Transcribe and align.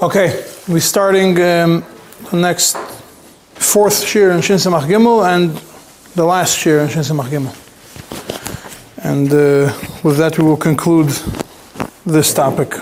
Okay, 0.00 0.44
we're 0.68 0.78
starting 0.78 1.30
um, 1.42 1.84
the 2.30 2.36
next 2.36 2.76
fourth 3.56 4.00
shir 4.06 4.30
in 4.30 4.40
Shin 4.42 4.54
Samach 4.56 4.86
Gimel 4.86 5.26
and 5.26 5.56
the 6.14 6.24
last 6.24 6.56
shir 6.56 6.78
in 6.82 6.88
Shin 6.88 7.02
Samach 7.02 7.28
Gimel. 7.28 7.52
And 9.04 9.26
uh, 9.26 9.76
with 10.04 10.16
that, 10.18 10.38
we 10.38 10.44
will 10.44 10.56
conclude 10.56 11.08
this 12.06 12.32
topic. 12.32 12.76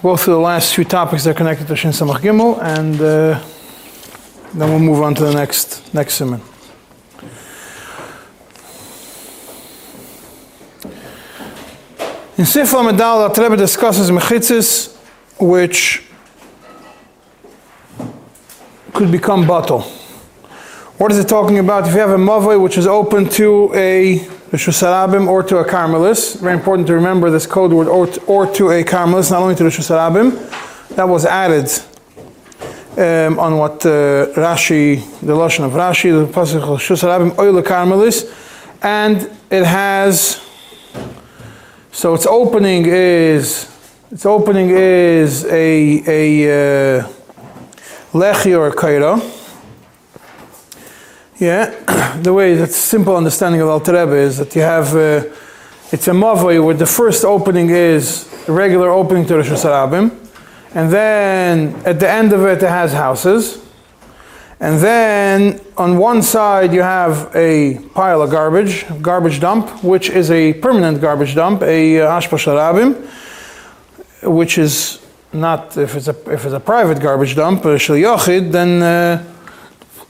We'll 0.00 0.12
go 0.12 0.16
through 0.16 0.34
the 0.34 0.38
last 0.38 0.72
few 0.76 0.84
topics 0.84 1.24
that 1.24 1.30
are 1.30 1.34
connected 1.34 1.66
to 1.66 1.74
Shin 1.74 1.90
Samach 1.90 2.20
Gimel, 2.20 2.62
and 2.62 2.94
uh, 3.00 3.42
then 4.54 4.70
we'll 4.70 4.78
move 4.78 5.02
on 5.02 5.16
to 5.16 5.24
the 5.24 5.34
next 5.34 5.92
next 5.92 6.14
simon. 6.14 6.40
In 12.38 12.44
Sifla 12.44 12.84
Medal, 12.84 13.28
the 13.28 13.42
Rebbe 13.42 13.56
discusses 13.56 14.08
mechitzis, 14.08 14.95
which 15.38 16.02
could 18.92 19.12
become 19.12 19.46
bottle. 19.46 19.82
What 20.98 21.12
is 21.12 21.18
it 21.18 21.28
talking 21.28 21.58
about? 21.58 21.86
If 21.86 21.94
you 21.94 22.00
have 22.00 22.10
a 22.10 22.16
mavoi 22.16 22.60
which 22.60 22.78
is 22.78 22.86
open 22.86 23.28
to 23.30 23.70
a 23.74 24.18
Hashanah 24.50 25.26
or 25.26 25.42
to 25.42 25.58
a 25.58 25.64
Carmelis, 25.64 26.40
very 26.40 26.54
important 26.54 26.86
to 26.88 26.94
remember 26.94 27.30
this 27.30 27.46
code 27.46 27.72
word 27.72 27.88
or, 27.88 28.08
or 28.26 28.50
to 28.54 28.70
a 28.70 28.82
Carmelis, 28.82 29.30
not 29.30 29.42
only 29.42 29.54
to 29.56 29.64
the 29.64 29.68
Hashanah, 29.68 30.96
that 30.96 31.04
was 31.06 31.26
added 31.26 31.68
um, 32.96 33.38
on 33.38 33.58
what 33.58 33.84
uh, 33.84 34.32
Rashi, 34.34 35.04
the 35.20 35.34
Lashon 35.34 35.64
of 35.66 35.72
Rashi, 35.72 36.26
the 36.26 36.32
Pasuk 36.32 36.62
of 36.62 36.80
Rishus 36.80 37.02
Harabim, 37.02 37.38
oil 37.38 37.62
Carmelis, 37.62 38.32
and 38.82 39.30
it 39.50 39.64
has, 39.64 40.40
so 41.92 42.14
its 42.14 42.26
opening 42.26 42.86
is, 42.86 43.75
its 44.16 44.24
opening 44.24 44.70
is 44.70 45.44
a, 45.44 46.02
a 46.06 47.00
uh, 47.00 47.08
lechi 48.12 48.58
or 48.58 48.70
kaira. 48.70 49.20
Yeah, 51.38 52.16
the 52.22 52.32
way 52.32 52.54
that 52.54 52.72
simple 52.72 53.14
understanding 53.14 53.60
of 53.60 53.68
Alter 53.68 53.92
Rebbe 53.92 54.16
is 54.16 54.38
that 54.38 54.56
you 54.56 54.62
have 54.62 54.96
uh, 54.96 55.22
it's 55.92 56.08
a 56.08 56.12
mavoi 56.12 56.64
where 56.64 56.74
the 56.74 56.86
first 56.86 57.26
opening 57.26 57.68
is 57.68 58.26
regular 58.48 58.88
opening 58.88 59.26
to 59.26 59.34
Rishus 59.34 59.66
Harabim, 59.66 60.10
and 60.74 60.90
then 60.90 61.74
at 61.84 62.00
the 62.00 62.08
end 62.08 62.32
of 62.32 62.42
it 62.46 62.62
it 62.62 62.70
has 62.70 62.94
houses, 62.94 63.62
and 64.60 64.78
then 64.78 65.60
on 65.76 65.98
one 65.98 66.22
side 66.22 66.72
you 66.72 66.80
have 66.80 67.30
a 67.36 67.80
pile 67.92 68.22
of 68.22 68.30
garbage, 68.30 68.86
garbage 69.02 69.40
dump, 69.40 69.84
which 69.84 70.08
is 70.08 70.30
a 70.30 70.54
permanent 70.54 71.02
garbage 71.02 71.34
dump, 71.34 71.60
a 71.60 72.00
uh, 72.00 72.08
hashpa 72.18 72.38
sharabim, 72.38 73.06
which 74.26 74.58
is 74.58 75.00
not 75.32 75.76
if 75.76 75.96
it's 75.96 76.08
a 76.08 76.16
if 76.30 76.44
it's 76.44 76.54
a 76.54 76.60
private 76.60 77.00
garbage 77.00 77.34
dump, 77.36 77.62
shel 77.78 77.96
then. 78.50 78.82
Uh, 78.82 79.32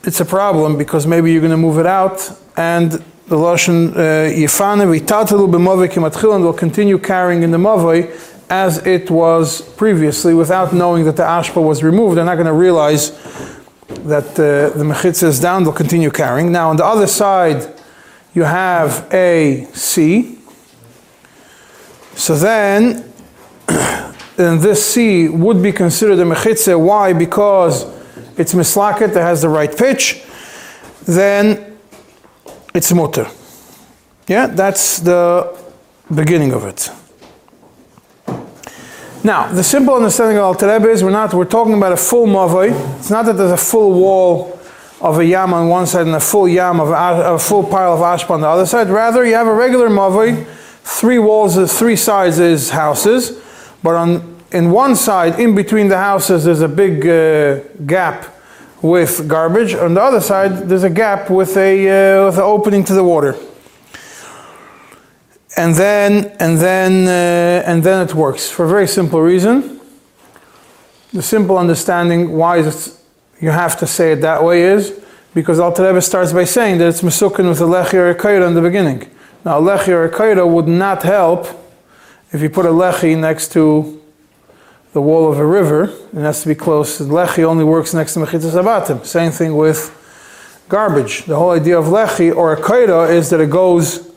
it's 0.07 0.21
a 0.21 0.25
problem 0.25 0.79
because 0.79 1.05
maybe 1.05 1.33
you're 1.33 1.41
going 1.41 1.51
to 1.51 1.57
move 1.57 1.79
it 1.79 1.87
out 1.87 2.31
and 2.57 2.93
the 2.93 3.37
Lashon 3.37 3.91
Yifane 3.91 4.87
v'tatalu 4.87 5.51
b'movei 5.51 5.89
kimatchil 5.89 6.37
and 6.37 6.45
will 6.45 6.53
continue 6.53 6.97
carrying 6.97 7.43
in 7.43 7.51
the 7.51 7.59
movei 7.59 8.09
as 8.49 8.87
it 8.87 9.11
was 9.11 9.63
previously 9.73 10.33
without 10.33 10.73
knowing 10.73 11.05
that 11.05 11.17
the 11.17 11.25
ashpa 11.25 11.61
was 11.61 11.83
removed. 11.83 12.17
They're 12.17 12.25
not 12.25 12.37
going 12.37 12.47
to 12.47 12.53
realize 12.53 13.11
that 13.89 14.31
uh, 14.39 14.77
the 14.79 14.85
mechitza 14.85 15.25
is 15.25 15.41
down, 15.41 15.65
they'll 15.65 15.73
continue 15.73 16.13
carrying. 16.13 16.53
Now 16.53 16.71
on 16.71 16.77
the 16.77 16.85
other 16.85 17.09
side, 17.09 17.75
you 18.33 18.45
have 18.45 19.13
a 19.13 19.67
C. 19.73 20.39
So 22.15 22.37
then, 22.37 23.13
and 24.39 24.61
this 24.61 24.85
C 24.85 25.29
would 25.29 25.63
be 25.63 25.73
considered 25.73 26.19
a 26.19 26.25
mechitza. 26.25 26.79
Why? 26.79 27.13
Because 27.13 27.85
it's 28.37 28.55
mislaket 28.55 29.15
that 29.15 29.23
has 29.23 29.43
the 29.43 29.49
right 29.49 29.75
pitch, 29.75 30.23
then 31.05 31.79
it's 32.75 32.93
mutter. 32.93 33.29
Yeah, 34.29 34.47
that's 34.49 34.99
the 34.99 35.57
beginning 36.15 36.53
of 36.53 36.65
it. 36.65 36.91
Now, 39.25 39.49
the 39.49 39.65
simple 39.65 39.95
understanding 39.95 40.39
of 40.39 40.45
Alter 40.45 40.73
Rebbe 40.73 40.89
is 40.89 41.03
we're 41.03 41.11
not 41.11 41.35
we're 41.35 41.47
talking 41.47 41.75
about 41.75 41.93
a 41.93 41.97
full 41.97 42.27
mavoi. 42.27 42.99
It's 42.99 43.11
not 43.11 43.25
that 43.27 43.33
there's 43.33 43.51
a 43.51 43.57
full 43.57 43.93
wall 43.93 44.57
of 45.01 45.19
a 45.19 45.25
yam 45.25 45.53
on 45.53 45.69
one 45.69 45.87
side 45.87 46.07
and 46.07 46.15
a 46.15 46.21
full 46.21 46.49
yam 46.49 46.81
of 46.81 46.91
a, 46.91 47.35
a 47.35 47.39
full 47.39 47.65
pile 47.65 47.95
of 47.95 48.01
ashpa 48.01 48.31
on 48.31 48.41
the 48.41 48.47
other 48.47 48.67
side. 48.67 48.89
Rather, 48.89 49.25
you 49.25 49.35
have 49.35 49.47
a 49.47 49.55
regular 49.55 49.89
mavoi. 49.89 50.47
Three 50.85 51.19
walls, 51.19 51.57
three 51.77 51.97
sides 51.97 52.39
is 52.39 52.71
houses, 52.71 53.43
but 53.83 53.95
on 53.95 54.37
in 54.53 54.71
one 54.71 54.95
side, 54.97 55.41
in 55.41 55.55
between 55.55 55.89
the 55.89 55.99
houses, 55.99 56.45
there's 56.45 56.61
a 56.61 56.69
big 56.69 57.07
uh, 57.07 57.61
gap 57.85 58.35
with 58.81 59.27
garbage. 59.29 59.75
On 59.75 59.95
the 59.95 60.03
other 60.03 60.21
side, 60.21 60.69
there's 60.69 60.85
a 60.85 60.91
gap 60.91 61.31
with 61.31 61.57
a 61.57 61.71
uh, 61.89 62.27
with 62.27 62.37
an 62.37 62.45
opening 62.45 62.85
to 62.85 62.95
the 62.95 63.05
water. 63.05 63.37
And 65.57 65.75
then 65.75 66.37
and 66.39 66.59
then 66.59 67.07
uh, 67.07 67.69
and 67.69 67.83
then 67.83 68.07
it 68.07 68.15
works 68.15 68.51
for 68.51 68.65
a 68.65 68.69
very 68.69 68.87
simple 68.87 69.21
reason. 69.21 69.81
The 71.13 71.23
simple 71.23 71.57
understanding 71.59 72.33
why 72.33 72.59
you 73.41 73.51
have 73.51 73.79
to 73.79 73.87
say 73.87 74.13
it 74.13 74.21
that 74.21 74.45
way 74.45 74.63
is 74.63 75.01
because 75.35 75.59
Alter 75.59 75.87
Rebbe 75.87 76.01
starts 76.01 76.33
by 76.33 76.45
saying 76.45 76.79
that 76.79 76.89
it's 76.89 77.03
mesukin 77.03 77.49
with 77.49 77.61
a 77.61 77.65
lechi 77.65 77.95
or 77.95 78.11
a 78.11 78.47
in 78.47 78.55
the 78.55 78.63
beginning. 78.63 79.11
Now, 79.45 79.61
lechi 79.61 79.89
or 79.89 80.07
a 80.07 80.47
would 80.47 80.69
not 80.69 81.03
help 81.03 81.47
if 82.37 82.43
you 82.43 82.51
put 82.51 82.67
a 82.67 82.71
lechi 82.71 83.19
next 83.19 83.53
to 83.53 83.99
the 84.93 85.01
wall 85.01 85.33
of 85.33 85.39
a 85.39 85.47
river, 85.47 85.85
it 85.85 86.21
has 86.21 86.43
to 86.43 86.49
be 86.49 86.55
close. 86.55 87.01
Lechi 87.01 87.43
only 87.43 87.65
works 87.65 87.95
next 87.95 88.13
to 88.13 88.21
Mechitzas 88.21 88.53
Abatim. 88.63 89.07
Same 89.07 89.33
thing 89.33 89.57
with 89.57 89.91
garbage. 90.69 91.25
The 91.25 91.37
whole 91.37 91.53
idea 91.53 91.79
of 91.79 91.87
Lechi 91.87 92.35
or 92.35 92.53
a 92.53 92.61
Kaira 92.61 93.09
is 93.09 93.31
that 93.31 93.41
it 93.41 93.49
goes, 93.49 94.11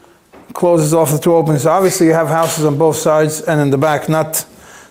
closes 0.52 0.94
off 0.94 1.12
the 1.12 1.18
two 1.18 1.34
openings. 1.34 1.64
So 1.64 1.72
obviously, 1.72 2.08
you 2.08 2.14
have 2.14 2.28
houses 2.28 2.66
on 2.66 2.78
both 2.78 2.98
sides 2.98 3.40
and 3.42 3.62
in 3.62 3.70
the 3.70 3.78
back, 3.78 4.10
not 4.10 4.46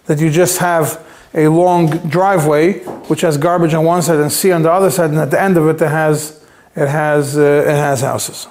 that 0.07 0.19
you 0.21 0.31
just 0.31 0.57
have 0.59 1.05
a 1.35 1.49
long 1.49 1.91
driveway 2.09 2.79
which 3.09 3.21
has 3.21 3.37
garbage 3.37 3.75
on 3.75 3.85
one 3.85 4.01
side 4.01 4.21
and 4.21 4.33
sea 4.33 4.53
on 4.53 4.63
the 4.63 4.73
other 4.73 4.91
side, 4.91 5.11
and 5.11 5.19
at 5.19 5.31
the 5.31 5.39
end 5.41 5.59
of 5.59 5.69
it, 5.69 5.83
it 5.83 5.89
has, 5.89 6.43
it 6.75 6.89
has, 6.89 7.37
uh, 7.37 7.43
it 7.43 7.77
has 7.77 8.01
houses. 8.01 8.47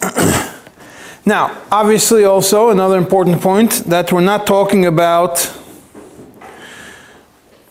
Now, 1.24 1.56
obviously, 1.70 2.24
also 2.24 2.70
another 2.70 2.98
important 2.98 3.40
point 3.40 3.84
that 3.86 4.12
we're 4.12 4.22
not 4.22 4.44
talking 4.44 4.86
about 4.86 5.38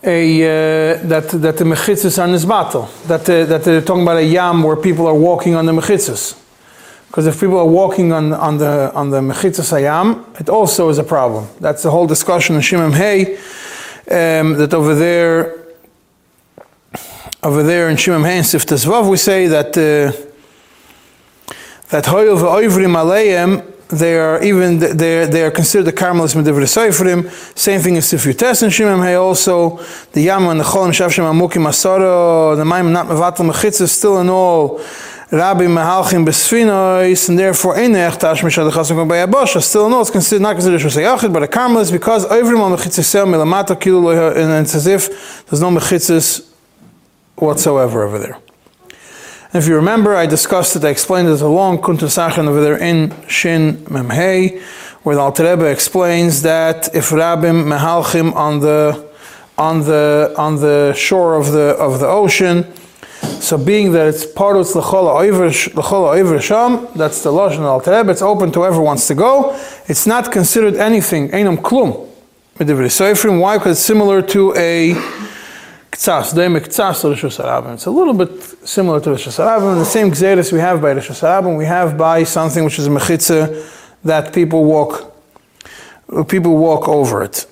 a 0.03 0.41
uh, 0.43 1.07
that 1.07 1.29
that 1.29 1.57
the 1.57 1.65
mechitzas 1.65 2.17
are 2.17 2.29
nisbatel. 2.29 2.87
That 3.07 3.29
uh, 3.29 3.45
that 3.45 3.65
they're 3.65 3.81
talking 3.81 4.03
about 4.03 4.17
a 4.17 4.23
yam 4.23 4.63
where 4.63 4.77
people 4.77 5.05
are 5.05 5.13
walking 5.13 5.55
on 5.55 5.65
the 5.65 5.73
mechitzas. 5.73 6.41
Because 7.07 7.27
if 7.27 7.41
people 7.41 7.59
are 7.59 7.67
walking 7.67 8.13
on 8.13 8.31
on 8.31 8.57
the 8.57 8.89
on 8.95 9.09
the 9.09 9.19
mechitzas 9.19 9.73
ayam, 9.73 10.23
it 10.39 10.47
also 10.47 10.87
is 10.87 10.97
a 10.97 11.03
problem. 11.03 11.45
That's 11.59 11.83
the 11.83 11.91
whole 11.91 12.07
discussion 12.07 12.55
in 12.55 12.61
Shimon 12.61 12.93
Hay. 12.93 13.35
Um, 14.09 14.53
that 14.53 14.73
over 14.73 14.95
there, 14.95 15.57
over 17.43 17.63
there 17.63 17.89
in 17.89 17.97
Shimon 17.97 18.23
Hay 18.23 18.37
and 18.37 18.45
Siftas 18.45 18.85
Vav, 18.85 19.09
we 19.09 19.17
say 19.17 19.47
that. 19.47 19.77
Uh, 19.77 20.30
that 21.91 22.05
hoyel 22.05 22.37
ve'oivrim 22.37 22.95
aleim, 22.95 23.71
they 23.89 24.17
are 24.17 24.41
even 24.41 24.79
they 24.79 25.25
they 25.25 25.43
are 25.43 25.51
considered 25.51 25.83
the 25.83 25.93
Carmelis 25.93 26.33
medivre 26.33 26.63
seifrim. 26.63 27.29
Same 27.57 27.81
thing 27.81 27.97
as 27.97 28.05
Sifyutes 28.05 28.63
and 28.63 28.71
Shimon 28.71 29.01
Hey 29.01 29.15
also 29.15 29.83
the 30.13 30.21
Yam 30.21 30.47
and 30.47 30.59
the 30.61 30.63
Cholim 30.63 30.89
Shav 30.89 31.11
Shem 31.11 31.25
Amukim 31.25 31.67
Asara 31.67 32.55
the 32.55 32.63
Maim 32.63 32.93
not 32.93 33.07
mevatel 33.07 33.51
mechitzah 33.51 33.89
still 33.89 34.19
in 34.21 34.29
all. 34.29 34.81
Rabbi 35.33 35.63
Mehalchim 35.63 36.25
Besfinois, 36.25 37.29
and 37.29 37.39
therefore 37.39 37.79
in 37.79 37.93
Echtash 37.93 38.41
Mishad 38.41 38.69
Chasim 38.71 39.07
by 39.07 39.25
Abosha, 39.25 39.61
still 39.61 39.89
no, 39.89 40.01
it's 40.01 40.09
considered 40.09 40.41
not 40.41 40.55
considered 40.55 40.81
Shosei 40.81 41.03
Yachid, 41.03 41.31
but 41.31 41.43
a 41.43 41.47
Carmelis 41.47 41.89
because 41.91 42.29
every 42.29 42.55
one 42.55 42.71
mechitzas 42.73 43.05
sel 43.05 43.25
milamata 43.25 43.79
kilu 43.79 44.11
and 44.35 44.65
it's 44.65 44.75
as 44.75 44.87
if 44.87 45.45
there's 45.45 45.61
no 45.61 45.69
mechitzas 45.69 46.49
whatsoever 47.35 48.03
over 48.03 48.19
there. 48.19 48.37
If 49.53 49.67
you 49.67 49.75
remember, 49.75 50.15
I 50.15 50.27
discussed 50.27 50.77
it, 50.77 50.85
I 50.85 50.91
explained 50.91 51.27
it 51.27 51.41
a 51.41 51.45
along 51.45 51.79
Kuntres 51.79 52.17
Acharon 52.17 52.47
over 52.47 52.61
there 52.61 52.77
in 52.77 53.13
Shin 53.27 53.75
Memhei, 53.87 54.61
where 55.03 55.15
the 55.15 55.21
Alter 55.21 55.43
Rebbe 55.43 55.65
explains 55.65 56.41
that 56.43 56.95
if 56.95 57.09
Rabbim 57.09 57.65
Mehalchim 57.65 58.33
on 58.33 58.61
the 58.61 59.09
on 59.57 59.81
the 59.81 60.33
on 60.37 60.55
the 60.61 60.93
shore 60.93 61.35
of 61.35 61.51
the 61.51 61.75
of 61.77 61.99
the 61.99 62.07
ocean, 62.07 62.65
so 63.41 63.57
being 63.57 63.91
that 63.91 64.07
it's 64.07 64.25
part 64.25 64.55
of 64.55 64.71
the 64.71 64.79
Oiver 64.79 66.41
Sham, 66.41 66.87
that's 66.95 67.21
the 67.21 67.29
Lashon 67.29 67.63
Alter 67.63 67.91
Rebbe, 67.91 68.09
it's 68.09 68.21
open 68.21 68.53
to 68.53 68.59
whoever 68.61 68.79
wants 68.79 69.05
to 69.09 69.15
go. 69.15 69.51
It's 69.85 70.07
not 70.07 70.31
considered 70.31 70.75
anything, 70.75 71.27
Einam 71.31 71.57
Klum. 71.57 72.07
Why? 72.57 73.57
Because 73.57 73.77
it's 73.77 73.85
similar 73.85 74.21
to 74.21 74.55
a 74.55 74.93
Ktsas, 75.91 76.33
Dei 76.33 76.47
Mektsas 76.47 77.03
Rishus 77.03 77.43
Harabim. 77.43 77.73
It's 77.73 77.85
a 77.85 77.91
little 77.91 78.13
bit 78.13 78.41
similar 78.65 79.01
to 79.01 79.09
Rishus 79.09 79.37
Harabim. 79.37 79.77
The 79.77 79.83
same 79.83 80.09
Gzeres 80.09 80.53
we 80.53 80.59
have 80.59 80.81
by 80.81 80.93
Rishus 80.93 81.19
Harabim, 81.19 81.57
we 81.57 81.65
have 81.65 81.97
by 81.97 82.23
something 82.23 82.63
which 82.63 82.79
is 82.79 82.87
a 82.87 82.89
Mechitza 82.89 83.69
that 84.05 84.33
people 84.33 84.63
walk 84.63 85.13
people 86.27 86.57
walk 86.57 86.87
over 86.87 87.23
it. 87.23 87.45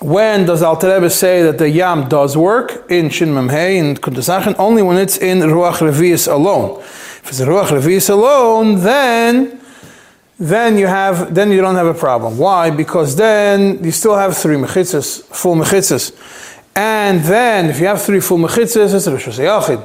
When 0.00 0.46
does 0.46 0.62
Al 0.62 0.76
Rebbe 0.76 1.10
say 1.10 1.42
that 1.42 1.58
the 1.58 1.68
yam 1.68 2.08
does 2.08 2.36
work 2.36 2.90
in 2.90 3.08
Shin 3.08 3.28
Memhei 3.28 3.76
in 3.76 3.96
Kuntres 3.96 4.28
Acharon? 4.28 4.56
Only 4.58 4.82
when 4.82 4.96
it's 4.96 5.16
in 5.16 5.38
Ruach 5.40 5.78
Revius 5.78 6.32
alone. 6.32 6.80
If 6.80 7.28
it's 7.28 7.40
Ruach 7.40 7.68
Revius 7.68 8.08
alone, 8.10 8.80
then 8.80 9.60
then 10.38 10.76
you 10.76 10.88
have 10.88 11.34
then 11.34 11.52
you 11.52 11.60
don't 11.60 11.76
have 11.76 11.86
a 11.86 11.94
problem. 11.94 12.38
Why? 12.38 12.70
Because 12.70 13.14
then 13.16 13.82
you 13.84 13.92
still 13.92 14.16
have 14.16 14.36
three 14.36 14.56
mechitzas, 14.56 15.22
full 15.24 15.54
mechitzas, 15.54 16.12
and 16.74 17.20
then 17.22 17.70
if 17.70 17.80
you 17.80 17.86
have 17.86 18.02
three 18.02 18.20
full 18.20 18.38
mechitzas, 18.38 18.94
it's 18.94 19.06
Rishus 19.06 19.38
Harabim. 19.38 19.82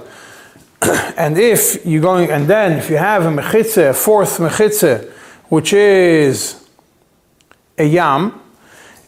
and 1.18 1.38
if 1.38 1.86
you're 1.86 2.02
going, 2.02 2.30
and 2.30 2.48
then 2.48 2.74
if 2.74 2.90
you 2.90 2.98
have 2.98 3.26
a 3.26 3.30
mechitza, 3.30 3.90
a 3.90 3.94
fourth 3.94 4.38
mechitza, 4.38 5.12
which 5.50 5.74
is 5.74 6.68
a 7.78 7.84
yam, 7.84 8.40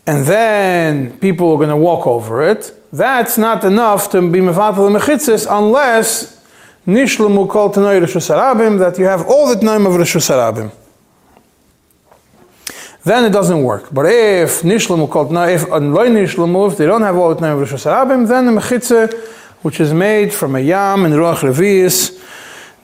and 0.06 0.26
then 0.26 1.18
people 1.20 1.52
are 1.52 1.58
going 1.58 1.70
to 1.70 1.78
walk 1.78 2.08
over 2.08 2.42
it, 2.42 2.74
that's 2.92 3.38
not 3.38 3.64
enough 3.64 4.10
to 4.12 4.22
be 4.22 4.40
mevatel 4.40 4.92
the 4.92 5.00
mechitzas 5.00 5.48
unless 5.50 6.44
nishlamu 6.88 7.48
kol 7.48 7.72
tanoi 7.72 8.02
Rosh 8.02 8.28
that 8.80 8.98
you 8.98 9.06
have 9.06 9.28
all 9.28 9.48
the 9.48 9.64
time 9.64 9.86
of 9.86 9.94
Hashanah. 9.94 10.89
Then 13.04 13.26
it 13.26 13.30
doesn't 13.32 13.64
work. 13.64 13.94
But 13.94 14.08
if 14.08 14.62
nishlamu 14.62 15.10
kol 15.10 15.28
tanoi, 15.28 15.56
if 15.56 15.72
uh, 15.72 15.78
loy 15.78 16.10
nishlamu, 16.10 16.72
if 16.72 16.78
they 16.78 16.86
don't 16.86 17.02
have 17.02 17.16
all 17.16 17.34
the 17.34 17.40
time 17.40 17.58
of 17.58 17.68
Rishus 17.68 17.86
Harabim, 17.86 18.28
then 18.28 18.46
the 18.46 18.52
mechitza, 18.52 19.14
which 19.62 19.80
is 19.80 19.94
made 19.94 20.34
from 20.34 20.56
a 20.56 20.60
yam 20.60 21.06
and 21.06 21.14
ruach 21.14 21.40
revius, 21.40 22.18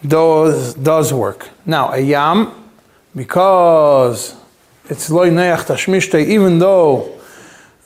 does, 0.07 0.73
does 0.75 1.13
work. 1.13 1.49
Now, 1.65 1.91
a 1.91 1.99
yam, 1.99 2.51
because 3.15 4.35
it's 4.89 5.09
loy 5.09 5.29
neach 5.29 5.65
tashmishte, 5.65 6.25
even 6.25 6.59
though 6.59 7.15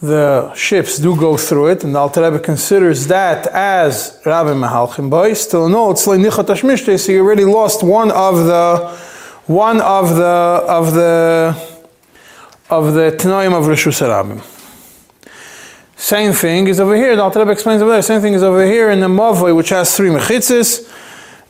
the 0.02 0.54
ships 0.54 0.98
do 0.98 1.16
go 1.16 1.36
through 1.36 1.68
it, 1.68 1.84
and 1.84 1.94
the 1.94 2.00
Alter 2.00 2.24
Rebbe 2.24 2.40
considers 2.40 3.08
that 3.08 3.48
as 3.48 4.20
Rabbi 4.26 4.52
Mahalchim 4.52 5.10
Boy. 5.10 5.34
Still, 5.34 5.68
no, 5.68 5.92
it's 5.92 6.08
like 6.08 6.20
Ashmishte, 6.20 6.98
so 7.00 7.12
you 7.12 7.22
already 7.22 7.44
lost 7.44 7.84
one 7.84 8.12
of 8.12 8.46
the 8.46 8.98
one 9.48 9.82
of 9.82 10.16
the 10.16 10.24
of 10.24 10.94
the 10.94 11.69
of 12.70 12.94
the 12.94 13.12
Tanoim 13.18 13.58
of 13.58 13.66
Rishus 13.66 14.02
Rabim. 14.02 14.44
Same 15.96 16.34
thing 16.34 16.68
is 16.68 16.80
over 16.80 16.96
here. 16.96 17.16
The 17.16 17.24
Alter 17.24 17.40
Rebbe 17.40 17.52
explains 17.52 17.82
over 17.82 17.92
there. 17.92 18.02
Same 18.02 18.22
thing 18.22 18.34
is 18.34 18.44
over 18.44 18.64
here 18.66 18.90
in 18.92 19.00
the 19.00 19.08
Mavoi, 19.08 19.56
which 19.56 19.70
has 19.70 19.96
three 19.98 20.10
mechitzas. 20.10 20.88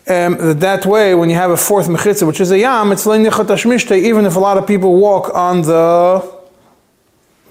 Um, 0.07 0.60
that 0.60 0.86
way, 0.86 1.13
when 1.13 1.30
you 1.30 1.36
have 1.36 1.51
a 1.51 1.57
fourth 1.57 1.88
mechitzah, 1.88 2.25
which 2.25 2.39
is 2.39 2.51
a 2.51 2.57
yam, 2.57 2.92
it's 2.92 3.06
like 3.06 3.21
Nichat 3.21 3.45
Ashmishte, 3.45 3.95
even 3.95 4.25
if 4.25 4.36
a 4.36 4.39
lot 4.39 4.57
of 4.57 4.66
people 4.66 4.95
walk 4.95 5.36
on 5.36 5.62
the 5.62 6.39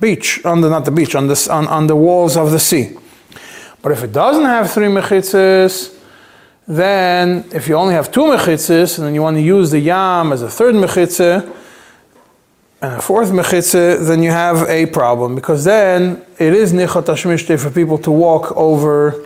beach, 0.00 0.44
on 0.44 0.60
the 0.60 0.70
not 0.70 0.84
the 0.84 0.90
beach, 0.90 1.14
on 1.14 1.28
the 1.28 1.48
on, 1.50 1.68
on 1.68 1.86
the 1.86 1.94
walls 1.94 2.36
of 2.36 2.50
the 2.50 2.58
sea. 2.58 2.96
But 3.80 3.92
if 3.92 4.02
it 4.02 4.12
doesn't 4.12 4.44
have 4.44 4.72
three 4.72 4.88
mechitzas, 4.88 5.94
then 6.66 7.44
if 7.52 7.68
you 7.68 7.76
only 7.76 7.94
have 7.94 8.10
two 8.10 8.22
mechitzas, 8.22 8.98
and 8.98 9.06
then 9.06 9.14
you 9.14 9.22
want 9.22 9.36
to 9.36 9.42
use 9.42 9.70
the 9.70 9.78
yam 9.78 10.32
as 10.32 10.42
a 10.42 10.50
third 10.50 10.74
mechitzah 10.74 11.54
and 12.80 12.94
a 12.94 13.02
fourth 13.02 13.30
mechitzah, 13.30 14.06
then 14.06 14.22
you 14.22 14.30
have 14.30 14.68
a 14.68 14.86
problem 14.86 15.34
because 15.34 15.64
then 15.64 16.24
it 16.38 16.54
is 16.54 16.72
nichat 16.72 17.04
hashmishte 17.04 17.60
for 17.60 17.70
people 17.70 17.98
to 17.98 18.10
walk 18.10 18.56
over, 18.56 19.24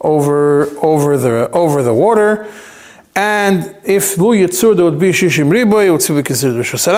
over, 0.00 0.66
over 0.84 1.16
the 1.16 1.50
over 1.52 1.82
the 1.82 1.94
water. 1.94 2.48
And 3.14 3.76
if 3.84 4.18
lu 4.18 4.36
yitzur, 4.36 4.74
there 4.74 4.84
would 4.84 4.98
be 4.98 5.10
shishim 5.10 5.48
riboy, 5.48 5.86
it 5.86 5.90
would 5.90 6.18
be 6.18 6.22
considered 6.24 6.64
rishos 6.64 6.88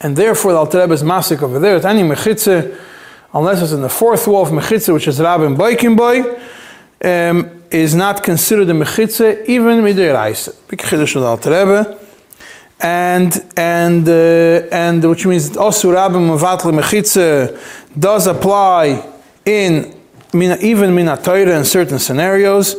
and 0.00 0.16
therefore 0.16 0.52
the 0.52 0.58
Alter 0.58 0.92
is 0.92 1.02
masik 1.02 1.42
over 1.42 1.58
there 1.58 1.76
at 1.76 1.84
any 1.84 2.02
mechitze, 2.02 2.78
unless 3.32 3.62
it's 3.62 3.72
in 3.72 3.80
the 3.80 3.88
fourth 3.88 4.26
wall 4.26 4.42
of 4.42 4.50
mechitze, 4.50 4.92
which 4.92 5.08
is 5.08 5.20
Rabin 5.20 5.56
Boikin 5.56 5.96
Boy, 5.96 6.20
um, 7.02 7.62
is 7.70 7.94
not 7.94 8.22
considered 8.22 8.68
a 8.70 8.72
mechitze 8.72 9.44
even 9.46 9.80
midiraisa. 9.80 10.54
Big 10.68 10.80
chiddush 10.80 11.16
of 11.16 11.22
the 11.22 11.28
Alter 11.28 11.50
Rebbe. 11.50 12.03
And 12.80 13.32
and 13.56 14.08
uh, 14.08 14.68
and 14.72 15.02
which 15.08 15.26
means 15.26 15.56
also 15.56 15.92
Rabbi 15.92 16.16
Mavatli 16.16 16.72
Mechitze 16.78 17.56
does 17.98 18.26
apply 18.26 19.02
in 19.44 19.94
even 20.34 20.90
Minatayra 20.90 21.56
in 21.56 21.64
certain 21.64 21.98
scenarios, 21.98 22.76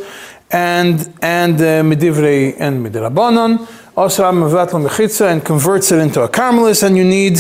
and 0.51 1.13
and 1.21 1.59
uh, 1.59 1.65
and 1.65 2.85
Midrabanon. 2.85 3.67
Also, 3.97 4.23
mechitza 4.29 5.31
and 5.31 5.43
converts 5.43 5.91
it 5.91 5.99
into 5.99 6.21
a 6.21 6.27
carmelis, 6.27 6.83
and 6.83 6.97
you 6.97 7.05
need 7.05 7.39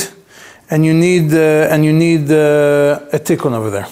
and 0.69 0.85
you 0.85 0.93
need 0.93 1.33
uh, 1.33 1.67
and 1.69 1.83
you 1.83 1.91
need 1.91 2.31
uh, 2.31 2.99
a 3.11 3.19
tikkun 3.19 3.53
over 3.53 3.69
there. 3.69 3.87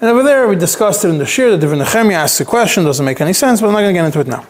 And 0.00 0.10
over 0.10 0.22
there, 0.22 0.48
we 0.48 0.56
discussed 0.56 1.04
it 1.04 1.08
in 1.08 1.18
the 1.18 1.26
shir. 1.26 1.50
The 1.50 1.58
different 1.58 1.82
Nehemiah 1.82 2.18
asks 2.18 2.40
a 2.40 2.44
question, 2.44 2.84
doesn't 2.84 3.04
make 3.04 3.20
any 3.20 3.32
sense, 3.34 3.60
but 3.60 3.66
I'm 3.68 3.72
not 3.72 3.80
going 3.80 3.94
to 3.94 4.00
get 4.00 4.06
into 4.06 4.20
it 4.20 4.26
now. 4.26 4.46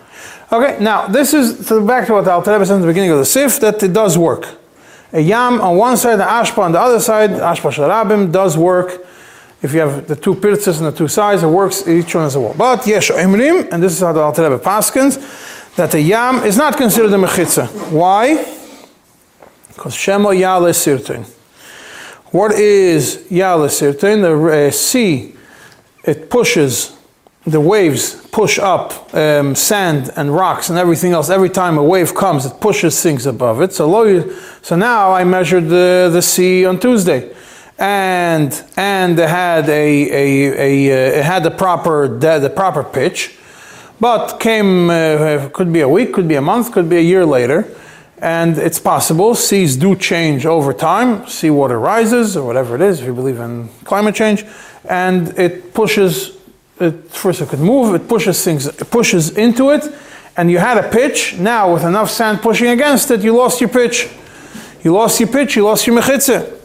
Okay, 0.53 0.83
now 0.83 1.07
this 1.07 1.33
is 1.33 1.65
so 1.65 1.87
back 1.87 2.09
to 2.09 2.15
what 2.15 2.27
Alter 2.27 2.53
Rebbe 2.53 2.67
said 2.67 2.77
in 2.77 2.81
the 2.81 2.87
beginning 2.89 3.11
of 3.11 3.19
the 3.19 3.25
Sif 3.25 3.61
that 3.61 3.81
it 3.83 3.93
does 3.93 4.19
work. 4.19 4.49
A 5.13 5.21
yam 5.21 5.61
on 5.61 5.77
one 5.77 5.97
side, 5.97 6.17
the 6.17 6.25
ashpa 6.25 6.59
on 6.59 6.73
the 6.73 6.81
other 6.81 6.99
side, 6.99 7.31
ashpa 7.31 7.71
sharabim 7.71 8.33
does 8.33 8.57
work. 8.59 9.07
If 9.63 9.73
you 9.73 9.81
have 9.81 10.09
the 10.09 10.17
two 10.17 10.35
pirtzes 10.35 10.79
on 10.79 10.85
the 10.85 10.93
two 10.93 11.07
sides, 11.07 11.45
it 11.45 11.47
works. 11.47 11.87
Each 11.87 12.15
one 12.17 12.25
is 12.25 12.35
a 12.35 12.41
wall. 12.41 12.55
But 12.59 12.85
yesh 12.85 13.11
imrim, 13.11 13.71
and 13.71 13.81
this 13.81 13.93
is 13.93 14.01
how 14.01 14.13
the 14.13 14.21
Alter 14.21 14.51
Rebbe 14.51 14.59
paskins 14.59 15.19
that 15.77 15.93
the 15.93 16.01
yam 16.01 16.37
is 16.45 16.57
not 16.57 16.77
considered 16.77 17.13
a 17.13 17.17
mechitza. 17.17 17.69
Why? 17.93 18.37
Because 19.69 19.95
shemo 19.95 20.37
yale 20.37 20.73
sirtin. 20.73 21.25
What 22.33 22.53
is 22.53 23.25
yale 23.31 23.69
sirtin? 23.69 24.23
The 24.23 24.67
uh, 24.67 24.71
sea, 24.73 25.37
it 26.05 26.29
pushes, 26.29 26.97
the 27.47 27.61
waves 27.61 28.15
push 28.29 28.59
up 28.59 29.15
um, 29.15 29.55
sand 29.55 30.11
and 30.17 30.35
rocks 30.35 30.69
and 30.69 30.79
everything 30.79 31.13
else. 31.13 31.31
Every 31.31 31.49
time 31.49 31.79
a 31.79 31.83
wave 31.83 32.15
comes, 32.15 32.45
it 32.45 32.61
pushes 32.61 33.03
things 33.03 33.27
above 33.27 33.61
it. 33.63 33.73
So, 33.73 34.31
so 34.63 34.77
now 34.77 35.13
I 35.13 35.25
measured 35.25 35.69
the, 35.69 36.11
the 36.13 36.23
sea 36.23 36.67
on 36.67 36.79
Tuesday 36.79 37.35
and 37.79 38.63
and 38.77 39.19
it 39.19 39.29
had 39.29 39.67
a, 39.71 39.73
a, 39.73 40.13
a, 40.13 40.91
a, 40.91 41.17
uh, 41.17 41.19
it 41.19 41.25
had 41.25 41.43
the 41.43 41.51
proper 41.51 42.09
the, 42.09 42.39
the 42.39 42.51
proper 42.51 42.85
pitch 42.85 43.39
but 44.01 44.41
came, 44.41 44.89
uh, 44.89 45.51
could 45.53 45.73
be 45.73 45.83
a 45.83 45.89
week, 45.89 46.15
could 46.15 46.27
be 46.27 46.37
a 46.37 46.41
month, 46.41 46.73
could 46.73 46.89
be 46.89 46.97
a 46.97 47.03
year 47.03 47.27
later. 47.27 47.69
And 48.23 48.57
it's 48.57 48.79
possible. 48.79 49.35
Seas 49.35 49.77
do 49.77 49.95
change 49.95 50.47
over 50.47 50.73
time. 50.73 51.27
Seawater 51.27 51.79
rises, 51.79 52.37
or 52.37 52.47
whatever 52.47 52.75
it 52.75 52.81
is, 52.81 53.01
if 53.01 53.07
you 53.07 53.15
believe 53.15 53.39
in 53.39 53.69
climate 53.85 54.15
change. 54.15 54.45
And 54.89 55.39
it 55.39 55.75
pushes, 55.75 56.37
it, 56.81 57.11
first 57.11 57.41
it 57.41 57.49
could 57.49 57.61
move, 57.61 57.95
it 57.95 58.09
pushes 58.09 58.43
things, 58.45 58.67
it 58.67 58.91
pushes 58.91 59.37
into 59.37 59.71
it. 59.71 59.85
And 60.37 60.51
you 60.51 60.59
had 60.59 60.79
a 60.79 60.89
pitch. 60.89 61.37
Now, 61.39 61.73
with 61.75 61.85
enough 61.85 62.11
sand 62.11 62.41
pushing 62.41 62.69
against 62.69 63.11
it, 63.11 63.21
you 63.23 63.37
lost 63.37 63.61
your 63.61 63.69
pitch. 63.69 64.09
You 64.83 64.95
lost 64.95 65.21
your 65.21 65.29
pitch, 65.29 65.57
you 65.57 65.65
lost 65.65 65.87
your 65.87 66.01
mechitza. 66.01 66.59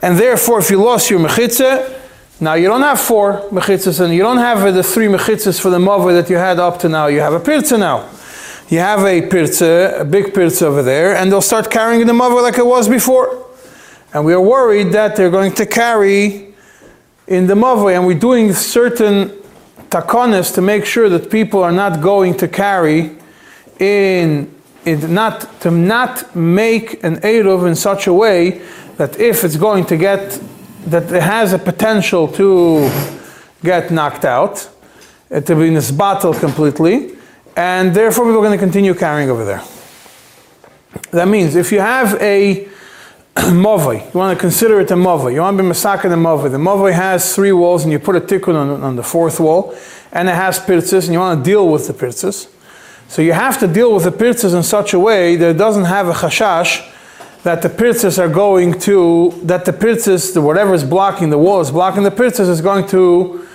And 0.00 0.18
therefore, 0.18 0.58
if 0.58 0.70
you 0.70 0.82
lost 0.82 1.10
your 1.10 1.20
mechitza, 1.20 2.00
now 2.40 2.54
you 2.54 2.66
don't 2.66 2.80
have 2.80 2.98
four 2.98 3.48
mechitzas, 3.50 4.00
and 4.00 4.12
you 4.12 4.22
don't 4.22 4.38
have 4.38 4.74
the 4.74 4.82
three 4.82 5.06
mechitzas 5.06 5.60
for 5.60 5.70
the 5.70 5.78
mother 5.78 6.12
that 6.14 6.28
you 6.28 6.36
had 6.36 6.58
up 6.58 6.80
to 6.80 6.88
now. 6.88 7.06
You 7.06 7.20
have 7.20 7.34
a 7.34 7.40
pirza 7.40 7.78
now. 7.78 8.08
You 8.68 8.78
have 8.78 9.04
a 9.04 9.22
pirza, 9.22 9.98
a 10.00 10.04
big 10.04 10.34
pirza 10.34 10.66
over 10.66 10.82
there, 10.82 11.14
and 11.14 11.30
they'll 11.30 11.40
start 11.40 11.70
carrying 11.70 12.04
the 12.06 12.14
mother 12.14 12.40
like 12.40 12.58
it 12.58 12.66
was 12.66 12.88
before. 12.88 13.46
And 14.12 14.24
we 14.24 14.32
are 14.32 14.40
worried 14.40 14.92
that 14.92 15.14
they're 15.14 15.30
going 15.30 15.52
to 15.52 15.66
carry 15.66 16.51
in 17.26 17.46
the 17.46 17.54
mother, 17.54 17.90
and 17.90 18.06
we're 18.06 18.18
doing 18.18 18.52
certain 18.52 19.30
takonis 19.90 20.54
to 20.54 20.60
make 20.60 20.84
sure 20.84 21.08
that 21.08 21.30
people 21.30 21.62
are 21.62 21.72
not 21.72 22.00
going 22.00 22.36
to 22.38 22.48
carry 22.48 23.16
in, 23.78 24.52
in 24.84 25.14
not 25.14 25.60
to 25.60 25.70
not 25.70 26.34
make 26.34 27.02
an 27.04 27.16
eruv 27.16 27.66
in 27.66 27.74
such 27.74 28.06
a 28.06 28.12
way 28.12 28.60
that 28.96 29.18
if 29.18 29.44
it's 29.44 29.56
going 29.56 29.84
to 29.86 29.96
get 29.96 30.40
that 30.86 31.10
it 31.12 31.22
has 31.22 31.52
a 31.52 31.58
potential 31.58 32.26
to 32.26 32.90
get 33.62 33.90
knocked 33.90 34.24
out, 34.24 34.68
uh, 35.30 35.40
to 35.40 35.54
be 35.54 35.68
in 35.68 35.74
this 35.74 35.92
battle 35.92 36.34
completely, 36.34 37.16
and 37.56 37.94
therefore 37.94 38.24
we 38.24 38.32
are 38.32 38.36
going 38.36 38.52
to 38.52 38.58
continue 38.58 38.94
carrying 38.94 39.30
over 39.30 39.44
there. 39.44 39.62
That 41.12 41.28
means 41.28 41.54
if 41.54 41.70
you 41.70 41.80
have 41.80 42.20
a 42.20 42.68
movai, 43.36 44.12
you 44.12 44.18
want 44.18 44.36
to 44.36 44.40
consider 44.40 44.80
it 44.80 44.90
a 44.90 44.94
movai, 44.94 45.32
you 45.32 45.40
want 45.40 45.56
to 45.56 45.62
be 45.62 45.68
masaka 45.68 46.02
the 46.02 46.16
movai. 46.16 46.50
The 46.50 46.58
movai 46.58 46.92
has 46.92 47.34
three 47.34 47.52
walls, 47.52 47.84
and 47.84 47.92
you 47.92 47.98
put 47.98 48.16
a 48.16 48.20
tikkun 48.20 48.54
on, 48.54 48.82
on, 48.82 48.96
the 48.96 49.02
fourth 49.02 49.40
wall, 49.40 49.74
and 50.12 50.28
it 50.28 50.34
has 50.34 50.58
pirtzes, 50.58 51.04
and 51.04 51.14
you 51.14 51.18
want 51.18 51.42
to 51.42 51.50
deal 51.50 51.68
with 51.68 51.86
the 51.86 51.94
pirtzes. 51.94 52.48
So 53.08 53.22
you 53.22 53.32
have 53.32 53.58
to 53.60 53.66
deal 53.66 53.94
with 53.94 54.04
the 54.04 54.10
pirtzes 54.10 54.54
in 54.54 54.62
such 54.62 54.92
a 54.92 54.98
way 54.98 55.36
that 55.36 55.50
it 55.50 55.58
doesn't 55.58 55.84
have 55.84 56.08
a 56.08 56.12
chashash 56.12 56.88
that 57.42 57.60
the 57.62 57.68
pirtzes 57.68 58.18
are 58.18 58.28
going 58.28 58.78
to, 58.80 59.32
that 59.42 59.64
the 59.64 59.72
pirtzes, 59.72 60.40
whatever 60.40 60.74
is 60.74 60.84
blocking 60.84 61.30
the 61.30 61.38
wall 61.38 61.60
is 61.60 61.70
blocking 61.70 62.04
the 62.04 62.10
pirtzes 62.10 62.48
is 62.48 62.60
going 62.60 62.86
to, 62.88 63.46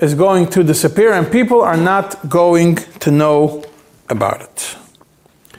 is 0.00 0.14
going 0.14 0.48
to 0.48 0.64
disappear 0.64 1.12
and 1.12 1.30
people 1.30 1.60
are 1.60 1.76
not 1.76 2.28
going 2.28 2.76
to 2.76 3.10
know 3.10 3.64
about 4.08 4.40
it. 4.42 4.76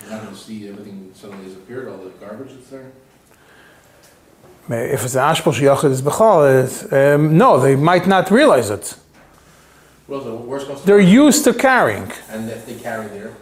You're 0.01 0.11
not 0.11 0.23
going 0.23 0.35
to 0.35 0.39
see 0.39 0.67
everything 0.67 1.11
suddenly 1.13 1.45
disappeared, 1.45 1.87
all 1.87 1.97
the 1.97 2.09
garbage 2.09 2.53
that's 2.53 2.69
there? 2.69 2.91
If 4.67 5.03
it's 5.05 5.13
an 5.15 5.21
ashpal 5.21 5.53
sheyachid 5.53 5.91
is 5.91 6.01
bechal, 6.01 6.91
um, 7.15 7.37
no, 7.37 7.59
they 7.59 7.75
might 7.75 8.07
not 8.07 8.31
realize 8.31 8.69
it. 8.71 8.97
Well, 10.07 10.37
worst 10.37 10.67
comes 10.67 10.81
to 10.81 10.85
They're 10.87 10.99
used 10.99 11.43
to 11.45 11.53
carrying. 11.53 12.11
and 12.29 12.49
if 12.49 12.65
they 12.65 12.75
carry 12.75 13.07
there, 13.07 13.35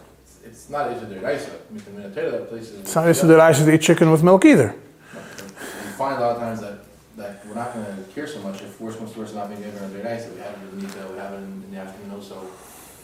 it's 0.44 0.68
not 0.70 0.92
Isha 0.92 1.06
Deraisa. 1.06 1.50
I 1.50 1.72
mean, 1.72 2.02
the 2.02 2.08
that 2.08 2.48
place 2.48 2.70
is. 2.70 2.80
It's 2.80 2.94
not 2.94 3.14
to 3.14 3.26
that 3.26 3.40
I 3.40 3.52
should 3.52 3.68
eat 3.68 3.80
chicken 3.82 4.10
with 4.10 4.22
milk 4.22 4.44
either. 4.44 4.74
You 5.14 5.20
find 5.98 6.16
a 6.18 6.20
lot 6.20 6.36
of 6.36 6.42
times 6.42 6.60
that, 6.60 6.78
that 7.16 7.46
we're 7.46 7.54
not 7.54 7.72
gonna 7.74 7.96
care 8.14 8.26
so 8.26 8.40
much 8.40 8.62
if 8.62 8.80
worst 8.80 8.98
comes 8.98 9.12
to 9.12 9.18
worst, 9.20 9.34
not 9.34 9.48
being 9.48 9.62
able 9.62 9.78
to 9.78 9.84
Deraisa. 9.84 10.32
We 10.34 10.40
have 10.40 10.52
it 10.54 10.72
in 10.72 10.80
the 10.80 11.12
we 11.12 11.18
have 11.18 11.32
it 11.34 11.36
in 11.36 11.62
in 11.64 11.70
the 11.74 11.80
afternoon 11.80 12.10
also, 12.12 12.46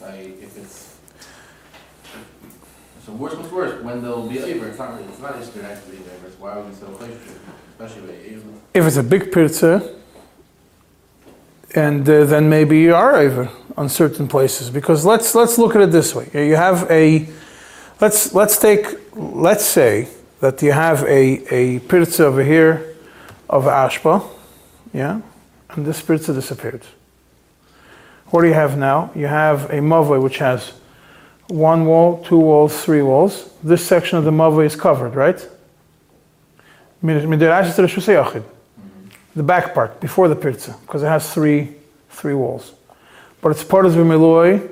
like, 0.01 0.43
if 0.43 0.57
it's. 0.57 0.97
So 3.05 3.13
worst 3.13 3.37
comes 3.37 3.49
to 3.49 3.55
worst, 3.55 3.83
when 3.85 4.03
they'll 4.03 4.29
be 4.29 4.41
over, 4.43 4.69
it's 4.69 4.79
not, 4.79 4.93
really- 4.95 5.05
it's 5.09 5.21
not 5.21 5.41
Isha 5.41 5.51
Deraisa 5.53 5.91
being 5.91 6.03
over, 6.17 6.27
it's 6.27 6.39
why 6.39 6.57
would 6.57 6.69
we 6.69 6.75
sell 6.75 6.91
place, 6.91 7.13
especially 7.13 7.35
with 7.35 7.43
Erev. 7.47 7.60
If 8.75 8.87
it's 8.87 8.97
a 8.97 9.03
big 9.03 9.33
pirza, 9.33 9.97
and 11.75 12.09
uh, 12.09 12.25
then 12.25 12.51
maybe 12.51 12.79
you 12.79 12.95
are 12.95 13.17
over 13.17 13.49
on 13.77 13.89
certain 13.89 14.29
places. 14.29 14.69
Because 14.69 15.07
let's 15.07 15.35
let's 15.35 15.57
look 15.57 15.75
at 15.77 15.83
it 15.83 15.91
this 15.91 16.15
way: 16.15 16.29
you 16.35 16.57
have 16.57 16.91
a 16.91 17.27
let's 18.01 18.35
let's 18.35 18.59
take 18.59 18.87
let's 19.15 19.65
say 19.65 20.09
that 20.41 20.63
you 20.63 20.73
have 20.73 21.05
a 21.05 21.55
a 21.55 21.79
pirza 21.81 22.27
over 22.27 22.45
here 22.45 22.97
of 23.49 23.65
ashpa, 23.65 24.29
yeah, 24.93 25.23
and 25.71 25.87
this 25.87 26.03
pirza 26.03 26.35
disappeared. 26.35 26.83
What 28.27 28.43
do 28.43 28.49
you 28.49 28.55
have 28.55 28.77
now? 28.77 29.11
You 29.15 29.27
have 29.27 29.71
a 29.71 29.79
mavoi 29.79 30.23
which 30.23 30.39
has 30.39 30.75
one 31.49 31.87
wall, 31.87 32.23
two 32.25 32.39
walls, 32.39 32.85
three 32.85 33.03
walls. 33.03 33.51
This 33.63 33.85
section 33.87 34.19
of 34.19 34.25
the 34.25 34.31
mavoi 34.31 34.67
is 34.67 34.77
covered, 34.77 35.15
right? 35.15 35.49
The 39.35 39.43
back 39.43 39.75
part 39.75 40.01
before 40.01 40.29
the 40.29 40.37
pirza 40.37 40.77
because 40.83 41.03
it 41.03 41.07
has 41.07 41.33
three 41.33 41.77
three 42.11 42.35
walls. 42.35 42.73
But 43.41 43.51
it's 43.53 43.65
part 43.65 43.87
of 43.87 43.95
the 43.95 44.03
miloi 44.03 44.69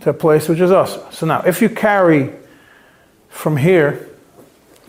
to 0.00 0.10
a 0.10 0.14
place 0.14 0.48
which 0.48 0.60
is 0.60 0.70
us. 0.70 0.98
So 1.14 1.26
now 1.26 1.42
if 1.42 1.60
you 1.60 1.68
carry 1.68 2.32
from 3.28 3.56
here 3.56 4.08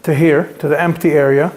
to 0.03 0.13
here 0.13 0.53
to 0.59 0.67
the 0.67 0.81
empty 0.81 1.11
area 1.11 1.51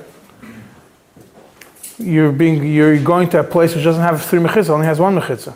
you're 1.99 2.33
being 2.33 2.65
you're 2.67 2.99
going 2.99 3.29
to 3.31 3.41
a 3.41 3.45
place 3.45 3.75
which 3.75 3.85
doesn't 3.85 4.03
have 4.03 4.23
three 4.25 4.41
mechitza 4.41 4.71
only 4.71 4.87
has 4.87 4.99
one 4.99 5.15
mechitza. 5.15 5.55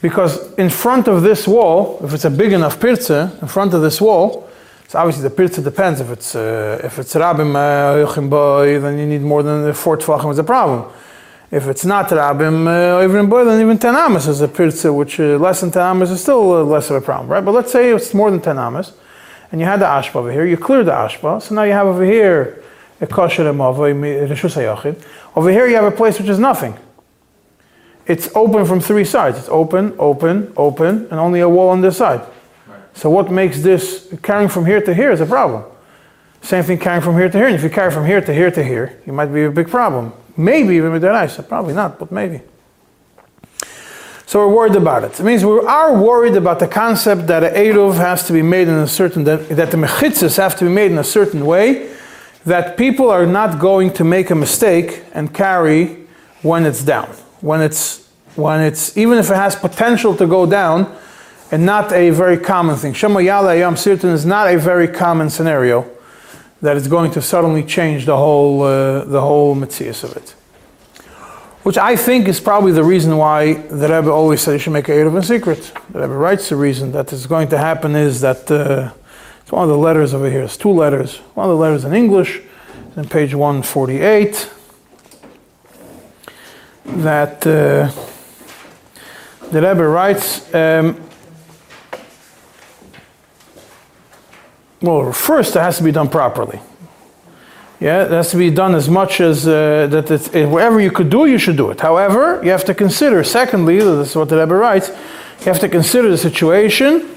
Because 0.00 0.52
in 0.54 0.70
front 0.70 1.08
of 1.08 1.22
this 1.22 1.48
wall 1.48 1.98
if 2.04 2.14
it's 2.14 2.24
a 2.24 2.30
big 2.30 2.52
enough 2.52 2.78
pirza 2.78 3.36
in 3.42 3.48
front 3.48 3.74
of 3.74 3.82
this 3.82 4.00
wall 4.00 4.47
so 4.88 4.98
obviously 4.98 5.22
the 5.22 5.30
pirza 5.30 5.60
depends. 5.60 6.00
If 6.00 6.10
it's 6.10 6.34
uh, 6.34 6.80
if 6.82 6.98
it's 6.98 7.14
rabim 7.14 7.54
uh, 7.54 8.20
boy, 8.28 8.80
then 8.80 8.98
you 8.98 9.06
need 9.06 9.20
more 9.20 9.42
than 9.42 9.74
four 9.74 9.98
tvachim 9.98 10.32
is 10.32 10.38
a 10.38 10.44
problem. 10.44 10.90
If 11.50 11.66
it's 11.66 11.84
not 11.84 12.08
rabim 12.08 12.66
uh, 12.66 13.04
even 13.04 13.28
boy, 13.28 13.44
then 13.44 13.60
even 13.60 13.76
ten 13.78 13.94
amos 13.94 14.26
is 14.26 14.40
a 14.40 14.48
pirza, 14.48 14.90
which 14.90 15.20
uh, 15.20 15.36
less 15.36 15.60
than 15.60 15.70
ten 15.70 15.82
amos 15.90 16.10
is 16.10 16.22
still 16.22 16.54
uh, 16.54 16.62
less 16.64 16.88
of 16.88 16.96
a 16.96 17.00
problem, 17.02 17.28
right? 17.28 17.44
But 17.44 17.52
let's 17.52 17.70
say 17.70 17.92
it's 17.92 18.14
more 18.14 18.30
than 18.30 18.40
ten 18.40 18.58
amos, 18.58 18.94
and 19.52 19.60
you 19.60 19.66
had 19.66 19.80
the 19.80 19.84
ashpa 19.84 20.16
over 20.16 20.32
here. 20.32 20.46
You 20.46 20.56
cleared 20.56 20.86
the 20.86 20.92
ashpa, 20.92 21.42
so 21.42 21.54
now 21.54 21.64
you 21.64 21.72
have 21.72 21.86
over 21.86 22.04
here 22.04 22.64
a 23.02 23.06
kosher 23.06 23.44
reshus. 23.44 25.06
Over 25.36 25.50
here 25.50 25.66
you 25.66 25.74
have 25.74 25.84
a 25.84 25.94
place 25.94 26.18
which 26.18 26.30
is 26.30 26.38
nothing. 26.38 26.78
It's 28.06 28.34
open 28.34 28.64
from 28.64 28.80
three 28.80 29.04
sides. 29.04 29.38
It's 29.38 29.50
open, 29.50 29.94
open, 29.98 30.50
open, 30.56 31.08
and 31.10 31.20
only 31.20 31.40
a 31.40 31.48
wall 31.48 31.68
on 31.68 31.82
this 31.82 31.98
side. 31.98 32.22
So 32.98 33.10
what 33.10 33.30
makes 33.30 33.62
this 33.62 34.12
carrying 34.24 34.48
from 34.48 34.66
here 34.66 34.80
to 34.80 34.92
here 34.92 35.12
is 35.12 35.20
a 35.20 35.26
problem. 35.26 35.62
Same 36.42 36.64
thing 36.64 36.78
carrying 36.78 37.00
from 37.00 37.14
here 37.14 37.28
to 37.28 37.38
here. 37.38 37.46
And 37.46 37.54
if 37.54 37.62
you 37.62 37.70
carry 37.70 37.92
from 37.92 38.04
here 38.04 38.20
to 38.20 38.34
here 38.34 38.50
to 38.50 38.64
here, 38.64 39.00
you 39.06 39.12
might 39.12 39.26
be 39.26 39.44
a 39.44 39.52
big 39.52 39.68
problem. 39.68 40.12
Maybe 40.36 40.74
even 40.74 40.90
with 40.90 41.02
the 41.02 41.10
rice. 41.10 41.38
Uh, 41.38 41.42
probably 41.42 41.74
not, 41.74 42.00
but 42.00 42.10
maybe. 42.10 42.40
So 44.26 44.40
we're 44.40 44.52
worried 44.52 44.74
about 44.74 45.04
it. 45.04 45.20
It 45.20 45.22
means 45.22 45.44
we 45.44 45.60
are 45.60 45.96
worried 45.96 46.34
about 46.34 46.58
the 46.58 46.66
concept 46.66 47.28
that 47.28 47.44
an 47.44 47.54
Eruv 47.54 47.94
has 47.94 48.26
to 48.26 48.32
be 48.32 48.42
made 48.42 48.66
in 48.66 48.74
a 48.74 48.88
certain, 48.88 49.22
that, 49.24 49.48
that 49.50 49.70
the 49.70 49.76
mechitzas 49.76 50.36
have 50.36 50.56
to 50.56 50.64
be 50.64 50.70
made 50.70 50.90
in 50.90 50.98
a 50.98 51.04
certain 51.04 51.46
way, 51.46 51.94
that 52.46 52.76
people 52.76 53.10
are 53.10 53.26
not 53.26 53.60
going 53.60 53.92
to 53.92 54.02
make 54.02 54.30
a 54.30 54.34
mistake 54.34 55.04
and 55.14 55.32
carry 55.32 56.04
when 56.42 56.66
it's 56.66 56.82
down. 56.82 57.10
When 57.42 57.60
it's, 57.62 58.08
when 58.34 58.60
it's, 58.60 58.96
even 58.96 59.18
if 59.18 59.30
it 59.30 59.36
has 59.36 59.54
potential 59.54 60.16
to 60.16 60.26
go 60.26 60.46
down, 60.46 60.98
and 61.50 61.64
not 61.64 61.92
a 61.92 62.10
very 62.10 62.38
common 62.38 62.76
thing. 62.76 62.92
Shema 62.92 63.20
Yala 63.20 63.58
Yam 63.58 63.76
Sirtan 63.76 64.10
is 64.10 64.26
not 64.26 64.52
a 64.52 64.58
very 64.58 64.88
common 64.88 65.30
scenario 65.30 65.90
that 66.60 66.76
is 66.76 66.88
going 66.88 67.10
to 67.12 67.22
suddenly 67.22 67.62
change 67.62 68.04
the 68.04 68.16
whole, 68.16 68.62
uh, 68.62 69.04
the 69.04 69.20
whole 69.20 69.54
Metzias 69.54 70.04
of 70.04 70.16
it. 70.16 70.30
Which 71.62 71.78
I 71.78 71.96
think 71.96 72.28
is 72.28 72.40
probably 72.40 72.72
the 72.72 72.84
reason 72.84 73.16
why 73.16 73.54
the 73.54 73.88
Rebbe 73.88 74.10
always 74.10 74.40
said 74.40 74.52
you 74.52 74.58
should 74.58 74.72
make 74.72 74.88
a 74.88 74.92
Erev 74.92 75.16
in 75.16 75.22
secret. 75.22 75.72
The 75.90 76.00
Rebbe 76.00 76.14
writes 76.14 76.48
the 76.48 76.56
reason 76.56 76.92
that 76.92 77.12
is 77.12 77.26
going 77.26 77.48
to 77.48 77.58
happen 77.58 77.94
is 77.94 78.20
that 78.20 78.50
uh, 78.50 78.92
it's 79.40 79.52
one 79.52 79.62
of 79.62 79.68
the 79.68 79.78
letters 79.78 80.14
over 80.14 80.30
here. 80.30 80.42
It's 80.42 80.56
two 80.56 80.70
letters. 80.70 81.18
One 81.34 81.48
of 81.48 81.50
the 81.50 81.60
letters 81.60 81.84
in 81.84 81.94
English, 81.94 82.40
on 82.96 83.08
page 83.08 83.34
148, 83.34 84.50
that 86.84 87.46
uh, 87.46 87.90
the 89.50 89.62
Rebbe 89.62 89.86
writes. 89.86 90.52
Um, 90.54 91.07
well, 94.80 95.12
first 95.12 95.56
it 95.56 95.60
has 95.60 95.78
to 95.78 95.84
be 95.84 95.92
done 95.92 96.08
properly. 96.08 96.60
Yeah, 97.80 98.04
it 98.04 98.10
has 98.10 98.32
to 98.32 98.36
be 98.36 98.50
done 98.50 98.74
as 98.74 98.88
much 98.88 99.20
as 99.20 99.46
uh, 99.46 99.86
that. 99.88 100.10
It's, 100.10 100.34
uh, 100.34 100.48
wherever 100.48 100.80
you 100.80 100.90
could 100.90 101.10
do, 101.10 101.26
you 101.26 101.38
should 101.38 101.56
do 101.56 101.70
it. 101.70 101.80
However, 101.80 102.40
you 102.42 102.50
have 102.50 102.64
to 102.64 102.74
consider. 102.74 103.22
Secondly, 103.22 103.78
this 103.78 104.10
is 104.10 104.16
what 104.16 104.28
the 104.28 104.36
Rebbe 104.36 104.54
writes. 104.54 104.88
You 105.40 105.44
have 105.44 105.60
to 105.60 105.68
consider 105.68 106.10
the 106.10 106.18
situation, 106.18 107.08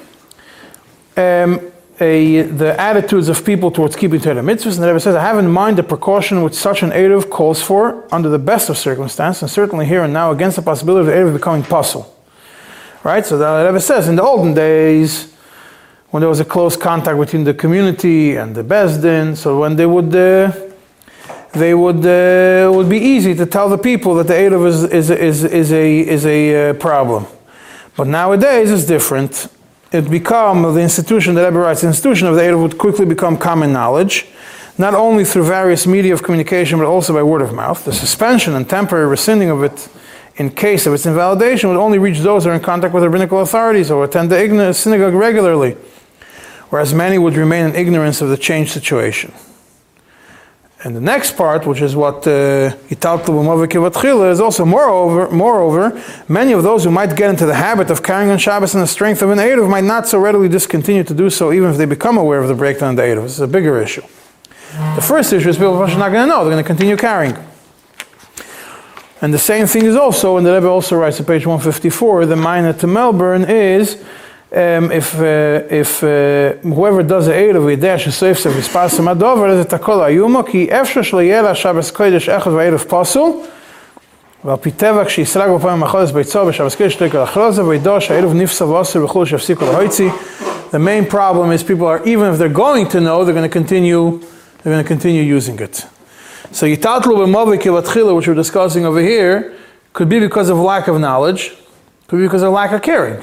um, 1.18 1.72
a, 2.00 2.44
the 2.44 2.80
attitudes 2.80 3.28
of 3.28 3.44
people 3.44 3.72
towards 3.72 3.96
keeping 3.96 4.20
Torah 4.20 4.44
mitzvahs. 4.44 4.76
And 4.76 4.84
the 4.84 4.88
Rebbe 4.88 5.00
says, 5.00 5.16
I 5.16 5.22
have 5.24 5.40
in 5.40 5.50
mind 5.50 5.80
the 5.80 5.84
precaution 5.84 6.44
which 6.44 6.54
such 6.54 6.84
an 6.84 6.92
eruv 6.92 7.32
calls 7.32 7.60
for 7.60 8.08
under 8.14 8.30
the 8.30 8.38
best 8.38 8.70
of 8.70 8.78
circumstances, 8.78 9.42
and 9.42 9.50
certainly 9.50 9.88
here 9.88 10.04
and 10.04 10.14
now 10.14 10.32
against 10.32 10.58
the 10.58 10.62
possibility 10.62 11.02
of 11.02 11.06
the 11.08 11.20
eruv 11.20 11.34
becoming 11.34 11.64
puzzle. 11.64 12.16
Right. 13.04 13.26
So 13.26 13.40
the 13.40 13.66
Rebbe 13.66 13.80
says, 13.80 14.08
in 14.08 14.16
the 14.16 14.22
olden 14.22 14.54
days 14.54 15.31
when 16.12 16.20
there 16.20 16.30
was 16.30 16.42
a 16.42 16.46
close 16.46 16.76
contact 16.76 17.18
between 17.18 17.46
the 17.46 17.54
community 17.54 18.36
and 18.36 18.54
the 18.54 18.64
Besdin, 18.64 19.36
so 19.36 19.62
when 19.62 19.78
they 19.78 19.86
would, 19.86 20.14
uh, 20.14 20.52
they 21.54 21.74
would, 21.74 22.06
uh, 22.06 22.70
would 22.74 22.90
be 22.90 23.00
easy 23.00 23.34
to 23.34 23.46
tell 23.46 23.70
the 23.70 23.78
people 23.78 24.16
that 24.16 24.28
the 24.28 24.34
Erev 24.34 24.68
is, 24.68 24.84
is, 24.84 25.10
is, 25.10 25.44
is 25.46 25.72
a, 25.72 26.00
is 26.00 26.26
a 26.26 26.72
uh, 26.72 26.74
problem. 26.74 27.26
But 27.96 28.08
nowadays 28.08 28.72
it's 28.72 28.86
different. 28.86 29.48
It 29.94 30.10
become, 30.12 30.64
the 30.74 30.82
institution, 30.82 31.34
the 31.34 31.46
Rebbe 31.46 31.70
institution 31.70 32.28
of 32.28 32.36
the 32.36 32.42
Erev 32.42 32.62
would 32.62 32.78
quickly 32.78 33.06
become 33.06 33.38
common 33.38 33.72
knowledge, 33.72 34.28
not 34.78 34.94
only 34.94 35.24
through 35.24 35.46
various 35.46 35.88
media 35.88 36.14
of 36.14 36.24
communication, 36.24 36.78
but 36.78 36.88
also 36.88 37.14
by 37.14 37.24
word 37.24 37.42
of 37.42 37.54
mouth. 37.54 37.86
The 37.86 37.94
suspension 37.94 38.54
and 38.56 38.70
temporary 38.70 39.08
rescinding 39.08 39.50
of 39.50 39.64
it 39.64 39.88
in 40.36 40.50
case 40.50 40.86
of 40.88 40.94
its 40.94 41.06
invalidation 41.06 41.70
would 41.70 41.78
only 41.78 42.00
reach 42.00 42.20
those 42.20 42.44
who 42.44 42.50
are 42.50 42.54
in 42.54 42.62
contact 42.62 42.94
with 42.94 43.04
rabbinical 43.04 43.40
authorities 43.42 43.92
or 43.92 44.04
attend 44.04 44.30
the 44.30 44.74
synagogue 44.74 45.14
regularly 45.14 45.78
whereas 46.72 46.94
many 46.94 47.18
would 47.18 47.36
remain 47.36 47.68
in 47.68 47.76
ignorance 47.76 48.22
of 48.22 48.30
the 48.30 48.38
changed 48.38 48.72
situation. 48.72 49.32
And 50.84 50.96
the 50.96 51.02
next 51.02 51.38
part, 51.38 51.68
which 51.68 51.80
is 51.80 51.96
what 51.96 52.26
uh, 52.26 52.76
is 52.90 54.42
also 54.42 54.66
moreover, 54.66 55.30
moreover, 55.30 56.04
many 56.28 56.54
of 56.54 56.64
those 56.64 56.84
who 56.84 56.90
might 56.90 57.16
get 57.16 57.30
into 57.30 57.46
the 57.46 57.54
habit 57.54 57.92
of 57.92 58.02
carrying 58.02 58.32
on 58.32 58.40
Shabbos 58.40 58.74
in 58.74 58.82
the 58.82 58.88
strength 58.88 59.22
of 59.22 59.30
an 59.30 59.38
Eruv 59.38 59.70
might 59.70 59.84
not 59.84 60.08
so 60.08 60.18
readily 60.18 60.50
discontinue 60.50 61.04
to 61.04 61.14
do 61.14 61.30
so, 61.30 61.54
even 61.54 61.70
if 61.70 61.78
they 61.78 61.86
become 61.86 62.18
aware 62.18 62.40
of 62.40 62.48
the 62.48 62.56
breakdown 62.56 62.92
of 62.92 62.96
the 62.96 63.04
Eruv. 63.04 63.24
This 63.24 63.34
is 63.34 63.42
a 63.42 63.48
bigger 63.48 63.80
issue. 63.80 64.02
The 64.96 65.06
first 65.06 65.32
issue 65.34 65.50
is 65.50 65.58
people 65.58 65.76
are 65.76 65.88
not 65.88 66.12
going 66.12 66.28
to 66.28 66.34
know; 66.34 66.44
they're 66.44 66.54
going 66.54 66.64
to 66.64 66.68
continue 66.68 66.98
carrying. 66.98 67.38
And 69.22 69.32
the 69.32 69.40
same 69.40 69.68
thing 69.68 69.86
is 69.86 69.96
also, 69.96 70.38
and 70.38 70.46
the 70.46 70.54
Rebbe 70.54 70.68
also 70.68 70.96
writes 70.96 71.20
on 71.20 71.28
page 71.28 71.46
154, 71.46 72.26
the 72.26 72.36
minor 72.36 72.74
to 72.74 72.88
Melbourne 72.88 73.46
is 73.48 74.04
um, 74.53 74.93
if 74.93 75.15
uh, 75.21 75.81
if 75.83 76.03
uh, 76.05 76.53
whoever 76.63 77.03
does 77.03 77.27
the 77.27 77.33
Erev 77.33 77.63
וידע 77.65 77.99
שסוף 77.99 78.39
סוף 78.39 78.59
יספרסם 78.59 79.09
הדובר, 79.09 79.51
אז 79.51 79.61
את 79.61 79.73
הכל 79.73 80.05
היומו, 80.05 80.45
כי 80.45 80.69
אפשר 80.71 81.03
שלא 81.03 81.23
יהיה 81.23 81.43
לה 81.43 81.55
שבס 81.55 81.91
קודש 81.91 82.29
אחד 82.29 82.51
וערב 82.51 82.85
פוסול, 82.89 83.31
ועל 84.45 84.57
פי 84.57 84.71
טבע 84.71 85.05
כשיסרק 85.05 85.51
בפעמים 85.51 85.83
החודש 85.83 86.13
ביצו 86.13 86.47
בשבס 86.47 86.75
קודש 86.75 86.95
תקל 86.95 87.23
אחרוזה, 87.23 87.65
וידע 87.65 88.01
שהערב 88.01 88.35
נפסה 88.35 88.65
ועושר 88.65 89.05
וכו' 89.05 89.27
שיפסיקו 89.27 89.65
להויצי. 89.65 90.09
The 90.73 90.79
main 90.79 91.07
problem 91.07 91.53
is 91.53 91.63
people 91.63 91.87
are, 91.87 92.03
even 92.05 92.33
if 92.33 92.39
they're 92.39 92.49
going 92.49 92.89
to 92.89 93.01
know, 93.01 93.25
they're 93.25 93.35
going 93.35 93.51
to 93.51 93.59
continue, 93.61 94.21
they're 94.63 94.73
going 94.75 94.85
to 94.85 94.89
continue 94.89 95.23
using 95.23 95.59
it. 95.61 95.87
So 96.53 96.67
yitatlu 96.67 97.15
b'movi 97.21 97.59
kilatchila, 97.59 98.15
which 98.17 98.29
we're 98.29 98.35
discussing 98.35 98.85
over 98.85 99.01
here, 99.01 99.55
could 99.93 100.09
be 100.09 100.21
because 100.21 100.49
of 100.49 100.59
lack 100.59 100.89
of 100.89 101.01
knowledge, 101.01 101.55
could 102.07 102.19
be 102.19 102.25
because 102.25 102.43
of 102.43 102.53
lack 102.53 102.73
of 102.73 102.83
caring. 102.83 103.23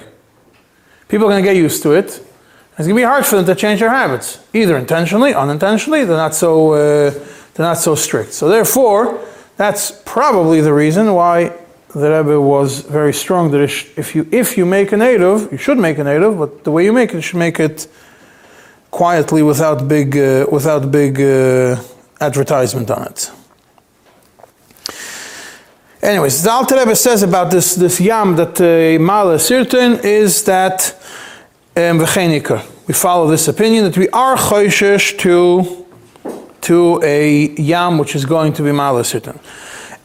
People 1.08 1.26
are 1.26 1.30
going 1.30 1.42
to 1.42 1.48
get 1.48 1.56
used 1.56 1.82
to 1.82 1.92
it. 1.92 2.06
It's 2.06 2.86
going 2.86 2.90
to 2.90 2.94
be 2.94 3.02
hard 3.02 3.26
for 3.26 3.36
them 3.36 3.46
to 3.46 3.54
change 3.54 3.80
their 3.80 3.90
habits, 3.90 4.38
either 4.54 4.76
intentionally, 4.76 5.34
unintentionally. 5.34 6.04
They're 6.04 6.16
not 6.16 6.34
so 6.34 6.72
uh, 6.72 7.10
they're 7.54 7.66
not 7.66 7.78
so 7.78 7.96
strict. 7.96 8.32
So 8.32 8.48
therefore, 8.48 9.24
that's 9.56 9.90
probably 10.04 10.60
the 10.60 10.72
reason 10.72 11.12
why 11.12 11.52
the 11.94 12.10
Rebbe 12.10 12.40
was 12.40 12.82
very 12.82 13.12
strong 13.12 13.50
that 13.50 13.60
if 13.62 14.14
you 14.14 14.28
if 14.30 14.56
you 14.56 14.64
make 14.64 14.92
a 14.92 14.96
native, 14.96 15.50
you 15.50 15.58
should 15.58 15.78
make 15.78 15.98
a 15.98 16.04
native, 16.04 16.38
but 16.38 16.62
the 16.62 16.70
way 16.70 16.84
you 16.84 16.92
make 16.92 17.10
it, 17.10 17.16
you 17.16 17.22
should 17.22 17.38
make 17.38 17.58
it 17.58 17.88
quietly 18.90 19.42
without 19.42 19.88
big 19.88 20.16
uh, 20.16 20.46
without 20.52 20.90
big 20.90 21.20
uh, 21.20 21.76
advertisement 22.20 22.90
on 22.90 23.02
it. 23.06 23.30
Anyways, 26.00 26.44
the 26.44 26.52
Alter 26.52 26.76
Rebbe 26.76 26.94
says 26.94 27.24
about 27.24 27.50
this 27.50 27.74
this 27.74 28.00
yam 28.00 28.36
that 28.36 28.60
uh, 28.60 29.02
Mala 29.02 29.36
Sirtin 29.36 29.98
is 30.04 30.44
that 30.44 30.94
um, 31.76 31.98
we 31.98 32.94
follow 32.94 33.26
this 33.26 33.48
opinion 33.48 33.82
that 33.82 33.98
we 33.98 34.08
are 34.10 34.36
choishish 34.36 35.18
to 35.18 35.84
to 36.60 37.00
a 37.02 37.48
yam 37.56 37.98
which 37.98 38.14
is 38.14 38.24
going 38.24 38.52
to 38.52 38.62
be 38.62 38.70
Mala 38.70 39.02
Sirtin. 39.02 39.40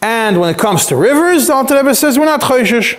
And 0.02 0.40
when 0.40 0.50
it 0.50 0.58
comes 0.58 0.88
to 0.88 0.96
rivers, 0.96 1.46
the 1.46 1.54
Alter 1.54 1.76
Rebbe 1.76 1.94
says 1.94 2.18
we're 2.18 2.26
not 2.26 2.42
choishish. 2.42 2.98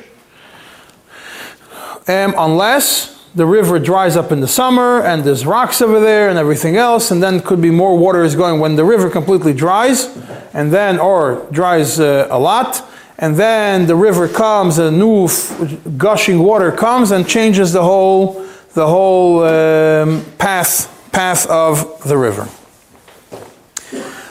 Um, 2.07 2.35
unless 2.39 3.14
the 3.35 3.47
river 3.47 3.79
dries 3.79 4.17
up 4.17 4.31
in 4.31 4.41
the 4.41 4.49
summer 4.49 5.01
and 5.03 5.25
there's 5.25 5.45
rocks 5.45 5.83
over 5.83 5.99
there 6.01 6.29
and 6.29 6.39
everything 6.39 6.77
else, 6.77 7.11
and 7.11 7.23
then 7.23 7.41
could 7.41 7.61
be 7.61 7.71
more 7.71 7.99
water 7.99 8.23
is 8.23 8.37
going 8.37 8.61
when 8.61 8.77
the 8.77 8.85
river 8.85 9.11
completely 9.11 9.53
dries, 9.53 10.17
and 10.53 10.73
then, 10.73 11.01
or 11.01 11.47
dries 11.51 11.99
uh, 11.99 12.29
a 12.31 12.39
lot, 12.39 12.89
and 13.19 13.37
then 13.37 13.87
the 13.87 13.97
river 13.97 14.29
comes, 14.29 14.79
a 14.79 14.91
new 14.91 15.29
gushing 15.97 16.39
water 16.39 16.71
comes 16.71 17.11
and 17.11 17.29
changes 17.29 17.73
the 17.73 17.83
whole, 17.83 18.47
the 18.75 18.87
whole 18.87 19.43
um, 19.43 20.25
path, 20.39 20.89
path 21.13 21.47
of 21.49 22.03
the 22.05 22.17
river. 22.17 22.49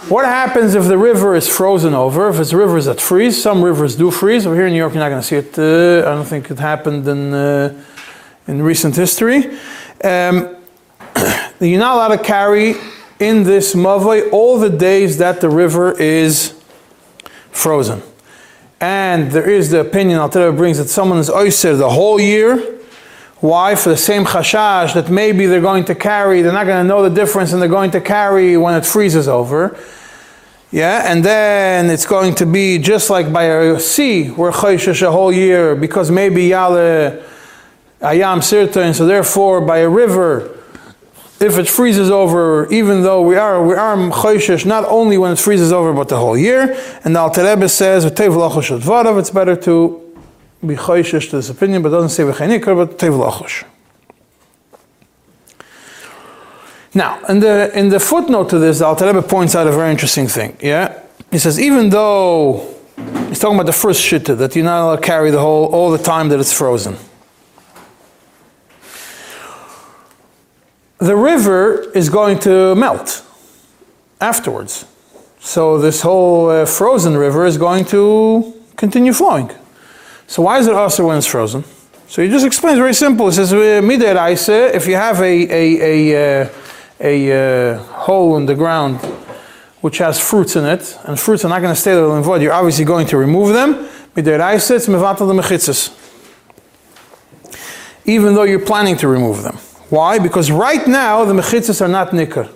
What 0.10 0.26
happens 0.26 0.76
if 0.76 0.86
the 0.86 0.98
river 0.98 1.34
is 1.34 1.48
frozen 1.48 1.94
over? 1.94 2.30
If 2.30 2.40
it's 2.40 2.54
rivers 2.54 2.86
that 2.86 3.00
freeze, 3.00 3.42
some 3.42 3.64
rivers 3.64 3.96
do 3.96 4.12
freeze. 4.12 4.46
Over 4.46 4.56
here 4.56 4.68
in 4.68 4.74
New 4.74 4.80
York, 4.80 4.94
you're 4.94 5.02
not 5.02 5.10
going 5.10 5.22
to 5.22 5.28
see 5.28 5.38
it. 5.38 5.58
Uh, 5.58 6.10
I 6.10 6.14
don't 6.14 6.26
think 6.26 6.52
it 6.52 6.60
happened 6.60 7.08
in. 7.08 7.34
Uh, 7.34 7.84
in 8.48 8.62
recent 8.62 8.96
history. 8.96 9.46
Um, 10.04 10.56
you're 11.60 11.80
not 11.80 11.96
allowed 11.96 12.18
to 12.18 12.24
carry 12.24 12.76
in 13.20 13.44
this 13.44 13.74
mavoi 13.74 14.32
all 14.32 14.60
the 14.60 14.70
days 14.70 15.18
that 15.18 15.42
the 15.42 15.50
river 15.50 16.00
is 16.00 16.54
frozen. 17.52 18.02
And 18.82 19.32
there 19.32 19.50
is 19.50 19.70
the 19.72 19.80
opinion 19.80 20.20
Alter 20.20 20.52
brings 20.52 20.78
that 20.78 20.90
someone 20.90 21.20
is 21.20 21.30
oyser 21.30 21.78
the 21.78 21.90
whole 21.90 22.20
year. 22.20 22.58
Why? 23.40 23.76
For 23.76 23.90
the 23.90 23.98
same 23.98 24.26
chashash 24.26 24.94
that 24.94 25.10
maybe 25.10 25.46
they're 25.46 25.62
going 25.62 25.86
to 25.86 25.96
carry, 25.96 26.42
they're 26.42 26.54
not 26.54 26.66
going 26.66 26.84
to 26.84 26.88
know 26.88 27.08
the 27.08 27.14
difference 27.14 27.54
and 27.54 27.62
they're 27.62 27.70
going 27.70 27.92
to 27.92 28.02
carry 28.02 28.58
when 28.58 28.76
it 28.76 28.86
freezes 28.86 29.28
over. 29.28 29.78
Yeah, 30.72 31.12
and 31.12 31.24
then 31.24 31.90
it's 31.90 32.06
going 32.06 32.36
to 32.36 32.46
be 32.46 32.80
just 32.80 33.10
like 33.10 33.32
by 33.32 33.44
a 33.44 33.80
sea, 33.80 34.30
where 34.30 34.52
chayshish 34.52 35.02
a 35.02 35.12
whole 35.12 35.32
year, 35.32 35.76
because 35.76 36.10
maybe 36.10 36.46
Yale 36.46 37.24
ayam 38.04 38.40
sirta, 38.40 38.78
and 38.78 38.96
so 38.96 39.06
therefore 39.06 39.62
by 39.62 39.80
a 39.80 39.90
river, 39.90 40.60
if 41.40 41.58
it 41.58 41.68
freezes 41.68 42.10
over, 42.10 42.72
even 42.72 43.02
though 43.02 43.22
we 43.22 43.36
are 43.36 43.66
we 43.66 43.74
are 43.74 43.98
choishish 44.12 44.66
not 44.66 44.86
only 44.86 45.18
when 45.18 45.34
it 45.34 45.40
freezes 45.40 45.72
over, 45.72 45.92
but 45.94 46.08
the 46.10 46.18
whole 46.18 46.38
year. 46.38 46.78
And 47.04 47.16
the 47.16 47.20
Alter 47.20 47.44
Rebbe 47.44 47.68
says 47.68 48.06
it's 48.06 49.30
better 49.32 49.56
to 49.56 50.18
be 50.66 50.76
choishish 50.76 51.30
to 51.32 51.36
this 51.38 51.50
opinion, 51.50 51.82
but 51.82 51.90
doesn't 51.90 52.10
say 52.10 52.24
v'chainikar, 52.24 52.76
but 52.76 52.98
tevlachosh. 52.98 53.66
Now, 56.94 57.20
in 57.26 57.40
the 57.40 57.78
in 57.78 57.90
the 57.90 58.00
footnote 58.00 58.50
to 58.52 58.60
this, 58.60 58.80
the 58.80 58.86
Alter 58.86 59.08
Rebbe 59.08 59.22
points 59.24 59.56
out 59.56 59.68
a 59.68 59.72
very 59.72 59.92
interesting 59.92 60.28
thing. 60.28 60.56
Yeah, 60.62 61.02
he 61.32 61.40
says 61.40 61.60
even 61.60 61.90
though 61.90 62.74
he's 63.28 63.40
talking 63.40 63.56
about 63.56 63.66
the 63.66 63.74
first 63.74 64.02
shitta 64.02 64.38
that 64.38 64.56
you're 64.56 64.64
not 64.64 64.84
allowed 64.84 64.96
to 64.98 65.02
carry 65.02 65.32
the 65.32 65.40
whole 65.40 65.66
all 65.74 65.92
the 65.92 65.98
time 65.98 66.30
that 66.30 66.40
it's 66.40 66.54
frozen. 66.54 66.96
The 71.04 71.16
river 71.16 71.92
is 71.92 72.10
going 72.10 72.40
to 72.40 72.76
melt 72.76 73.26
afterwards. 74.22 74.86
So 75.40 75.78
this 75.78 76.02
whole 76.02 76.50
uh, 76.50 76.66
frozen 76.66 77.18
river 77.18 77.46
is 77.46 77.58
going 77.58 77.86
to 77.86 78.54
continue 78.78 79.12
flowing. 79.14 79.52
So 80.28 80.42
why 80.44 80.60
is 80.60 80.68
it 80.68 80.74
also 80.74 81.08
when 81.08 81.18
it's 81.18 81.28
frozen? 81.28 81.66
So 82.08 82.22
he 82.22 82.30
just 82.30 82.46
explains 82.46 82.78
very 82.78 82.94
simple. 82.94 83.26
He 83.28 83.34
says, 83.34 83.52
if 83.52 84.88
you 84.88 84.96
have 84.96 85.20
a, 85.20 85.24
a, 85.24 86.12
a, 86.12 86.44
uh, 86.44 86.50
a, 87.00 87.74
uh, 87.74 87.78
hole 87.84 88.38
in 88.38 88.46
the 88.46 88.56
ground 88.56 89.00
which 89.82 89.98
has 89.98 90.18
fruits 90.18 90.56
in 90.56 90.64
it, 90.64 90.98
and 91.04 91.20
fruits 91.20 91.44
are 91.44 91.50
not 91.50 91.62
going 91.62 91.74
to 91.76 91.80
stay 91.80 91.94
there 91.94 92.16
in 92.16 92.24
void, 92.24 92.42
you're 92.42 92.54
obviously 92.54 92.86
going 92.86 93.06
to 93.08 93.18
remove 93.18 93.54
them. 93.54 93.90
Even 98.06 98.34
though 98.34 98.44
you're 98.44 98.66
planning 98.66 98.96
to 98.98 99.10
remove 99.10 99.44
them. 99.44 99.58
Why? 99.94 100.18
Because 100.18 100.50
right 100.50 100.88
now 100.88 101.24
the 101.24 101.34
mechitzas 101.34 101.80
are 101.80 101.88
not 101.88 102.10
nikr. 102.10 102.50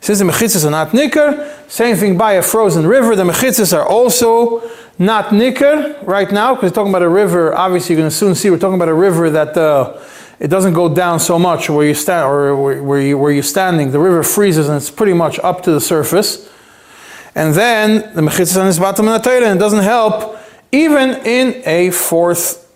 Since 0.00 0.18
the 0.18 0.24
mechitzas 0.24 0.64
are 0.66 0.72
not 0.72 0.88
nikr, 0.88 1.70
same 1.70 1.94
thing 1.94 2.18
by 2.18 2.32
a 2.32 2.42
frozen 2.42 2.84
river, 2.84 3.14
the 3.14 3.22
mechitzas 3.22 3.72
are 3.72 3.86
also 3.86 4.68
not 4.98 5.26
nikr 5.26 6.04
right 6.04 6.28
now, 6.32 6.56
because 6.56 6.72
we're 6.72 6.74
talking 6.74 6.90
about 6.90 7.02
a 7.02 7.08
river, 7.08 7.54
obviously 7.54 7.94
you're 7.94 8.02
going 8.02 8.10
to 8.10 8.16
soon 8.16 8.34
see, 8.34 8.50
we're 8.50 8.58
talking 8.58 8.74
about 8.74 8.88
a 8.88 8.94
river 9.08 9.30
that 9.30 9.56
uh, 9.56 10.00
it 10.40 10.48
doesn't 10.48 10.72
go 10.72 10.92
down 10.92 11.20
so 11.20 11.38
much 11.38 11.70
where 11.70 11.86
you 11.86 11.94
stand 11.94 12.26
or 12.26 12.56
where, 12.56 13.02
you, 13.02 13.16
where 13.16 13.30
you're 13.30 13.44
standing. 13.44 13.92
The 13.92 14.00
river 14.00 14.24
freezes 14.24 14.66
and 14.68 14.78
it's 14.78 14.90
pretty 14.90 15.12
much 15.12 15.38
up 15.44 15.62
to 15.62 15.70
the 15.70 15.80
surface. 15.80 16.50
And 17.36 17.54
then 17.54 18.16
the 18.16 18.20
mechitzas 18.20 18.66
is 18.66 18.80
bottom 18.80 19.06
and 19.06 19.14
the 19.14 19.20
tail, 19.20 19.44
and 19.44 19.56
it 19.56 19.60
doesn't 19.60 19.84
help 19.84 20.36
even 20.72 21.24
in 21.24 21.62
a 21.66 21.92
fourth 21.92 22.68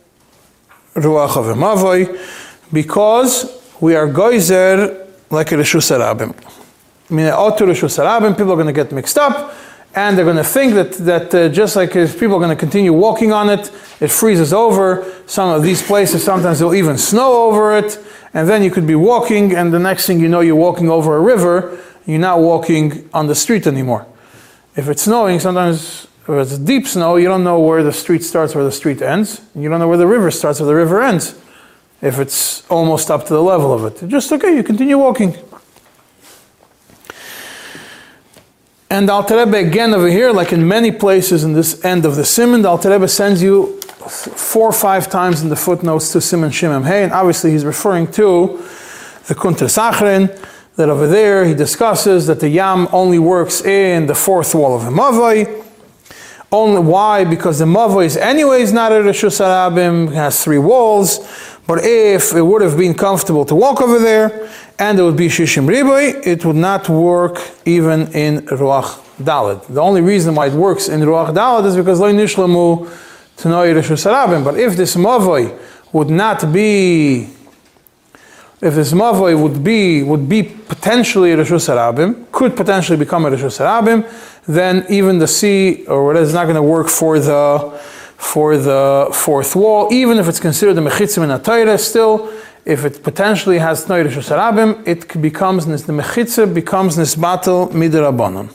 ruach 0.94 1.36
of 1.36 1.48
a 1.48 2.18
because 2.72 3.61
we 3.82 3.96
are 3.96 4.06
goizer 4.06 5.08
like 5.28 5.50
a 5.50 5.56
Rishus 5.56 5.90
Arabim. 5.90 6.32
I 7.10 7.14
mean, 7.14 7.26
auto 7.26 7.66
Rishus 7.66 7.98
Arabim, 7.98 8.36
people 8.36 8.52
are 8.52 8.54
going 8.54 8.68
to 8.68 8.72
get 8.72 8.92
mixed 8.92 9.18
up, 9.18 9.52
and 9.92 10.16
they're 10.16 10.24
going 10.24 10.36
to 10.36 10.44
think 10.44 10.74
that, 10.74 10.92
that 10.92 11.34
uh, 11.34 11.48
just 11.48 11.74
like 11.74 11.96
if 11.96 12.12
people 12.12 12.36
are 12.36 12.38
going 12.38 12.56
to 12.56 12.56
continue 12.56 12.92
walking 12.92 13.32
on 13.32 13.50
it, 13.50 13.72
it 13.98 14.08
freezes 14.12 14.52
over. 14.52 15.04
Some 15.26 15.50
of 15.50 15.64
these 15.64 15.82
places, 15.82 16.22
sometimes 16.22 16.60
they'll 16.60 16.76
even 16.76 16.96
snow 16.96 17.48
over 17.48 17.76
it, 17.76 17.98
and 18.32 18.48
then 18.48 18.62
you 18.62 18.70
could 18.70 18.86
be 18.86 18.94
walking, 18.94 19.52
and 19.52 19.74
the 19.74 19.80
next 19.80 20.06
thing 20.06 20.20
you 20.20 20.28
know, 20.28 20.42
you're 20.42 20.54
walking 20.54 20.88
over 20.88 21.16
a 21.16 21.20
river, 21.20 21.76
you're 22.06 22.20
not 22.20 22.38
walking 22.38 23.10
on 23.12 23.26
the 23.26 23.34
street 23.34 23.66
anymore. 23.66 24.06
If 24.76 24.88
it's 24.88 25.02
snowing, 25.02 25.40
sometimes 25.40 26.06
if 26.22 26.28
it's 26.28 26.56
deep 26.56 26.86
snow, 26.86 27.16
you 27.16 27.26
don't 27.26 27.42
know 27.42 27.58
where 27.58 27.82
the 27.82 27.92
street 27.92 28.22
starts, 28.22 28.54
where 28.54 28.62
the 28.62 28.70
street 28.70 29.02
ends. 29.02 29.40
You 29.56 29.68
don't 29.68 29.80
know 29.80 29.88
where 29.88 29.98
the 29.98 30.06
river 30.06 30.30
starts, 30.30 30.60
where 30.60 30.68
the 30.68 30.74
river 30.76 31.02
ends 31.02 31.36
if 32.02 32.18
it's 32.18 32.68
almost 32.68 33.10
up 33.10 33.26
to 33.26 33.32
the 33.32 33.42
level 33.42 33.72
of 33.72 33.84
it. 33.84 34.08
Just 34.08 34.32
okay, 34.32 34.54
you 34.54 34.62
continue 34.62 34.98
walking. 34.98 35.36
And 38.90 39.08
the 39.08 39.12
Alter 39.14 39.38
Rebbe 39.38 39.56
again 39.56 39.94
over 39.94 40.08
here, 40.08 40.32
like 40.32 40.52
in 40.52 40.68
many 40.68 40.92
places 40.92 41.44
in 41.44 41.54
this 41.54 41.82
end 41.82 42.04
of 42.04 42.16
the 42.16 42.26
Simon, 42.26 42.60
the 42.60 42.68
Alter 42.68 42.90
Rebbe 42.90 43.08
sends 43.08 43.42
you 43.42 43.80
four 44.10 44.68
or 44.68 44.72
five 44.72 45.08
times 45.08 45.42
in 45.42 45.48
the 45.48 45.56
footnotes 45.56 46.12
to 46.12 46.20
Simon 46.20 46.50
Shimon 46.50 46.82
Hey, 46.82 47.04
and 47.04 47.12
obviously 47.12 47.52
he's 47.52 47.64
referring 47.64 48.10
to 48.12 48.58
the 49.28 49.34
Kuntres 49.34 49.78
Acharon, 49.78 50.28
that 50.76 50.88
over 50.88 51.06
there 51.06 51.44
he 51.44 51.54
discusses 51.54 52.26
that 52.26 52.40
the 52.40 52.48
Yam 52.48 52.88
only 52.92 53.18
works 53.18 53.62
in 53.62 54.06
the 54.06 54.14
fourth 54.14 54.54
wall 54.54 54.74
of 54.74 54.84
the 54.84 54.90
Mavai. 54.90 55.64
Only 56.50 56.82
why? 56.82 57.24
Because 57.24 57.60
the 57.60 57.64
Mavai 57.64 58.06
is 58.06 58.16
anyways 58.16 58.72
not 58.72 58.92
a 58.92 58.96
Rishus 58.96 59.40
Arabim, 59.40 60.12
has 60.12 60.42
three 60.42 60.58
walls. 60.58 61.20
But 61.66 61.84
if 61.84 62.34
it 62.34 62.42
would 62.42 62.62
have 62.62 62.76
been 62.76 62.94
comfortable 62.94 63.44
to 63.46 63.54
walk 63.54 63.80
over 63.80 63.98
there 63.98 64.48
and 64.78 64.98
it 64.98 65.02
would 65.02 65.16
be 65.16 65.28
Shishim 65.28 65.66
Riboy, 65.68 66.26
it 66.26 66.44
would 66.44 66.56
not 66.56 66.88
work 66.88 67.38
even 67.64 68.12
in 68.12 68.42
Ruach 68.46 69.00
Dalad. 69.22 69.66
The 69.66 69.80
only 69.80 70.00
reason 70.00 70.34
why 70.34 70.48
it 70.48 70.54
works 70.54 70.88
in 70.88 71.00
Ruach 71.00 71.32
Dalad 71.34 71.66
is 71.66 71.76
because 71.76 72.00
Lo 72.00 72.12
Nishlamu 72.12 72.90
to 73.38 73.48
know 73.48 73.62
Sarabim. 73.62 74.44
But 74.44 74.58
if 74.58 74.76
this 74.76 74.96
Mavoy 74.96 75.56
would 75.92 76.10
not 76.10 76.52
be 76.52 77.28
if 78.62 78.76
this 78.76 78.92
mavoy 78.92 79.36
would 79.36 79.64
be 79.64 80.04
would 80.04 80.28
be 80.28 80.44
potentially 80.44 81.32
a 81.32 81.36
Rishus 81.36 81.68
Harabim, 81.68 82.30
could 82.30 82.56
potentially 82.56 82.96
become 82.96 83.26
a 83.26 83.30
Rishus 83.30 83.58
Harabim, 83.58 84.08
then 84.46 84.86
even 84.88 85.18
the 85.18 85.26
sea 85.26 85.84
or 85.86 86.06
whatever 86.06 86.24
is 86.24 86.32
not 86.32 86.44
going 86.44 86.54
to 86.54 86.62
work 86.62 86.88
for 86.88 87.18
the 87.18 87.80
for 88.22 88.56
the 88.56 89.08
fourth 89.12 89.54
wall, 89.56 89.92
even 89.92 90.16
if 90.16 90.28
it's 90.28 90.38
considered 90.38 90.78
a 90.78 90.80
mechitzim 90.80 91.24
in 91.24 91.30
a 91.32 91.40
Torah, 91.40 91.76
still, 91.76 92.32
if 92.64 92.84
it 92.84 93.02
potentially 93.02 93.58
has 93.58 93.84
Tnoir 93.84 94.04
Shusarabim, 94.04 94.86
it 94.86 95.20
becomes, 95.20 95.66
the 95.66 95.92
mechitzah 95.92 96.54
becomes 96.54 96.96
nisbatel 96.96 97.72
midrabanon. 97.72 98.54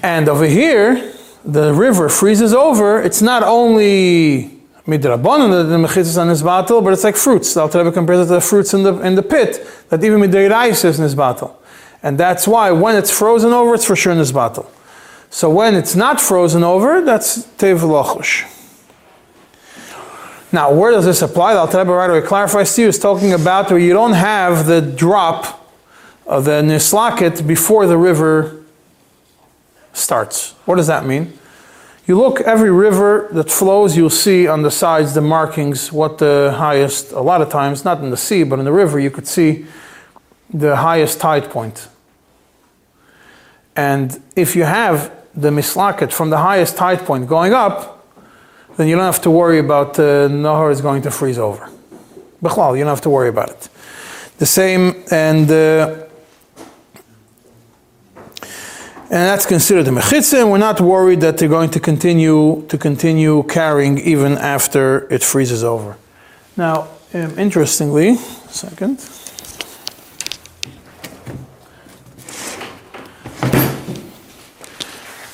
And 0.00 0.28
over 0.28 0.46
here, 0.46 1.12
the 1.44 1.74
river 1.74 2.08
freezes 2.08 2.54
over. 2.54 3.02
It's 3.02 3.20
not 3.20 3.42
only 3.42 4.62
midrabanan 4.86 5.68
the 5.68 5.76
mechitzas 5.88 6.16
on 6.16 6.28
his 6.28 6.44
battle, 6.44 6.80
but 6.80 6.92
it's 6.92 7.04
like 7.04 7.16
fruits. 7.16 7.54
The 7.54 7.62
Alter 7.62 7.90
compares 7.90 8.20
it 8.20 8.28
to 8.28 8.34
the 8.34 8.40
fruits 8.40 8.72
in 8.72 8.84
the 8.84 8.94
in 9.00 9.16
the 9.16 9.22
pit 9.22 9.66
that 9.90 10.02
even 10.04 10.20
midraisa 10.20 10.84
is 10.86 11.00
in 11.00 11.04
and 12.02 12.18
that's 12.18 12.48
why 12.48 12.70
when 12.70 12.96
it's 12.96 13.10
frozen 13.10 13.52
over, 13.52 13.74
it's 13.74 13.84
for 13.84 13.96
sure 13.96 14.12
in 14.12 14.18
his 14.18 14.32
battle. 14.32 14.70
So 15.30 15.48
when 15.48 15.74
it's 15.74 15.94
not 15.94 16.20
frozen 16.20 16.62
over, 16.62 17.00
that's 17.00 17.44
tev 17.56 17.80
lochush. 17.80 18.48
Now, 20.52 20.70
where 20.72 20.92
does 20.92 21.06
this 21.06 21.22
apply? 21.22 21.54
The 21.54 21.60
Alter 21.60 21.78
Rebbe 21.78 21.92
right 21.92 22.10
away 22.10 22.20
clarifies 22.20 22.74
to 22.74 22.82
you. 22.82 22.88
Is 22.88 22.98
talking 22.98 23.32
about 23.32 23.70
where 23.70 23.78
you 23.78 23.94
don't 23.94 24.12
have 24.12 24.66
the 24.66 24.82
drop 24.82 25.66
of 26.26 26.44
the 26.44 26.62
nislaket 26.62 27.46
before 27.46 27.86
the 27.86 27.96
river 27.96 28.62
starts. 29.94 30.52
What 30.66 30.76
does 30.76 30.88
that 30.88 31.06
mean? 31.06 31.38
You 32.06 32.18
look 32.18 32.40
every 32.42 32.70
river 32.70 33.28
that 33.32 33.50
flows, 33.50 33.96
you'll 33.96 34.10
see 34.10 34.46
on 34.46 34.62
the 34.62 34.70
sides 34.70 35.14
the 35.14 35.20
markings 35.22 35.90
what 35.92 36.18
the 36.18 36.54
highest. 36.58 37.12
A 37.12 37.20
lot 37.20 37.40
of 37.40 37.48
times, 37.48 37.84
not 37.84 38.02
in 38.02 38.10
the 38.10 38.16
sea, 38.16 38.42
but 38.42 38.58
in 38.58 38.66
the 38.66 38.72
river, 38.72 38.98
you 38.98 39.10
could 39.10 39.26
see 39.26 39.64
the 40.52 40.76
highest 40.76 41.20
tide 41.20 41.48
point. 41.48 41.88
And 43.76 44.20
if 44.36 44.54
you 44.56 44.64
have 44.64 45.10
the 45.34 45.50
mislaket 45.50 46.12
from 46.12 46.30
the 46.30 46.38
highest 46.38 46.76
tide 46.76 47.00
point 47.00 47.26
going 47.26 47.52
up, 47.52 48.06
then 48.76 48.88
you 48.88 48.96
don't 48.96 49.04
have 49.04 49.22
to 49.22 49.30
worry 49.30 49.58
about 49.58 49.94
the 49.94 50.28
uh, 50.30 50.34
Nahar 50.34 50.70
is 50.70 50.80
going 50.80 51.02
to 51.02 51.10
freeze 51.10 51.38
over. 51.38 51.68
Bechlal, 52.42 52.76
you 52.76 52.84
don't 52.84 52.90
have 52.90 53.02
to 53.02 53.10
worry 53.10 53.28
about 53.28 53.50
it. 53.50 53.68
The 54.38 54.46
same, 54.46 55.04
and 55.10 55.50
uh, 55.50 56.06
and 59.12 59.20
that's 59.28 59.44
considered 59.44 59.86
a 59.88 59.90
mechitza, 59.90 60.40
and 60.40 60.50
we're 60.50 60.58
not 60.58 60.80
worried 60.80 61.20
that 61.20 61.36
they're 61.36 61.48
going 61.48 61.70
to 61.70 61.80
continue 61.80 62.64
to 62.68 62.78
continue 62.78 63.42
carrying 63.44 63.98
even 63.98 64.38
after 64.38 65.06
it 65.12 65.22
freezes 65.22 65.62
over. 65.62 65.96
Now, 66.56 66.88
um, 67.12 67.38
interestingly, 67.38 68.16
second. 68.48 69.21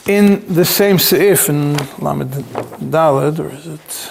In 0.08 0.42
the 0.54 0.64
same 0.64 0.96
seif 0.96 1.50
in 1.50 1.76
Lamed 2.02 2.30
Daled, 2.80 3.38
or 3.40 3.50
is 3.50 3.66
it? 3.66 4.10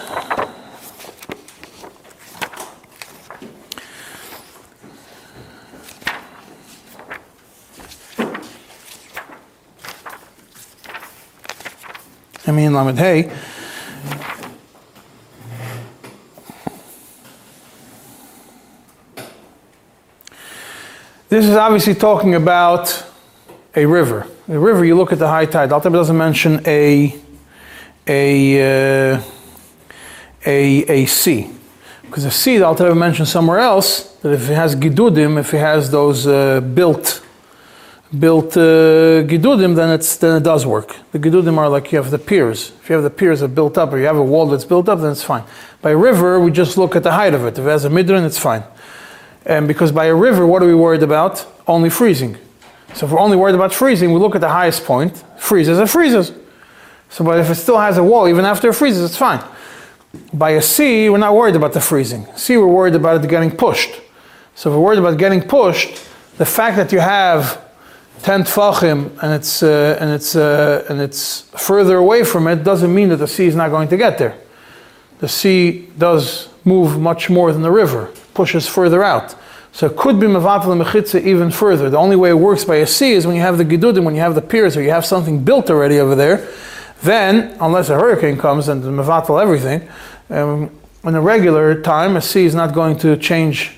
I 12.45 12.51
mean 12.51 12.73
Lamed 12.75 12.99
Hey. 12.99 13.31
This 21.27 21.45
is 21.45 21.55
obviously 21.55 21.95
talking 21.95 22.35
about 22.35 23.06
a 23.75 23.85
river. 23.85 24.27
A 24.47 24.57
river, 24.59 24.85
you 24.85 24.95
look 24.95 25.11
at 25.11 25.19
the 25.19 25.27
high 25.27 25.45
tide. 25.45 25.69
Altab 25.69 25.93
doesn't 25.93 26.17
mention 26.17 26.61
a 26.65 27.15
a 28.07 29.13
uh, 29.13 29.21
a 30.45 30.85
a 31.01 31.05
sea, 31.05 31.49
because 32.03 32.25
a 32.25 32.31
sea, 32.31 32.57
the 32.57 32.65
Altab 32.65 32.97
mentions 32.97 33.29
somewhere 33.29 33.59
else 33.59 34.15
that 34.21 34.31
if 34.33 34.49
it 34.49 34.55
has 34.55 34.75
gidudim, 34.75 35.37
if 35.37 35.53
it 35.53 35.59
has 35.59 35.91
those 35.91 36.25
uh, 36.25 36.61
built 36.61 37.23
built 38.17 38.55
uh, 38.55 39.23
gidudim, 39.27 39.75
then 39.75 39.89
it's 39.89 40.15
then 40.17 40.37
it 40.37 40.43
does 40.43 40.65
work. 40.65 40.95
The 41.11 41.19
gidudim 41.19 41.57
are 41.57 41.69
like 41.69 41.91
you 41.91 41.97
have 41.97 42.09
the 42.09 42.19
piers. 42.19 42.71
If 42.81 42.89
you 42.89 42.95
have 42.95 43.03
the 43.03 43.09
piers 43.09 43.41
that 43.41 43.49
built 43.49 43.77
up, 43.77 43.91
or 43.91 43.99
you 43.99 44.05
have 44.05 44.17
a 44.17 44.23
wall 44.23 44.47
that's 44.47 44.65
built 44.65 44.87
up, 44.87 44.99
then 44.99 45.11
it's 45.11 45.23
fine. 45.23 45.43
By 45.81 45.91
river, 45.91 46.39
we 46.39 46.51
just 46.51 46.77
look 46.77 46.95
at 46.95 47.03
the 47.03 47.11
height 47.11 47.33
of 47.33 47.45
it. 47.45 47.59
If 47.59 47.65
it 47.65 47.69
has 47.69 47.85
a 47.85 47.89
midran, 47.89 48.25
it's 48.25 48.39
fine. 48.39 48.63
And 49.45 49.67
because 49.67 49.91
by 49.91 50.05
a 50.05 50.15
river, 50.15 50.45
what 50.47 50.63
are 50.63 50.67
we 50.67 50.75
worried 50.75 51.03
about? 51.03 51.45
Only 51.67 51.89
freezing. 51.89 52.37
So 52.97 53.05
if 53.05 53.11
we're 53.11 53.19
only 53.19 53.37
worried 53.37 53.53
about 53.53 53.75
freezing, 53.75 54.11
we 54.11 54.19
look 54.19 54.33
at 54.33 54.41
the 54.41 54.49
highest 54.49 54.83
point. 54.83 55.23
Freezes, 55.37 55.77
it 55.77 55.87
freezes. 55.87 56.31
So, 57.09 57.23
but 57.23 57.39
if 57.39 57.47
it 57.47 57.55
still 57.55 57.77
has 57.77 57.99
a 57.99 58.03
wall, 58.03 58.27
even 58.27 58.43
after 58.43 58.69
it 58.69 58.73
freezes, 58.73 59.03
it's 59.03 59.15
fine. 59.15 59.43
By 60.33 60.51
a 60.51 60.61
sea, 60.63 61.07
we're 61.07 61.19
not 61.19 61.35
worried 61.35 61.55
about 61.55 61.73
the 61.73 61.79
freezing. 61.79 62.25
Sea, 62.35 62.57
we're 62.57 62.65
worried 62.65 62.95
about 62.95 63.23
it 63.23 63.29
getting 63.29 63.51
pushed. 63.51 64.01
So 64.55 64.71
if 64.71 64.75
we're 64.75 64.81
worried 64.81 64.97
about 64.97 65.19
getting 65.19 65.43
pushed, 65.43 65.89
the 66.39 66.45
fact 66.45 66.75
that 66.77 66.91
you 66.91 66.99
have 66.99 67.63
10 68.23 68.45
tfachim 68.45 69.15
and 69.21 69.31
it's, 69.31 69.61
uh, 69.61 69.97
and, 70.01 70.09
it's, 70.09 70.35
uh, 70.35 70.83
and 70.89 70.99
it's 70.99 71.41
further 71.55 71.97
away 71.97 72.23
from 72.23 72.47
it 72.47 72.63
doesn't 72.63 72.93
mean 72.93 73.09
that 73.09 73.17
the 73.17 73.27
sea 73.27 73.45
is 73.45 73.55
not 73.55 73.69
going 73.69 73.89
to 73.89 73.97
get 73.97 74.17
there. 74.17 74.35
The 75.19 75.27
sea 75.27 75.87
does 75.99 76.49
move 76.65 76.99
much 76.99 77.29
more 77.29 77.53
than 77.53 77.61
the 77.61 77.71
river, 77.71 78.11
pushes 78.33 78.67
further 78.67 79.03
out. 79.03 79.35
So 79.77 79.85
it 79.85 79.95
could 79.95 80.19
be 80.19 80.25
mevatel 80.25 80.83
mechitza 80.83 81.23
even 81.23 81.51
further. 81.51 81.87
The 81.87 81.99
only 81.99 82.15
way 82.15 82.31
it 82.31 82.39
works 82.39 82.65
by 82.65 82.77
a 82.77 82.87
sea 82.87 83.11
is 83.11 83.27
when 83.27 83.35
you 83.35 83.43
have 83.43 83.59
the 83.59 83.63
gidudim, 83.63 84.05
when 84.05 84.15
you 84.15 84.21
have 84.21 84.33
the 84.33 84.41
piers, 84.41 84.75
or 84.75 84.81
you 84.81 84.89
have 84.89 85.05
something 85.05 85.43
built 85.43 85.69
already 85.69 85.99
over 85.99 86.15
there. 86.15 86.47
Then, 87.03 87.55
unless 87.61 87.89
a 87.89 87.93
hurricane 87.93 88.39
comes 88.39 88.69
and 88.69 88.81
mevatel 88.83 89.39
everything, 89.39 89.87
um, 90.31 90.71
in 91.03 91.13
a 91.13 91.21
regular 91.21 91.79
time, 91.79 92.17
a 92.17 92.21
sea 92.21 92.45
is 92.45 92.55
not 92.55 92.73
going 92.73 92.97
to 92.97 93.17
change. 93.17 93.75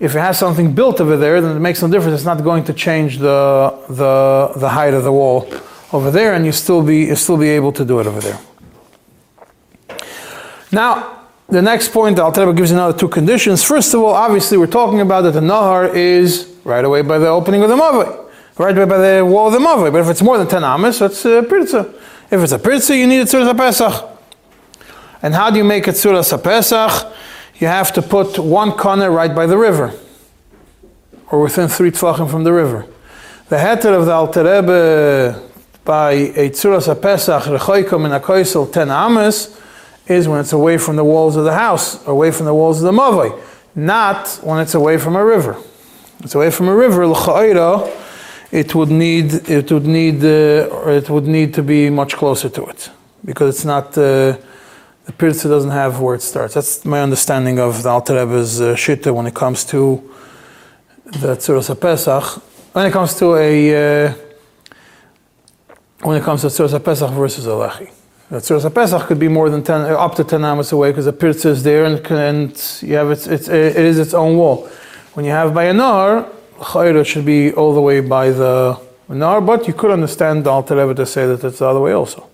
If 0.00 0.16
it 0.16 0.18
has 0.18 0.36
something 0.36 0.74
built 0.74 1.00
over 1.00 1.16
there, 1.16 1.40
then 1.40 1.56
it 1.56 1.60
makes 1.60 1.80
no 1.80 1.88
difference. 1.88 2.16
It's 2.16 2.24
not 2.24 2.42
going 2.42 2.64
to 2.64 2.72
change 2.72 3.18
the 3.18 3.72
the, 3.88 4.50
the 4.56 4.68
height 4.70 4.94
of 4.94 5.04
the 5.04 5.12
wall 5.12 5.48
over 5.92 6.10
there, 6.10 6.34
and 6.34 6.44
you 6.44 6.50
still 6.50 6.82
be 6.82 7.04
you 7.04 7.14
still 7.14 7.36
be 7.36 7.50
able 7.50 7.70
to 7.70 7.84
do 7.84 8.00
it 8.00 8.08
over 8.08 8.18
there. 8.18 8.40
Now, 10.72 11.15
the 11.48 11.62
next 11.62 11.92
point, 11.92 12.16
the 12.16 12.24
Alter 12.24 12.52
gives 12.52 12.72
another 12.72 12.96
two 12.96 13.08
conditions. 13.08 13.62
First 13.62 13.94
of 13.94 14.00
all, 14.00 14.14
obviously, 14.14 14.58
we're 14.58 14.66
talking 14.66 15.00
about 15.00 15.22
that 15.22 15.32
the 15.32 15.40
Nahar 15.40 15.94
is 15.94 16.52
right 16.64 16.84
away 16.84 17.02
by 17.02 17.18
the 17.18 17.28
opening 17.28 17.62
of 17.62 17.68
the 17.68 17.76
Mavai, 17.76 18.28
right 18.58 18.76
away 18.76 18.84
by 18.84 18.98
the 18.98 19.24
wall 19.24 19.46
of 19.46 19.52
the 19.52 19.60
Mavai. 19.60 19.92
But 19.92 20.00
if 20.00 20.08
it's 20.08 20.22
more 20.22 20.38
than 20.38 20.48
10 20.48 20.64
Amas, 20.64 20.98
that's 20.98 21.24
a 21.24 21.42
Pirza. 21.42 21.94
If 22.30 22.42
it's 22.42 22.52
a 22.52 22.58
Pirza, 22.58 22.96
you 22.96 23.06
need 23.06 23.20
a 23.20 23.24
Tzuras 23.24 23.56
Pesach. 23.56 24.18
And 25.22 25.34
how 25.34 25.50
do 25.50 25.58
you 25.58 25.64
make 25.64 25.86
a 25.86 25.92
Tzuras 25.92 26.42
Pesach? 26.42 27.12
You 27.58 27.68
have 27.68 27.92
to 27.92 28.02
put 28.02 28.38
one 28.38 28.72
corner 28.72 29.10
right 29.10 29.34
by 29.34 29.46
the 29.46 29.56
river, 29.56 29.94
or 31.30 31.42
within 31.42 31.68
three 31.68 31.92
Tvachim 31.92 32.28
from 32.28 32.42
the 32.42 32.52
river. 32.52 32.86
The 33.48 33.56
heter 33.56 33.96
of 33.96 34.06
the 34.06 34.12
Alter 34.12 34.42
Rebbe 34.42 35.42
by 35.84 36.12
a 36.12 36.50
Tzuras 36.50 37.00
Pesach, 37.00 37.44
Rechoikom 37.44 38.04
in 38.04 38.12
a 38.12 38.18
Koisel 38.18 38.70
10 38.70 38.90
Amas, 38.90 39.60
is 40.08 40.28
when 40.28 40.40
it's 40.40 40.52
away 40.52 40.78
from 40.78 40.96
the 40.96 41.04
walls 41.04 41.36
of 41.36 41.44
the 41.44 41.54
house, 41.54 42.06
away 42.06 42.30
from 42.30 42.46
the 42.46 42.54
walls 42.54 42.82
of 42.82 42.84
the 42.84 42.98
mavoi, 43.00 43.38
not 43.74 44.28
when 44.42 44.60
it's 44.60 44.74
away 44.74 44.98
from 44.98 45.16
a 45.16 45.24
river. 45.24 45.56
It's 46.20 46.34
away 46.34 46.50
from 46.50 46.68
a 46.68 46.74
river, 46.74 47.06
l'cha'ira, 47.06 47.90
it 48.52 48.74
would 48.74 48.90
need 48.90 49.32
it 49.48 49.70
would 49.72 49.86
need 49.86 50.24
uh, 50.24 50.88
it 51.00 51.10
would 51.10 51.26
need 51.26 51.52
to 51.54 51.62
be 51.62 51.90
much 51.90 52.16
closer 52.16 52.48
to 52.48 52.64
it 52.66 52.90
because 53.24 53.54
it's 53.54 53.64
not 53.64 53.86
uh, 53.98 54.36
the 55.04 55.12
pirza 55.18 55.48
doesn't 55.48 55.70
have 55.70 56.00
where 56.00 56.14
it 56.14 56.22
starts. 56.22 56.54
That's 56.54 56.84
my 56.84 57.00
understanding 57.02 57.58
of 57.58 57.82
the 57.82 57.88
Alter 57.88 58.14
Rebbe's 58.14 58.60
uh, 58.60 58.74
shitta 58.74 59.14
when 59.14 59.26
it 59.26 59.34
comes 59.34 59.64
to 59.66 60.02
the 61.04 61.36
Tzuras 61.36 61.80
Pesach. 61.80 62.42
When 62.72 62.86
it 62.86 62.92
comes 62.92 63.14
to 63.14 63.36
a 63.36 64.06
uh, 64.08 64.14
when 66.02 66.16
it 66.16 66.24
comes 66.24 66.40
to 66.42 66.48
Tzuras 66.48 66.82
Pesach 66.84 67.10
versus 67.10 67.46
a 67.46 67.50
lechi. 67.50 67.95
That 68.30 68.42
Tzuras 68.42 68.74
Pesach 68.74 69.06
could 69.06 69.20
be 69.20 69.28
more 69.28 69.48
than 69.50 69.62
10, 69.62 69.82
up 69.92 70.16
to 70.16 70.24
10 70.24 70.44
amas 70.44 70.72
away 70.72 70.90
because 70.90 71.04
the 71.04 71.12
pirza 71.12 71.50
is 71.50 71.62
there 71.62 71.84
and, 71.84 72.04
and 72.10 72.80
you 72.82 72.94
have 72.94 73.10
it's, 73.12 73.28
it's, 73.28 73.48
it 73.48 73.76
is 73.76 74.00
its 74.00 74.14
own 74.14 74.36
wall. 74.36 74.68
When 75.14 75.24
you 75.24 75.30
have 75.30 75.54
by 75.54 75.64
a 75.64 75.72
nar, 75.72 76.28
chayra 76.56 77.06
should 77.06 77.24
be 77.24 77.52
all 77.52 77.72
the 77.72 77.80
way 77.80 78.00
by 78.00 78.30
the 78.30 78.80
nar, 79.08 79.40
but 79.40 79.68
you 79.68 79.74
could 79.74 79.92
understand 79.92 80.44
Alter 80.48 80.76
Rebbe 80.76 80.94
to 80.94 81.06
say 81.06 81.24
that 81.26 81.44
it's 81.44 81.60
the 81.60 81.66
other 81.66 81.80
way 81.80 81.92
also. 81.92 82.28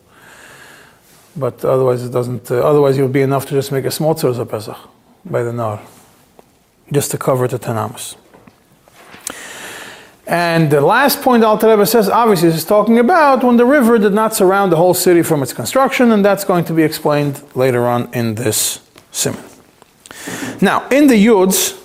But 1.36 1.62
otherwise 1.62 2.02
it 2.04 2.10
doesn't, 2.10 2.50
uh, 2.50 2.60
otherwise 2.60 2.96
it 2.96 3.02
would 3.02 3.12
be 3.12 3.22
enough 3.22 3.44
to 3.46 3.52
just 3.52 3.70
make 3.70 3.84
a 3.84 3.90
small 3.90 4.14
Tzuras 4.14 4.48
Pesach 4.48 4.78
by 5.26 5.42
the 5.42 5.52
nar, 5.52 5.82
just 6.90 7.10
to 7.10 7.18
cover 7.18 7.46
the 7.46 7.58
10 7.58 7.76
amas. 7.76 8.16
And 10.26 10.70
the 10.70 10.80
last 10.80 11.20
point 11.20 11.42
Alter 11.42 11.68
Rebbe 11.68 11.84
says, 11.84 12.08
obviously, 12.08 12.48
is 12.48 12.64
talking 12.64 12.98
about 12.98 13.42
when 13.42 13.56
the 13.56 13.64
river 13.64 13.98
did 13.98 14.12
not 14.12 14.34
surround 14.34 14.70
the 14.70 14.76
whole 14.76 14.94
city 14.94 15.22
from 15.22 15.42
its 15.42 15.52
construction, 15.52 16.12
and 16.12 16.24
that's 16.24 16.44
going 16.44 16.64
to 16.66 16.72
be 16.72 16.82
explained 16.82 17.42
later 17.56 17.86
on 17.86 18.12
in 18.14 18.36
this 18.36 18.80
simon. 19.10 19.42
Now, 20.60 20.88
in 20.88 21.08
the 21.08 21.14
Yuds, 21.14 21.78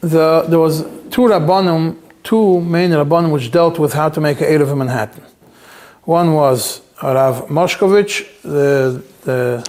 the, 0.00 0.42
there 0.48 0.60
was 0.60 0.82
two 1.10 1.22
rabbanim, 1.22 1.96
two 2.22 2.60
main 2.60 2.90
rabbanim 2.90 3.32
which 3.32 3.50
dealt 3.50 3.78
with 3.78 3.92
how 3.92 4.08
to 4.08 4.20
make 4.20 4.38
Erev 4.38 4.70
in 4.70 4.78
Manhattan. 4.78 5.24
One 6.04 6.34
was 6.34 6.80
Rav 7.02 7.48
Moshkovich, 7.48 8.42
the, 8.42 9.02
the 9.22 9.66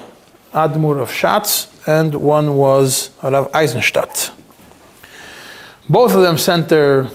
Admur 0.54 1.02
of 1.02 1.10
Shatz, 1.10 1.72
and 1.88 2.14
one 2.14 2.56
was 2.56 3.10
Rav 3.24 3.50
Eisenstadt. 3.54 4.32
Both 5.90 6.14
of 6.16 6.22
them 6.22 6.38
sent 6.38 6.70
their 6.70 7.08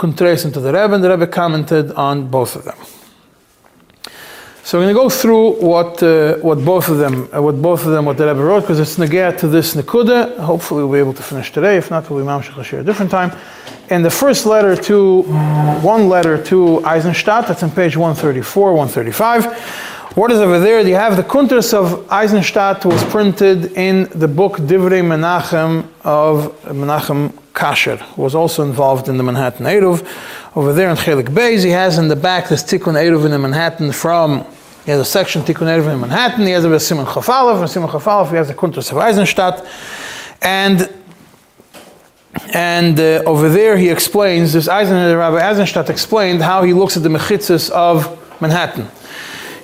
contrasting 0.00 0.50
to 0.50 0.60
the 0.60 0.72
Rebbe, 0.72 0.94
and 0.94 1.04
the 1.04 1.10
Rebbe 1.10 1.26
commented 1.26 1.92
on 1.92 2.28
both 2.28 2.56
of 2.56 2.64
them. 2.64 2.78
So 4.64 4.78
we're 4.78 4.84
going 4.84 4.94
to 4.94 5.00
go 5.02 5.10
through 5.10 5.60
what 5.60 6.02
uh, 6.02 6.36
what 6.36 6.64
both 6.64 6.88
of 6.88 6.96
them 6.98 7.28
uh, 7.34 7.42
what 7.42 7.60
both 7.60 7.84
of 7.84 7.92
them 7.92 8.06
what 8.06 8.16
the 8.16 8.26
Rebbe 8.26 8.42
wrote 8.42 8.62
because 8.62 8.80
it's 8.80 8.96
negaya 8.96 9.36
to 9.38 9.46
this 9.48 9.74
nekuda. 9.74 10.38
Hopefully 10.38 10.82
we'll 10.84 10.92
be 10.92 10.98
able 11.00 11.12
to 11.14 11.22
finish 11.22 11.52
today. 11.52 11.76
If 11.76 11.90
not, 11.90 12.08
we'll 12.08 12.24
be 12.24 12.26
mamshich 12.26 12.78
a 12.78 12.82
different 12.82 13.10
time. 13.10 13.30
And 13.90 14.02
the 14.02 14.10
first 14.10 14.46
letter 14.46 14.74
to 14.88 15.22
one 15.82 16.08
letter 16.08 16.42
to 16.44 16.82
Eisenstadt, 16.86 17.48
that's 17.48 17.62
on 17.62 17.70
page 17.70 17.96
134, 17.96 18.72
135. 18.74 20.16
What 20.16 20.30
is 20.32 20.38
over 20.38 20.58
there? 20.60 20.80
You 20.80 20.94
have 20.94 21.16
the 21.16 21.28
Kuntres 21.34 21.74
of 21.74 22.10
Eisenstadt 22.10 22.84
was 22.84 23.02
printed 23.04 23.72
in 23.72 24.08
the 24.18 24.28
book 24.28 24.56
Divrei 24.56 25.02
Menachem 25.02 25.84
of 26.04 26.52
Menachem 26.64 27.32
Kasher, 27.52 28.16
was 28.16 28.34
also 28.34 28.62
involved 28.62 29.08
in 29.08 29.16
the 29.16 29.22
Manhattan 29.22 29.66
Eruv. 29.66 30.06
Over 30.56 30.72
there 30.72 30.90
in 30.90 30.96
Chelik 30.96 31.28
Beis, 31.28 31.64
he 31.64 31.70
has 31.70 31.98
in 31.98 32.08
the 32.08 32.16
back 32.16 32.48
this 32.48 32.62
Tikkun 32.62 32.94
Eruv 32.94 33.24
in 33.24 33.40
Manhattan 33.40 33.92
from, 33.92 34.44
he 34.84 34.90
has 34.90 35.00
a 35.00 35.04
section 35.04 35.42
Tikkun 35.42 35.66
Eruv 35.66 35.92
in 35.92 36.00
Manhattan, 36.00 36.46
he 36.46 36.52
has 36.52 36.64
a 36.64 36.80
Simon 36.80 37.06
Chafalov, 37.06 37.60
and 37.60 37.70
Simon 37.70 37.88
Chafalov, 37.88 38.30
he 38.30 38.36
has 38.36 38.48
the 38.48 38.54
Kuntres 38.54 38.90
of 38.92 38.98
Eisenstadt. 38.98 39.66
And 40.42 40.88
and 42.54 42.98
uh, 42.98 43.22
over 43.26 43.48
there 43.48 43.76
he 43.76 43.88
explains, 43.88 44.52
this 44.52 44.68
Eisen, 44.68 45.16
Rabbi 45.16 45.36
Eisenstadt 45.36 45.90
explained 45.90 46.42
how 46.42 46.62
he 46.62 46.72
looks 46.72 46.96
at 46.96 47.02
the 47.02 47.08
mechitzas 47.08 47.70
of 47.70 48.40
Manhattan. 48.40 48.88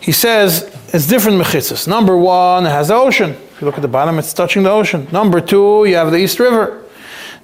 He 0.00 0.12
says 0.12 0.72
it's 0.92 1.06
different 1.06 1.40
mechitzas. 1.40 1.88
Number 1.88 2.16
one, 2.16 2.66
it 2.66 2.70
has 2.70 2.88
the 2.88 2.94
ocean. 2.94 3.30
If 3.30 3.60
you 3.60 3.66
look 3.66 3.76
at 3.76 3.82
the 3.82 3.88
bottom, 3.88 4.18
it's 4.18 4.32
touching 4.32 4.62
the 4.62 4.70
ocean. 4.70 5.08
Number 5.10 5.40
two, 5.40 5.84
you 5.86 5.96
have 5.96 6.10
the 6.10 6.18
East 6.18 6.38
River. 6.38 6.85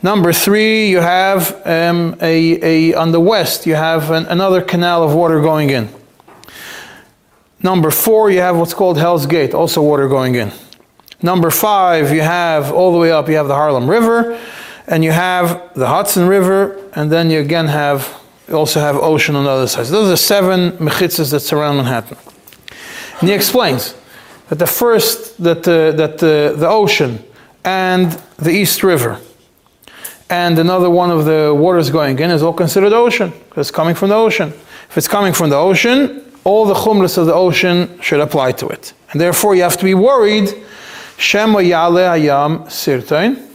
Number 0.05 0.33
three, 0.33 0.88
you 0.88 0.99
have 0.99 1.65
um, 1.65 2.17
a, 2.21 2.91
a, 2.91 2.95
on 2.95 3.12
the 3.12 3.21
west, 3.21 3.67
you 3.67 3.77
have 3.77 4.11
an, 4.11 4.27
another 4.27 4.61
canal 4.61 5.05
of 5.05 5.15
water 5.15 5.41
going 5.41 5.71
in. 5.71 5.88
Number 7.62 7.93
four, 7.93 8.29
you 8.29 8.41
have 8.41 8.57
what's 8.57 8.75
called 8.75 8.99
Hell's 8.99 9.27
Gate, 9.27 9.55
also 9.55 9.81
water 9.81 10.09
going 10.09 10.35
in. 10.35 10.51
Number 11.23 11.51
five, 11.51 12.12
you 12.12 12.21
have 12.21 12.73
all 12.73 12.91
the 12.91 12.99
way 12.99 13.12
up, 13.12 13.29
you 13.29 13.37
have 13.37 13.47
the 13.47 13.55
Harlem 13.55 13.88
River, 13.88 14.41
and 14.88 15.05
you 15.05 15.12
have 15.12 15.73
the 15.75 15.87
Hudson 15.87 16.27
River, 16.27 16.91
and 16.95 17.12
then 17.12 17.31
you 17.31 17.38
again 17.38 17.69
have, 17.69 18.21
you 18.49 18.55
also 18.55 18.81
have 18.81 18.97
ocean 18.97 19.37
on 19.37 19.45
the 19.45 19.51
other 19.51 19.69
side. 19.69 19.87
So 19.87 19.93
those 19.93 20.12
are 20.12 20.17
seven 20.17 20.73
mechitzas 20.79 21.31
that 21.31 21.41
surround 21.41 21.77
Manhattan. 21.77 22.19
And 23.21 23.29
he 23.29 23.35
explains 23.37 23.95
that 24.49 24.59
the 24.59 24.67
first, 24.67 25.41
that, 25.45 25.62
the, 25.62 25.95
that 25.97 26.19
the, 26.19 26.57
the 26.59 26.69
ocean 26.69 27.23
and 27.65 28.11
the 28.38 28.51
East 28.51 28.83
River 28.83 29.21
and 30.33 30.59
another 30.59 30.88
one 30.88 31.11
of 31.11 31.27
the 31.27 31.55
waters 31.55 31.90
going 31.90 32.18
in 32.18 32.31
is 32.31 32.42
all 32.42 32.55
considered 32.55 32.95
ocean 32.95 33.31
because 33.49 33.68
it's 33.68 33.77
coming 33.77 33.95
from 33.95 34.09
the 34.09 34.14
ocean. 34.14 34.49
If 34.88 34.97
it's 34.97 35.07
coming 35.07 35.35
from 35.35 35.51
the 35.51 35.57
ocean, 35.57 36.25
all 36.42 36.64
the 36.64 36.73
chumras 36.73 37.18
of 37.18 37.27
the 37.27 37.35
ocean 37.35 38.01
should 38.01 38.21
apply 38.21 38.53
to 38.53 38.66
it. 38.68 38.95
And 39.11 39.21
therefore 39.21 39.55
you 39.55 39.62
have 39.62 39.77
to 39.77 39.85
be 39.85 39.92
worried, 39.92 40.49
Shema 41.18 41.59
Yale 41.59 42.09
Hayam 42.12 42.64
Sirtain. 42.68 43.47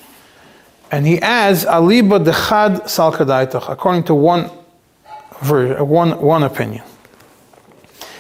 And 0.92 1.08
he 1.08 1.20
adds, 1.20 1.66
Aliba 1.66 2.24
Dechad 2.24 2.84
Salkadaitach, 2.84 3.72
according 3.72 4.04
to 4.04 4.14
one, 4.14 4.44
one, 4.44 6.22
one 6.22 6.44
opinion. 6.44 6.84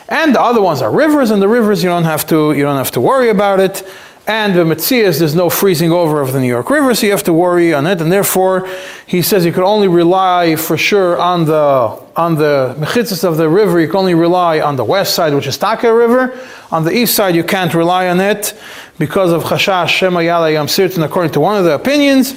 And 0.09 0.33
the 0.33 0.41
other 0.41 0.61
ones 0.61 0.81
are 0.81 0.91
rivers, 0.91 1.29
and 1.29 1.41
the 1.43 1.47
rivers 1.47 1.83
you 1.83 1.89
don't 1.89 2.05
have 2.05 2.25
to 2.27 2.53
you 2.53 2.63
don't 2.63 2.77
have 2.77 2.91
to 2.91 3.01
worry 3.01 3.29
about 3.29 3.59
it. 3.59 3.83
And 4.27 4.53
the 4.55 4.65
Metzias, 4.65 5.19
there's 5.19 5.35
no 5.35 5.49
freezing 5.49 5.89
over 5.93 6.19
of 6.19 6.33
the 6.33 6.41
New 6.41 6.49
York 6.49 6.69
River, 6.69 6.93
so 6.93 7.05
you 7.05 7.13
have 7.13 7.23
to 7.23 7.33
worry 7.33 7.73
on 7.73 7.87
it. 7.87 8.01
And 8.01 8.11
therefore, 8.11 8.67
he 9.05 9.21
says 9.21 9.45
you 9.45 9.53
can 9.53 9.63
only 9.63 9.87
rely 9.87 10.57
for 10.57 10.77
sure 10.77 11.17
on 11.17 11.45
the 11.45 11.97
on 12.17 12.35
the 12.35 12.75
mechitzas 12.77 13.23
of 13.23 13.37
the 13.37 13.47
river. 13.47 13.79
You 13.79 13.87
can 13.87 13.95
only 13.95 14.15
rely 14.15 14.59
on 14.59 14.75
the 14.75 14.83
west 14.83 15.15
side, 15.15 15.33
which 15.33 15.47
is 15.47 15.57
Taka 15.57 15.93
River. 15.93 16.37
On 16.71 16.83
the 16.83 16.91
east 16.91 17.15
side, 17.15 17.35
you 17.35 17.43
can't 17.45 17.73
rely 17.73 18.09
on 18.09 18.19
it 18.19 18.53
because 18.99 19.31
of 19.31 19.43
Chashash 19.43 19.87
Shema 19.87 20.19
Yala 20.19 20.51
Yam 20.51 20.67
Sirtin, 20.67 21.03
according 21.05 21.31
to 21.31 21.39
one 21.39 21.55
of 21.55 21.63
the 21.63 21.75
opinions 21.75 22.35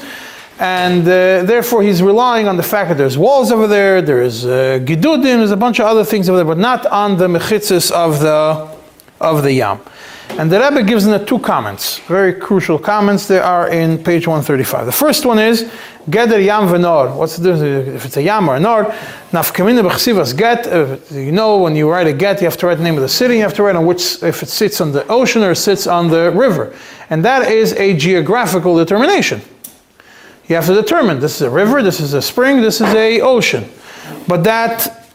and 0.60 1.04
uh, 1.04 1.42
therefore 1.44 1.82
he's 1.82 2.02
relying 2.02 2.46
on 2.46 2.58
the 2.58 2.62
fact 2.62 2.90
that 2.90 2.98
there's 2.98 3.16
walls 3.16 3.50
over 3.50 3.66
there, 3.66 4.02
there's 4.02 4.44
uh, 4.44 4.78
gidudim, 4.84 5.38
there's 5.38 5.50
a 5.50 5.56
bunch 5.56 5.80
of 5.80 5.86
other 5.86 6.04
things 6.04 6.28
over 6.28 6.36
there, 6.36 6.44
but 6.44 6.58
not 6.58 6.84
on 6.86 7.16
the 7.16 7.26
mechitzis 7.26 7.90
of 7.90 8.20
the 8.20 8.68
of 9.20 9.42
the 9.42 9.52
yam. 9.54 9.80
And 10.40 10.50
the 10.50 10.58
Rebbe 10.58 10.82
gives 10.84 11.06
in 11.06 11.26
two 11.26 11.38
comments, 11.38 11.98
very 11.98 12.32
crucial 12.32 12.78
comments. 12.78 13.28
They 13.28 13.40
are 13.40 13.68
in 13.68 14.02
page 14.02 14.26
135. 14.26 14.86
The 14.86 14.90
first 14.90 15.26
one 15.26 15.38
is 15.38 15.70
Geder 16.08 16.42
Yam 16.42 16.66
Venor. 16.66 17.14
What's 17.14 17.36
the 17.36 17.52
difference 17.52 17.88
if 17.94 18.06
it's 18.06 18.16
a 18.16 18.22
Yam 18.22 18.48
or 18.48 18.56
a 18.56 18.60
Nor? 18.60 18.84
Nafkamina 19.32 19.86
b'chsivas 19.86 20.34
get. 20.34 20.64
You 21.12 21.30
know, 21.30 21.58
when 21.58 21.76
you 21.76 21.90
write 21.90 22.06
a 22.06 22.14
get, 22.14 22.40
you 22.40 22.46
have 22.46 22.56
to 22.56 22.66
write 22.66 22.78
the 22.78 22.82
name 22.82 22.94
of 22.94 23.02
the 23.02 23.08
city. 23.10 23.34
You 23.34 23.42
have 23.42 23.52
to 23.52 23.62
write 23.62 23.76
on 23.76 23.84
which, 23.84 24.22
if 24.22 24.42
it 24.42 24.48
sits 24.48 24.80
on 24.80 24.92
the 24.92 25.06
ocean 25.08 25.42
or 25.42 25.54
sits 25.54 25.86
on 25.86 26.08
the 26.08 26.32
river, 26.34 26.74
and 27.10 27.22
that 27.22 27.52
is 27.52 27.74
a 27.74 27.94
geographical 27.94 28.78
determination. 28.78 29.42
You 30.48 30.56
have 30.56 30.64
to 30.68 30.74
determine 30.74 31.20
this 31.20 31.36
is 31.36 31.42
a 31.42 31.50
river, 31.50 31.82
this 31.82 32.00
is 32.00 32.14
a 32.14 32.22
spring, 32.22 32.62
this 32.62 32.80
is 32.80 32.94
a 32.94 33.20
ocean. 33.20 33.68
But 34.26 34.44
that, 34.44 35.06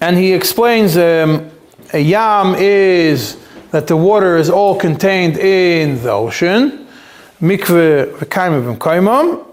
and 0.00 0.16
he 0.16 0.32
explains 0.32 0.96
um, 0.96 1.50
a 1.92 1.98
yam 1.98 2.54
is 2.54 3.36
that 3.70 3.86
the 3.86 3.96
water 3.96 4.36
is 4.36 4.48
all 4.50 4.78
contained 4.78 5.36
in 5.36 6.02
the 6.02 6.10
ocean. 6.10 6.86
Mikve 7.40 8.16
v'kaimim 8.18 8.76
v'kaimam. 8.76 9.44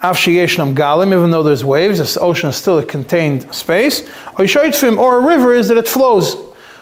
Av 0.00 0.16
sheyeshnam 0.16 0.74
galim, 0.74 1.12
even 1.12 1.30
though 1.30 1.42
there's 1.42 1.64
waves, 1.64 1.98
the 1.98 2.20
ocean 2.20 2.50
is 2.50 2.56
still 2.56 2.78
a 2.78 2.84
contained 2.84 3.52
space. 3.52 4.08
Or 4.38 4.44
a 4.44 5.26
river 5.26 5.54
is 5.54 5.68
that 5.68 5.76
it 5.76 5.88
flows. 5.88 6.34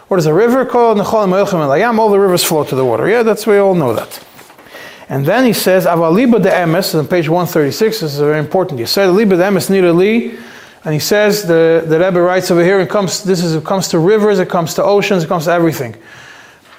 What 0.07 0.19
is 0.19 0.25
a 0.25 0.33
river 0.33 0.65
called? 0.65 0.99
All 0.99 2.09
the 2.09 2.19
rivers 2.19 2.43
flow 2.43 2.63
to 2.63 2.75
the 2.75 2.85
water. 2.85 3.09
Yeah, 3.09 3.23
that's 3.23 3.47
we 3.47 3.57
all 3.57 3.73
know 3.73 3.93
that. 3.93 4.23
And 5.09 5.25
then 5.25 5.45
he 5.45 5.53
says, 5.53 5.85
Avaliba 5.85 6.41
de 6.41 6.49
emes, 6.49 6.97
on 6.97 7.07
page 7.07 7.29
136, 7.29 8.01
this 8.01 8.13
is 8.13 8.19
very 8.19 8.39
important. 8.39 8.79
You 8.79 8.85
said, 8.85 9.09
Liba 9.09 9.37
de 9.37 9.43
emes 9.43 9.69
nira 9.69 10.37
And 10.83 10.93
he 10.93 10.99
says, 10.99 11.43
the, 11.43 11.83
the 11.87 11.99
Rebbe 11.99 12.21
writes 12.21 12.51
over 12.51 12.63
here, 12.63 12.79
it 12.81 12.89
comes, 12.89 13.23
this 13.23 13.41
is, 13.43 13.55
it 13.55 13.63
comes 13.63 13.87
to 13.89 13.99
rivers, 13.99 14.39
it 14.39 14.49
comes 14.49 14.73
to 14.75 14.83
oceans, 14.83 15.23
it 15.23 15.27
comes 15.27 15.45
to 15.45 15.51
everything. 15.51 15.95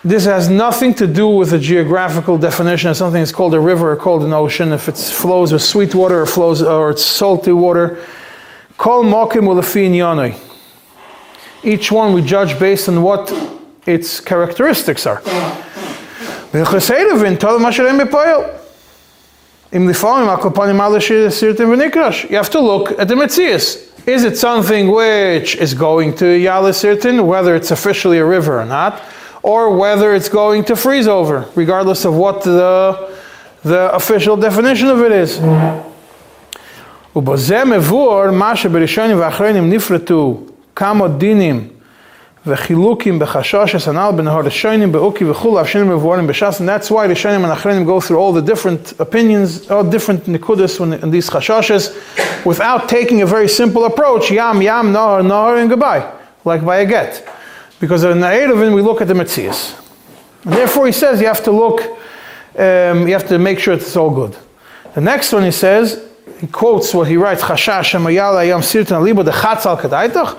This 0.04 0.26
has 0.26 0.48
nothing 0.48 0.94
to 0.94 1.08
do 1.08 1.28
with 1.28 1.52
a 1.52 1.58
geographical 1.58 2.38
definition 2.38 2.88
of 2.90 2.96
something 2.96 3.20
that's 3.20 3.32
called 3.32 3.52
a 3.54 3.60
river 3.60 3.90
or 3.92 3.96
called 3.96 4.22
an 4.22 4.32
ocean. 4.32 4.72
If 4.72 4.88
it 4.88 4.96
flows 4.96 5.52
with 5.52 5.62
sweet 5.62 5.92
water 5.92 6.22
or 6.22 6.26
flows 6.26 6.62
or 6.62 6.90
it's 6.90 7.04
salty 7.04 7.50
water. 7.50 7.98
Kol 8.76 9.02
mokim. 9.02 10.40
Each 11.64 11.90
one 11.90 12.12
we 12.12 12.22
judge 12.22 12.56
based 12.60 12.88
on 12.88 13.02
what 13.02 13.32
its 13.86 14.20
characteristics 14.20 15.04
are. 15.04 15.20
You 16.54 16.64
have 22.36 22.50
to 22.50 22.60
look 22.60 22.90
at 22.92 23.08
the 23.08 23.14
Metzias. 23.14 24.08
Is 24.08 24.24
it 24.24 24.38
something 24.38 24.90
which 24.90 25.56
is 25.56 25.74
going 25.74 26.14
to 26.16 26.38
Yale 26.38 26.72
Sirtin, 26.72 27.26
whether 27.26 27.56
it's 27.56 27.72
officially 27.72 28.18
a 28.18 28.24
river 28.24 28.60
or 28.60 28.64
not, 28.64 29.02
or 29.41 29.75
whether 29.75 30.13
it's 30.13 30.29
going 30.29 30.63
to 30.65 30.75
freeze 30.75 31.07
over, 31.07 31.45
regardless 31.55 32.05
of 32.05 32.15
what 32.15 32.43
the, 32.43 33.13
the 33.63 33.93
official 33.93 34.37
definition 34.37 34.89
of 34.89 35.01
it 35.01 35.11
is. 35.11 35.39
ובזה 37.15 37.65
מבואר 37.65 38.31
מה 38.31 38.55
שבראשונים 38.55 39.19
ואחרונים 39.19 39.69
נפרטו 39.69 40.37
כמה 40.75 41.07
דינים 41.07 41.67
וחיlukim 42.45 43.19
b'chashoshes 43.19 43.87
anal 43.87 44.11
b'nahar 44.11 44.43
rishonim 44.43 44.91
be'uki 44.91 45.23
v'chul 45.23 45.61
avshinim 45.63 45.97
mevuarim 45.97 46.27
b'shas, 46.27 46.59
and 46.59 46.67
that's 46.67 46.91
why 46.91 47.07
the 47.07 47.13
Rishonim 47.13 47.43
and 47.43 47.57
Achrenim 47.57 47.85
go 47.85 48.01
through 48.01 48.17
all 48.17 48.33
the 48.33 48.41
different 48.41 48.99
opinions, 48.99 49.69
all 49.71 49.83
different 49.83 50.25
nikudas 50.25 50.81
in 51.01 51.09
these 51.09 51.29
chashoshes, 51.29 51.95
without 52.45 52.89
taking 52.89 53.21
a 53.21 53.25
very 53.25 53.47
simple 53.47 53.85
approach, 53.85 54.29
yam, 54.29 54.61
yam, 54.61 54.91
nahar, 54.91 55.21
nahar, 55.21 55.61
and 55.61 55.69
goodbye, 55.69 56.11
like 56.43 56.65
by 56.65 56.77
a 56.79 56.85
get. 56.85 57.25
Because 57.80 58.04
in 58.04 58.20
the 58.20 58.26
Erevin, 58.26 58.74
we 58.74 58.82
look 58.82 59.00
at 59.00 59.08
the 59.08 59.14
Metzias. 59.14 59.76
Therefore, 60.42 60.86
he 60.86 60.92
says 60.92 61.20
you 61.20 61.26
have 61.26 61.42
to 61.44 61.52
look, 61.52 61.80
um, 62.56 63.06
you 63.06 63.12
have 63.12 63.28
to 63.28 63.38
make 63.38 63.58
sure 63.58 63.74
it's 63.74 63.96
all 63.96 64.10
good. 64.10 64.36
The 64.94 65.00
next 65.00 65.32
one 65.32 65.44
he 65.44 65.50
says, 65.50 66.04
he 66.40 66.46
quotes 66.46 66.94
what 66.94 67.08
he 67.08 67.16
writes, 67.16 67.42
hashem 67.42 68.02
Amayala, 68.02 68.46
Yam 68.46 68.60
Sirtan, 68.60 69.02
Libo, 69.02 69.22
dechatzal 69.22 69.66
al 69.66 69.76
Kadaitach. 69.76 70.38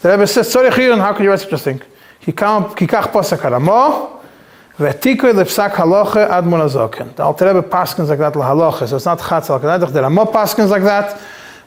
The 0.00 0.10
Rebbe 0.10 0.26
says, 0.26 0.50
Sorry, 0.50 0.70
Chiyun, 0.70 0.98
how 0.98 1.12
can 1.12 1.24
you 1.24 1.30
write 1.30 1.40
such 1.40 1.52
a 1.52 1.58
thing? 1.58 1.82
Kikach 2.22 3.12
Pasak 3.12 3.62
mo 3.62 4.22
Vetikoy 4.78 5.32
Lepsak 5.32 5.72
Haloche 5.72 6.28
Ad 6.28 6.44
Monazoken. 6.44 7.16
The 7.16 7.22
Alter 7.22 7.52
Rebbe 7.52 7.68
paskins 7.68 8.08
like 8.08 8.18
that, 8.18 8.34
Lahaloche. 8.34 8.86
So 8.86 8.96
it's 8.96 9.04
not 9.04 9.18
Chatz 9.18 9.50
al 9.50 9.58
Kadaitach, 9.58 9.92
the 9.92 10.02
Ramo 10.02 10.26
paskins 10.26 10.68
like 10.68 10.84
that. 10.84 11.20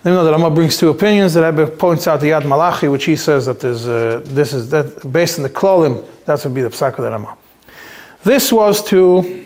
Though 0.03 0.23
the 0.23 0.31
Rama 0.31 0.49
brings 0.49 0.77
two 0.77 0.89
opinions, 0.89 1.35
the 1.35 1.43
Rebbe 1.43 1.67
points 1.67 2.07
out 2.07 2.21
the 2.21 2.27
Yad 2.27 2.45
Malachi, 2.45 2.87
which 2.87 3.05
he 3.05 3.15
says 3.15 3.45
that 3.45 3.63
is, 3.63 3.87
uh, 3.87 4.21
this 4.25 4.51
is 4.51 4.69
that 4.71 5.11
based 5.11 5.37
on 5.37 5.43
the 5.43 5.49
klolim, 5.49 6.03
that 6.25 6.43
would 6.43 6.55
be 6.55 6.61
the 6.61 6.69
psak 6.69 6.97
of 6.97 7.03
the 7.03 7.11
Rama. 7.11 7.37
This 8.23 8.51
was 8.51 8.83
to 8.85 9.45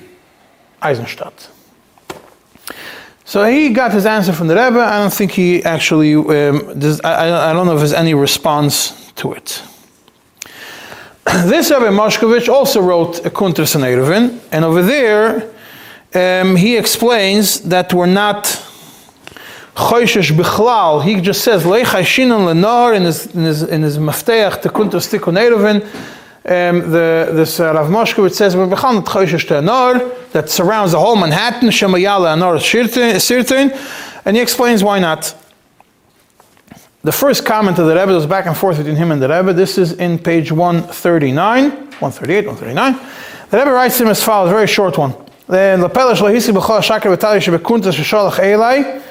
Eisenstadt. 0.82 1.50
So 3.26 3.44
he 3.46 3.70
got 3.70 3.92
his 3.92 4.06
answer 4.06 4.32
from 4.32 4.48
the 4.48 4.56
Rebbe. 4.56 4.80
I 4.80 5.00
don't 5.00 5.14
think 5.14 5.32
he 5.32 5.64
actually, 5.64 6.14
um, 6.14 6.82
I, 7.04 7.50
I, 7.50 7.54
don't 7.54 7.66
know 7.66 7.74
if 7.74 7.80
there's 7.80 7.92
any 7.92 8.14
response 8.14 9.12
to 9.14 9.34
it. 9.34 9.62
this 11.26 11.70
Rebbe 11.70 11.88
Moshkovich 11.88 12.48
also 12.48 12.82
wrote 12.82 13.26
a 13.26 13.30
Kuntras 13.30 13.76
and 13.76 14.42
and 14.52 14.64
over 14.64 14.84
there 14.84 15.52
um, 16.14 16.56
he 16.56 16.78
explains 16.78 17.62
that 17.62 17.94
we're 17.94 18.06
not 18.06 18.65
choishesh 19.76 20.32
bichlal. 20.32 21.04
He 21.04 21.20
just 21.22 21.44
says 21.44 21.64
leichai 21.64 22.02
shinon 22.02 22.48
lenar 22.48 22.96
in 22.96 23.04
his 23.04 23.28
in 23.36 23.44
his 23.44 23.64
in 23.64 23.82
his 23.82 23.98
mafteach 23.98 24.62
to 24.62 24.70
Kuntras 24.70 25.08
Tikkun 25.12 25.38
Eruvin. 25.38 25.84
Um, 26.48 26.92
the 26.92 27.30
this 27.34 27.60
uh, 27.60 27.74
Rav 27.74 27.90
Moshkovich 27.90 28.34
says 28.34 28.56
we're 28.56 28.68
bechal 28.68 28.96
not 28.96 29.06
choishesh 29.06 29.48
to 29.48 29.56
anar 29.56 30.32
that 30.32 30.50
surrounds 30.50 30.94
the 30.94 31.00
whole 31.00 31.16
Manhattan 31.16 31.70
shemayala 31.70 32.36
anar 32.36 32.58
sirtin, 32.60 34.22
and 34.26 34.36
he 34.36 34.42
explains 34.42 34.84
why 34.84 35.00
not. 35.00 35.36
The 37.04 37.12
first 37.12 37.46
comment 37.46 37.78
of 37.78 37.86
the 37.86 37.96
Rebbe 37.96 38.14
was 38.14 38.26
back 38.26 38.48
and 38.48 38.58
forth 38.58 38.78
between 38.78 38.96
him 38.96 39.12
and 39.12 39.22
the 39.22 39.30
Rebbe. 39.30 39.54
This 39.54 39.78
is 39.78 39.94
in 39.94 40.18
page 40.18 40.52
139, 40.52 41.70
138, 41.70 42.48
139. 42.48 42.94
The 43.52 43.58
Rebbe 43.60 43.72
writes 43.72 44.02
him 44.02 44.08
as 44.08 44.24
follows, 44.24 44.50
very 44.50 44.66
short 44.66 44.98
one. 44.98 45.14
Then 45.48 45.82
lapela 45.82 46.16
shlahisi 46.16 46.52
b'chol 46.52 46.82
shakar 46.82 47.16
v'tali 47.16 47.38
shebekuntas 47.38 47.94
v'sholach 47.94 49.04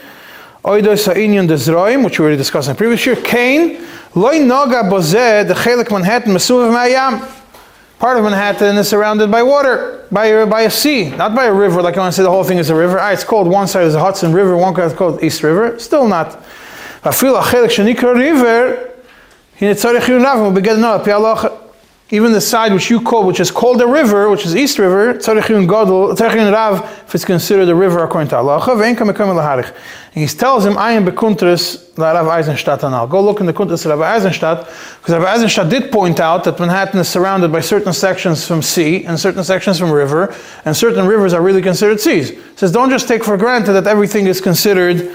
Oida 0.64 0.98
Sa'inyan 0.98 1.46
Dezroim, 1.46 2.02
which 2.02 2.18
we 2.18 2.22
already 2.22 2.38
discussed 2.38 2.68
in 2.68 2.74
the 2.74 2.78
previous 2.78 3.04
year, 3.04 3.16
Cain, 3.16 3.84
Loy 4.14 4.38
Noga 4.38 4.88
Bozeh, 4.88 5.46
the 5.46 5.52
Chelik 5.52 5.90
Manhattan, 5.90 6.32
Masuv 6.32 6.72
Mayam. 6.72 7.20
Part 7.98 8.16
of 8.16 8.24
Manhattan 8.24 8.78
is 8.78 8.88
surrounded 8.88 9.30
by 9.30 9.42
water, 9.42 10.06
by, 10.10 10.46
by 10.46 10.62
a 10.62 10.70
sea, 10.70 11.10
not 11.10 11.34
by 11.34 11.44
a 11.44 11.52
river, 11.52 11.82
like 11.82 11.98
I 11.98 12.00
want 12.00 12.14
to 12.14 12.16
say 12.16 12.22
the 12.22 12.30
whole 12.30 12.44
thing 12.44 12.56
is 12.56 12.70
a 12.70 12.74
river. 12.74 12.98
Ah, 12.98 13.10
it's 13.10 13.24
called 13.24 13.46
one 13.46 13.68
side 13.68 13.84
is 13.84 13.92
the 13.92 14.00
Hudson 14.00 14.32
River, 14.32 14.56
one 14.56 14.74
side 14.74 14.86
is 14.86 14.94
called 14.94 15.22
East 15.22 15.42
River. 15.42 15.78
Still 15.78 16.08
not. 16.08 16.42
Afil 17.02 17.38
Chelik 17.42 17.68
Shanikra 17.68 18.14
River, 18.14 18.90
Hine 19.60 19.74
Tzarech 19.74 21.63
even 22.14 22.30
the 22.30 22.40
side 22.40 22.72
which 22.72 22.90
you 22.90 23.00
call, 23.00 23.26
which 23.26 23.40
is 23.40 23.50
called 23.50 23.80
the 23.80 23.86
river, 23.88 24.30
which 24.30 24.46
is 24.46 24.54
East 24.54 24.78
River, 24.78 25.14
Tzarechim 25.14 25.66
Tzarechim 25.66 26.52
Rav, 26.52 26.84
if 27.06 27.14
it's 27.14 27.24
considered 27.24 27.68
a 27.68 27.74
river 27.74 28.04
according 28.04 28.28
to 28.28 28.36
Allah, 28.36 28.62
and 28.64 30.22
he 30.22 30.26
tells 30.28 30.64
him, 30.64 30.78
I 30.78 30.92
am 30.92 31.04
Bekuntris 31.04 31.98
Rav 31.98 32.28
Eisenstadt 32.28 32.82
now." 32.82 33.04
Go 33.04 33.20
look 33.20 33.40
in 33.40 33.46
the 33.46 33.52
Kuntris 33.52 33.84
Rav 33.84 34.00
Eisenstadt, 34.00 34.58
because 35.00 35.14
Rav 35.14 35.24
Eisenstadt 35.24 35.68
did 35.68 35.90
point 35.90 36.20
out 36.20 36.44
that 36.44 36.60
Manhattan 36.60 37.00
is 37.00 37.08
surrounded 37.08 37.50
by 37.50 37.60
certain 37.60 37.92
sections 37.92 38.46
from 38.46 38.62
sea 38.62 39.04
and 39.04 39.18
certain 39.18 39.42
sections 39.42 39.80
from 39.80 39.90
river, 39.90 40.32
and 40.64 40.76
certain 40.76 41.06
rivers 41.08 41.32
are 41.32 41.42
really 41.42 41.62
considered 41.62 42.00
seas. 42.00 42.30
He 42.30 42.38
says, 42.54 42.70
don't 42.70 42.90
just 42.90 43.08
take 43.08 43.24
for 43.24 43.36
granted 43.36 43.72
that 43.72 43.88
everything 43.88 44.26
is 44.26 44.40
considered 44.40 45.12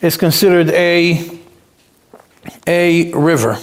is 0.00 0.16
considered 0.16 0.70
a 0.70 1.40
a 2.68 3.12
river 3.12 3.58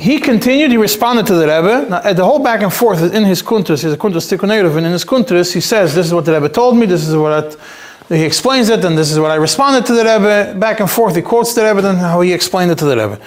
he 0.00 0.18
continued, 0.18 0.70
he 0.70 0.76
responded 0.76 1.26
to 1.26 1.34
the 1.34 1.46
Rebbe. 1.46 1.86
Now, 1.90 1.96
uh, 1.98 2.12
the 2.12 2.24
whole 2.24 2.38
back 2.38 2.62
and 2.62 2.72
forth 2.72 3.02
is 3.02 3.12
in 3.12 3.24
his 3.24 3.42
kuntras, 3.42 3.82
his 3.82 3.96
kuntras 3.96 4.26
tikkunerev, 4.30 4.76
and 4.76 4.86
in 4.86 4.92
his 4.92 5.04
kuntras 5.04 5.52
he 5.52 5.60
says, 5.60 5.94
this 5.94 6.06
is 6.06 6.14
what 6.14 6.24
the 6.24 6.32
Rebbe 6.32 6.48
told 6.48 6.76
me, 6.76 6.86
this 6.86 7.06
is 7.06 7.14
what 7.14 7.56
he 8.08 8.24
explains 8.24 8.70
it, 8.70 8.84
and 8.84 8.98
this 8.98 9.12
is 9.12 9.20
what 9.20 9.30
I 9.30 9.36
responded 9.36 9.86
to 9.86 9.92
the 9.92 10.02
Rebbe. 10.02 10.58
Back 10.58 10.80
and 10.80 10.90
forth, 10.90 11.14
he 11.14 11.22
quotes 11.22 11.54
the 11.54 11.62
Rebbe, 11.62 11.86
and 11.88 11.98
how 11.98 12.22
he 12.22 12.32
explained 12.32 12.72
it 12.72 12.78
to 12.78 12.86
the 12.86 12.96
Rebbe. 12.96 13.20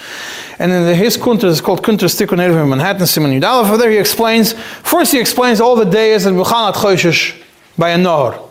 And 0.60 0.72
in 0.72 0.84
the, 0.84 0.96
his 0.96 1.16
kuntras 1.16 1.52
is 1.52 1.62
called 1.62 1.84
kuntras 1.84 2.20
tikkunerev 2.20 2.62
in 2.62 2.70
Manhattan, 2.70 3.08
Simon 3.08 3.40
Yudalef. 3.40 3.78
There 3.78 3.92
he 3.92 3.98
explains, 3.98 4.54
first 4.54 5.12
he 5.12 5.20
explains 5.20 5.62
all 5.62 5.76
the 5.76 5.86
days 5.86 6.24
that 6.26 6.34
Buchanat 6.34 6.74
Choshesh 6.74 7.42
by 7.78 7.90
a 7.90 7.98
Nahor. 7.98 8.50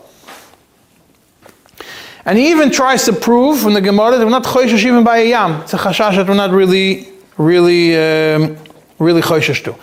And 2.25 2.37
he 2.37 2.51
even 2.51 2.71
tries 2.71 3.03
to 3.05 3.13
prove 3.13 3.59
from 3.59 3.73
the 3.73 3.81
Gemara 3.81 4.17
that 4.17 4.23
we're 4.23 4.31
not 4.31 4.45
choishish 4.45 4.85
even 4.85 5.03
by 5.03 5.17
a 5.17 5.29
yam. 5.29 5.61
It's 5.61 5.73
a 5.73 5.77
chashash 5.77 6.15
that 6.15 6.27
we're 6.27 6.35
not 6.35 6.51
really, 6.51 7.09
really, 7.37 7.95
um, 7.95 8.57
really 8.99 9.21
choishish 9.21 9.63
to. 9.63 9.75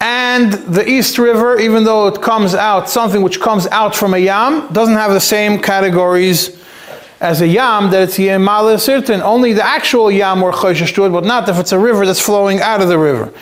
And 0.00 0.52
the 0.52 0.88
East 0.88 1.18
River, 1.18 1.60
even 1.60 1.84
though 1.84 2.08
it 2.08 2.20
comes 2.20 2.54
out, 2.54 2.90
something 2.90 3.22
which 3.22 3.40
comes 3.40 3.66
out 3.68 3.94
from 3.94 4.14
a 4.14 4.18
yam, 4.18 4.72
doesn't 4.72 4.96
have 4.96 5.12
the 5.12 5.20
same 5.20 5.60
categories 5.60 6.60
as 7.20 7.40
a 7.40 7.46
yam 7.46 7.90
that 7.92 8.02
it's 8.02 8.18
yamala 8.18 8.80
certain. 8.80 9.22
Only 9.22 9.52
the 9.52 9.64
actual 9.64 10.10
yam 10.10 10.40
we're 10.40 10.50
choishish 10.50 10.92
to 10.96 11.04
it, 11.04 11.10
but 11.10 11.24
not 11.24 11.48
if 11.48 11.58
it's 11.58 11.70
a 11.70 11.78
river 11.78 12.04
that's 12.04 12.20
flowing 12.20 12.60
out 12.60 12.82
of 12.82 12.88
the 12.88 12.98
river. 12.98 13.32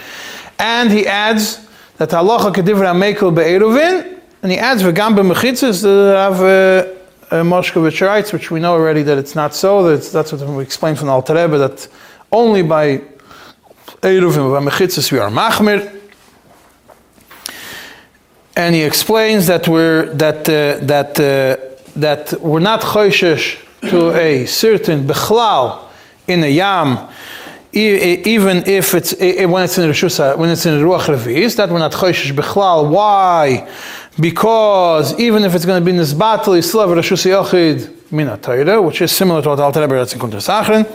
And 0.59 0.91
he 0.91 1.07
adds 1.07 1.67
that 1.97 2.11
halacha 2.11 2.53
kedivra 2.53 2.95
mekel 2.95 3.35
be'eruvin, 3.35 4.21
and 4.43 4.53
he 4.53 4.59
adds 4.59 4.83
v'gam 4.83 5.17
b'mechitzas 5.17 5.83
that 5.83 6.17
have. 6.17 6.41
Uh, 6.41 7.01
uh, 7.31 7.45
Moshkovich 7.45 8.05
writes, 8.05 8.33
which 8.33 8.51
we 8.51 8.59
know 8.59 8.73
already 8.73 9.03
that 9.05 9.17
it's 9.17 9.37
not 9.37 9.55
so. 9.55 9.85
That's, 9.85 10.11
that's 10.11 10.33
what 10.33 10.45
we 10.49 10.65
explained 10.65 10.99
from 10.99 11.07
the 11.07 11.13
Alter 11.13 11.35
that 11.35 11.87
only 12.33 12.63
by 12.63 13.03
Eruvim, 14.03 15.13
we 15.13 15.19
are 15.19 15.31
Machmir. 15.31 16.01
And 18.57 18.75
he 18.75 18.83
explains 18.83 19.47
that 19.47 19.69
we're, 19.69 20.13
that, 20.15 20.49
uh, 20.49 20.85
that, 20.85 21.21
uh, 21.21 21.57
that 21.97 22.41
we're 22.41 22.61
not 22.61 22.81
choishish 22.81 23.59
to 23.89 24.13
a 24.15 24.47
certain 24.47 25.07
bechlal 25.07 25.87
in 26.27 26.45
a 26.45 26.49
yam, 26.49 27.09
even 27.73 28.67
if 28.67 28.95
it's 28.95 29.15
when 29.19 29.65
it's 29.65 29.79
in 29.79 29.89
Rishusa, 29.89 30.37
when 30.37 30.51
it's 30.51 30.67
in 30.67 30.83
Ruach 30.83 31.07
Revis, 31.07 31.57
that 31.57 31.71
we're 31.71 31.79
not 31.79 31.93
choishish 31.93 32.33
bechlal. 32.33 32.91
Why? 32.91 33.69
because 34.19 35.19
even 35.19 35.45
if 35.45 35.55
it's 35.55 35.65
going 35.65 35.83
to 35.83 35.85
be 35.85 35.97
nisbatel, 35.97 36.57
you 36.57 36.63
still 36.63 36.87
have 36.87 36.91
Rashus 36.97 37.25
Yochid 37.27 38.11
Mina 38.13 38.37
Torah, 38.39 38.83
which 38.83 39.01
is 39.03 39.13
similar 39.13 39.41
to 39.43 39.51
what 39.51 39.61
Alter 39.61 39.81
Rebbe 39.83 39.99
in 39.99 40.07
Sachrin. 40.07 40.87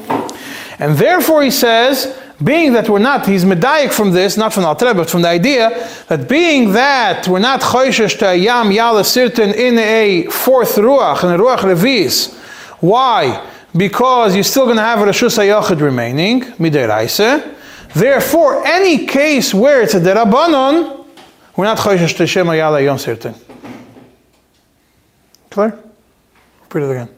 And 0.79 0.97
therefore 0.97 1.43
he 1.43 1.51
says, 1.51 2.17
being 2.43 2.73
that 2.73 2.89
we're 2.89 2.99
not, 2.99 3.25
he's 3.25 3.45
medayik 3.45 3.93
from 3.93 4.11
this, 4.11 4.35
not 4.35 4.53
from 4.53 4.65
Alter 4.65 4.87
Rebbe, 4.87 4.99
but 4.99 5.09
from 5.09 5.21
the 5.21 5.29
idea 5.29 5.69
that 6.07 6.27
being 6.27 6.73
that 6.73 7.27
we're 7.27 7.39
not 7.39 7.61
choishesh 7.61 8.19
to 8.19 8.29
a 8.29 8.35
yam 8.35 8.67
yala 8.67 9.03
sirtin 9.03 9.53
in 9.55 9.77
a 9.77 10.25
fourth 10.25 10.75
ruach, 10.75 11.23
in 11.23 11.29
a 11.29 11.41
ruach 11.41 11.59
revis. 11.59 12.33
Why? 12.81 13.49
Because 13.75 14.35
you're 14.35 14.43
still 14.43 14.65
going 14.65 14.77
to 14.77 14.83
have 14.83 14.99
Rashus 14.99 15.37
Yochid 15.37 15.81
remaining, 15.81 16.41
midiraisa. 16.41 17.55
Therefore, 17.93 18.65
any 18.65 19.05
case 19.05 19.53
where 19.53 19.81
it's 19.81 19.93
a 19.93 19.99
derabanon, 20.01 21.05
we're 21.55 21.65
not 21.65 21.77
choishish 21.77 22.17
to 22.17 22.27
Shema 22.27 22.51
Yala 22.51 22.83
Yom 22.83 22.97
Sirtin. 22.97 23.33
Clear? 25.49 25.79
Repeat 26.63 26.83
it 26.83 26.91
again. 26.91 27.14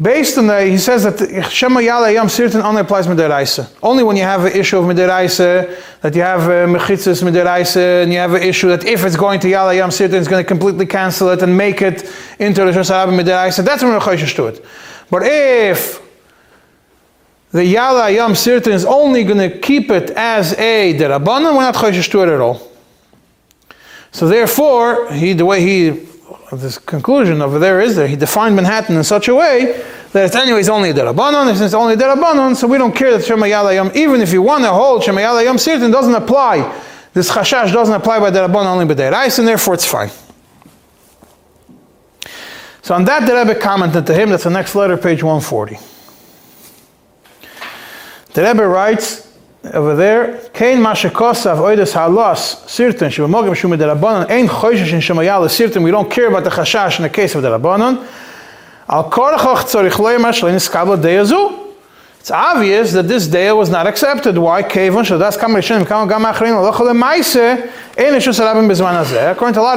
Based 0.00 0.38
on 0.38 0.46
that, 0.46 0.68
he 0.68 0.78
says 0.78 1.02
that 1.02 1.50
Shema 1.50 1.80
Yala 1.80 2.14
Yom 2.14 2.28
Sirtin 2.28 2.62
only 2.62 2.82
applies 2.82 3.08
Midiraisa. 3.08 3.68
Only 3.82 4.04
when 4.04 4.16
you 4.16 4.22
have 4.22 4.44
an 4.44 4.52
issue 4.52 4.78
of 4.78 4.84
Midiraisa, 4.84 6.00
that 6.02 6.14
you 6.14 6.22
have 6.22 6.42
uh, 6.42 6.78
Mechitzis 6.78 7.20
Midiraisa, 7.24 8.04
and 8.04 8.12
you 8.12 8.18
have 8.18 8.32
an 8.34 8.42
issue 8.42 8.68
that 8.68 8.84
if 8.84 9.04
it's 9.04 9.16
going 9.16 9.40
to 9.40 9.48
Yala 9.48 9.76
Yom 9.76 9.90
Sirtin, 9.90 10.14
it's 10.14 10.28
going 10.28 10.44
to 10.44 10.46
completely 10.46 10.86
cancel 10.86 11.30
it 11.30 11.42
and 11.42 11.56
make 11.56 11.82
it 11.82 12.02
into 12.38 12.64
the 12.64 12.70
Shosarab 12.70 13.08
Midiraisa, 13.08 13.64
that's 13.64 13.82
when 13.82 13.90
we're 13.90 13.98
choishish 13.98 14.36
to 14.36 14.46
it. 14.46 14.64
But 15.10 15.24
if 15.24 16.00
the 17.50 17.74
Yala 17.74 18.14
Yam 18.14 18.32
Sirtin 18.32 18.72
is 18.72 18.84
only 18.84 19.24
going 19.24 19.50
to 19.50 19.58
keep 19.58 19.90
it 19.90 20.10
as 20.10 20.52
a 20.52 20.94
Derabanan, 20.94 21.56
we're 21.56 21.62
not 21.62 21.74
Choshesh 21.74 22.08
to 22.12 22.22
it 22.22 22.28
at 22.28 22.40
all. 22.40 22.70
So 24.12 24.28
therefore, 24.28 25.12
he, 25.12 25.32
the 25.32 25.44
way 25.44 25.60
he, 25.60 26.06
this 26.56 26.78
conclusion 26.78 27.42
over 27.42 27.58
there 27.58 27.80
is 27.80 27.96
that 27.96 28.08
he 28.08 28.16
defined 28.16 28.56
Manhattan 28.56 28.96
in 28.96 29.04
such 29.04 29.28
a 29.28 29.34
way 29.34 29.84
that 30.12 30.24
it's 30.24 30.34
anyways 30.34 30.68
only 30.70 30.92
Derabanan, 30.92 31.52
if 31.52 31.60
it's 31.60 31.74
only 31.74 31.94
Derabanan, 31.94 32.56
so 32.56 32.66
we 32.66 32.78
don't 32.78 32.96
care 32.96 33.10
that 33.10 33.24
Shema 33.24 33.46
Yala 33.46 33.94
even 33.94 34.22
if 34.22 34.32
you 34.32 34.40
want 34.40 34.64
to 34.64 34.70
hold 34.70 35.04
Shema 35.04 35.20
Yala 35.20 35.44
Yam 35.44 35.56
Sirtin, 35.56 35.92
doesn't 35.92 36.14
apply. 36.14 36.82
This 37.12 37.30
Chashash 37.30 37.72
doesn't 37.72 37.94
apply 37.94 38.20
by 38.20 38.30
Derabanan, 38.30 38.66
only 38.66 38.86
by 38.86 38.94
Derais, 38.94 39.38
and 39.38 39.46
therefore 39.46 39.74
it's 39.74 39.84
fine. 39.84 40.10
So 42.80 42.94
on 42.94 43.04
that, 43.04 43.26
the 43.26 43.34
Rebbe 43.34 43.60
commented 43.60 44.06
to 44.06 44.14
him, 44.14 44.30
that's 44.30 44.44
the 44.44 44.50
next 44.50 44.74
letter, 44.74 44.96
page 44.96 45.22
140. 45.22 45.78
The 48.32 48.42
Rebbe 48.42 48.66
writes 48.66 49.27
over 49.64 49.96
there, 49.96 50.38
Kein 50.54 50.78
mashakosav 50.78 51.58
oides 51.58 51.92
halos 51.92 52.64
sirtin 52.66 53.10
shemogim 53.10 53.54
shume 53.54 53.76
derabanan 53.76 54.30
ein 54.30 54.46
choishish 54.46 54.92
in 54.92 55.00
shemayal 55.00 55.48
sirtin. 55.48 55.82
We 55.82 55.90
don't 55.90 56.10
care 56.10 56.28
about 56.28 56.44
the 56.44 56.50
chashash 56.50 56.98
in 56.98 57.02
the 57.02 57.10
case 57.10 57.34
of 57.34 57.42
the 57.42 57.48
derabanan. 57.48 58.06
Al 58.88 59.10
korachach 59.10 59.64
tzorich 59.64 59.92
loyma 59.92 60.32
shlein 60.32 60.54
iskabla 60.54 60.96
deyazu. 60.96 61.57
It's 62.20 62.30
obvious 62.30 62.92
that 62.92 63.08
this 63.08 63.26
day 63.26 63.50
was 63.52 63.70
not 63.70 63.86
accepted. 63.86 64.36
Why? 64.36 64.60
According 64.60 65.06
to 65.06 65.14
a 65.14 65.16
lot 65.16 65.36
of 65.38 65.54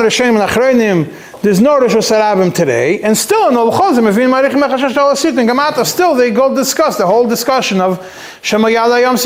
rishonim 0.08 0.40
and 0.40 0.50
achreinim, 0.50 1.42
there's 1.42 1.62
no 1.62 1.80
rishus 1.80 2.12
harabim 2.12 2.54
today, 2.54 3.02
and 3.02 3.18
still 3.18 3.52
still 5.86 6.16
they 6.16 6.32
go 6.32 6.56
discuss 6.56 6.98
the 6.98 7.08
whole 7.08 7.28
discussion 7.28 7.80
of 7.80 8.00
shemayala 8.42 9.02
yom. 9.02 9.18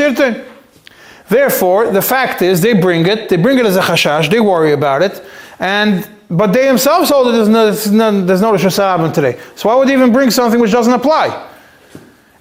Therefore, 1.28 1.92
the 1.92 2.02
fact 2.02 2.42
is, 2.42 2.62
they 2.62 2.74
bring 2.74 3.08
it, 3.08 3.30
they 3.30 3.38
bring 3.38 3.58
it 3.58 3.66
as 3.66 3.76
a 3.76 3.82
chashash, 3.82 4.30
they 4.30 4.40
worry 4.40 4.74
about 4.74 5.02
it, 5.02 5.24
and 5.60 6.08
but 6.30 6.54
they 6.54 6.66
themselves 6.68 7.10
hold 7.10 7.28
that 7.28 7.32
there's 7.34 7.50
no, 7.92 8.24
there's 8.26 8.42
no, 8.42 8.54
Harabim 8.54 9.14
today. 9.14 9.40
So 9.56 9.70
why 9.70 9.76
would 9.76 9.88
they 9.88 9.94
even 9.94 10.12
bring 10.12 10.32
something 10.32 10.60
which 10.60 10.72
doesn't 10.72 10.94
apply? 10.94 11.52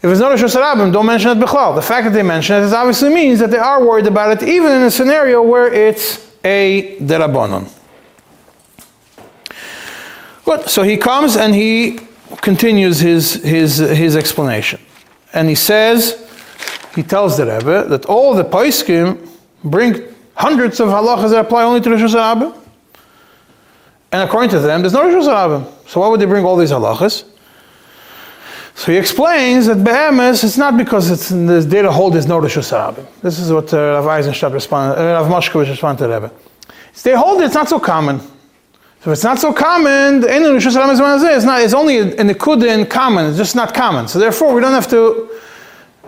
If 0.05 0.11
it's 0.11 0.21
not 0.21 0.33
a 0.33 0.35
Hashanah, 0.35 0.93
don't 0.93 1.07
mention 1.07 1.31
it 1.31 1.43
Bechlal. 1.43 1.75
The 1.75 1.81
fact 1.81 2.05
that 2.05 2.13
they 2.13 2.23
mention 2.23 2.63
it 2.63 2.71
obviously 2.75 3.09
means 3.09 3.39
that 3.39 3.51
they 3.51 3.57
are 3.57 3.83
worried 3.83 4.07
about 4.07 4.37
it, 4.37 4.47
even 4.47 4.71
in 4.71 4.83
a 4.83 4.91
scenario 4.91 5.43
where 5.43 5.73
it's 5.73 6.31
a 6.45 6.99
derabanan. 6.99 7.73
Good. 10.45 10.69
So 10.69 10.83
he 10.83 10.99
comes 10.99 11.39
and 11.39 11.55
he 11.55 12.01
continues 12.43 13.01
his, 13.01 13.43
his, 13.43 13.79
his 13.79 14.15
explanation. 14.15 14.79
And 15.33 15.49
he 15.49 15.55
says, 15.55 16.21
he 16.95 17.03
tells 17.03 17.39
the 17.39 17.47
Rebbe 17.47 17.89
that 17.89 18.05
all 18.05 18.35
the 18.35 18.45
Paiskim 18.45 19.27
bring 19.65 20.03
hundreds 20.35 20.81
of 20.81 20.89
halachas 20.89 21.31
that 21.31 21.47
apply 21.47 21.65
only 21.65 21.81
to 21.81 21.89
Rishus 21.89 22.15
Harabim. 22.15 22.55
And 24.13 24.23
according 24.23 24.51
to 24.51 24.59
them, 24.59 24.83
there's 24.83 24.93
no 24.93 25.05
Rishus 25.05 25.27
Harabim. 25.27 25.89
So 25.89 26.01
why 26.01 26.09
would 26.09 26.21
they 26.21 26.27
bring 26.27 26.45
all 26.45 26.59
these 26.59 26.73
halachas? 26.73 27.25
So 28.75 28.91
he 28.91 28.99
explains 28.99 29.67
that 29.67 29.85
Be'emes, 29.85 30.43
it's 30.43 30.59
not 30.59 30.77
because 30.77 31.11
it's 31.11 31.31
in 31.31 31.47
this 31.47 31.65
data 31.65 31.93
hold 31.93 32.15
there's 32.15 32.27
no 32.27 32.41
Rishus 32.41 32.73
Harabim. 32.73 33.07
This 33.23 33.39
is 33.39 33.53
what 33.53 33.73
uh, 33.73 33.79
Rav 33.79 34.07
Eisenstadt 34.07 34.53
responded, 34.53 35.01
uh, 35.01 35.23
Rav 35.23 35.31
Moshkovich 35.31 35.69
responded 35.69 36.07
to 36.07 36.13
Rebbe. 36.13 36.33
They 37.03 37.15
hold 37.15 37.41
it, 37.41 37.45
it's 37.45 37.55
not 37.55 37.69
so 37.69 37.79
common. 37.79 38.21
So 39.01 39.13
it's 39.13 39.23
not 39.23 39.39
so 39.39 39.53
common, 39.53 40.21
the 40.21 40.29
Hashanah 40.29 41.37
is 41.37 41.45
not, 41.45 41.61
it's 41.61 41.75
only 41.75 41.99
in 41.99 42.27
the 42.27 42.35
Kudin 42.35 42.89
common, 42.89 43.27
it's 43.27 43.37
just 43.37 43.55
not 43.55 43.75
common. 43.75 44.09
So 44.09 44.19
therefore 44.19 44.55
we 44.55 44.61
don't 44.61 44.73
have 44.73 44.89
to 44.91 45.31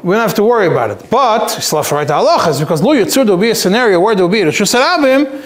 we 0.03 0.15
don't 0.15 0.23
have 0.23 0.35
to 0.35 0.45
worry 0.45 0.67
about 0.67 0.91
it. 0.91 1.11
But 1.11 1.49
to 1.49 1.95
write 1.95 2.09
the 2.09 2.15
halachas 2.15 2.61
because 2.61 2.83
Lu 2.83 2.95
Yitzur 2.95 3.25
there 3.25 3.27
will 3.27 3.39
be 3.39 3.51
a 3.51 3.55
scenario 3.55 3.99
where 4.01 4.15
there 4.15 4.25
will 4.25 4.33
be 4.33 4.41
Rishus 4.41 4.75
Harabim 4.75 5.43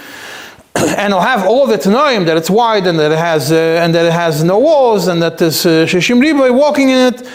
and 0.77 1.13
it'll 1.13 1.21
have 1.21 1.47
all 1.47 1.67
the 1.67 1.77
Tanoim 1.77 2.27
that 2.27 2.37
it's 2.37 2.51
wide 2.51 2.87
and 2.87 2.99
that 2.99 3.13
it 3.13 3.19
has 3.19 3.51
uh, 3.51 3.81
and 3.83 3.95
that 3.95 4.07
it 4.07 4.13
has 4.13 4.45
no 4.45 4.59
walls 4.59 5.09
and 5.09 5.21
that 5.23 5.39
this 5.39 5.67
uh, 5.67 5.87
Shishim 5.87 6.21
Riboy 6.21 6.55
walking 6.57 6.91
in 6.91 7.15
it 7.15 7.27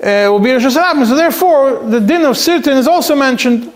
uh, 0.00 0.30
will 0.30 0.38
be 0.38 0.50
Rishus 0.50 0.76
Harabim. 0.76 1.06
So 1.06 1.14
therefore, 1.14 1.82
the 1.88 2.00
din 2.00 2.24
of 2.24 2.36
Sirtin 2.36 2.76
is 2.76 2.86
also 2.86 3.14
mentioned. 3.16 3.72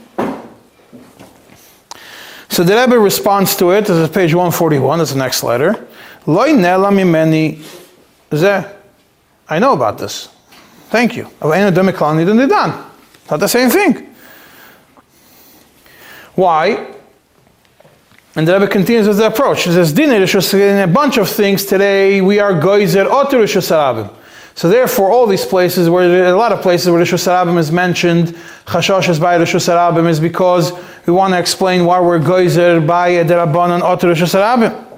So 2.48 2.62
the 2.62 2.76
Rebbe 2.76 2.98
responds 2.98 3.56
to 3.56 3.70
it. 3.70 3.86
This 3.86 3.96
is 3.96 4.08
page 4.10 4.34
141. 4.34 4.98
That's 4.98 5.12
the 5.12 5.18
next 5.18 5.42
letter. 5.42 5.86
Loi 6.26 6.50
nela 6.50 6.90
mimeni 6.90 7.64
zeh. 8.30 8.76
I 9.48 9.58
know 9.58 9.72
about 9.72 9.98
this. 9.98 10.28
Thank 10.90 11.16
you. 11.16 11.30
Not 13.30 13.40
the 13.40 13.48
same 13.48 13.70
thing. 13.70 14.14
Why? 16.34 16.94
And 18.34 18.48
the 18.48 18.54
Rebbe 18.54 18.68
continues 18.68 19.06
with 19.06 19.18
the 19.18 19.26
approach. 19.26 19.64
He 19.64 19.72
says, 19.72 19.96
in 19.98 20.10
a 20.10 20.86
bunch 20.86 21.18
of 21.18 21.28
things 21.28 21.66
today, 21.66 22.22
we 22.22 22.38
are 22.40 22.54
goizer 22.54 23.04
oter 23.04 23.46
So 24.54 24.68
therefore, 24.70 25.10
all 25.10 25.26
these 25.26 25.44
places, 25.44 25.90
where 25.90 26.32
a 26.32 26.36
lot 26.36 26.50
of 26.52 26.62
places 26.62 26.90
where 26.90 27.02
Hashanah 27.02 27.58
is 27.58 27.70
mentioned, 27.70 28.28
Chashosh 28.66 29.10
is 29.10 29.20
by 29.20 29.36
Hashanah 29.36 30.08
is 30.08 30.18
because 30.18 30.72
we 31.06 31.12
want 31.12 31.34
to 31.34 31.38
explain 31.38 31.84
why 31.84 32.00
we're 32.00 32.18
goizer 32.18 32.86
by 32.86 33.08
a 33.08 33.24
derabanan 33.24 33.82
oter 33.82 34.08
Rishus 34.08 34.34
Harabim 34.34 34.88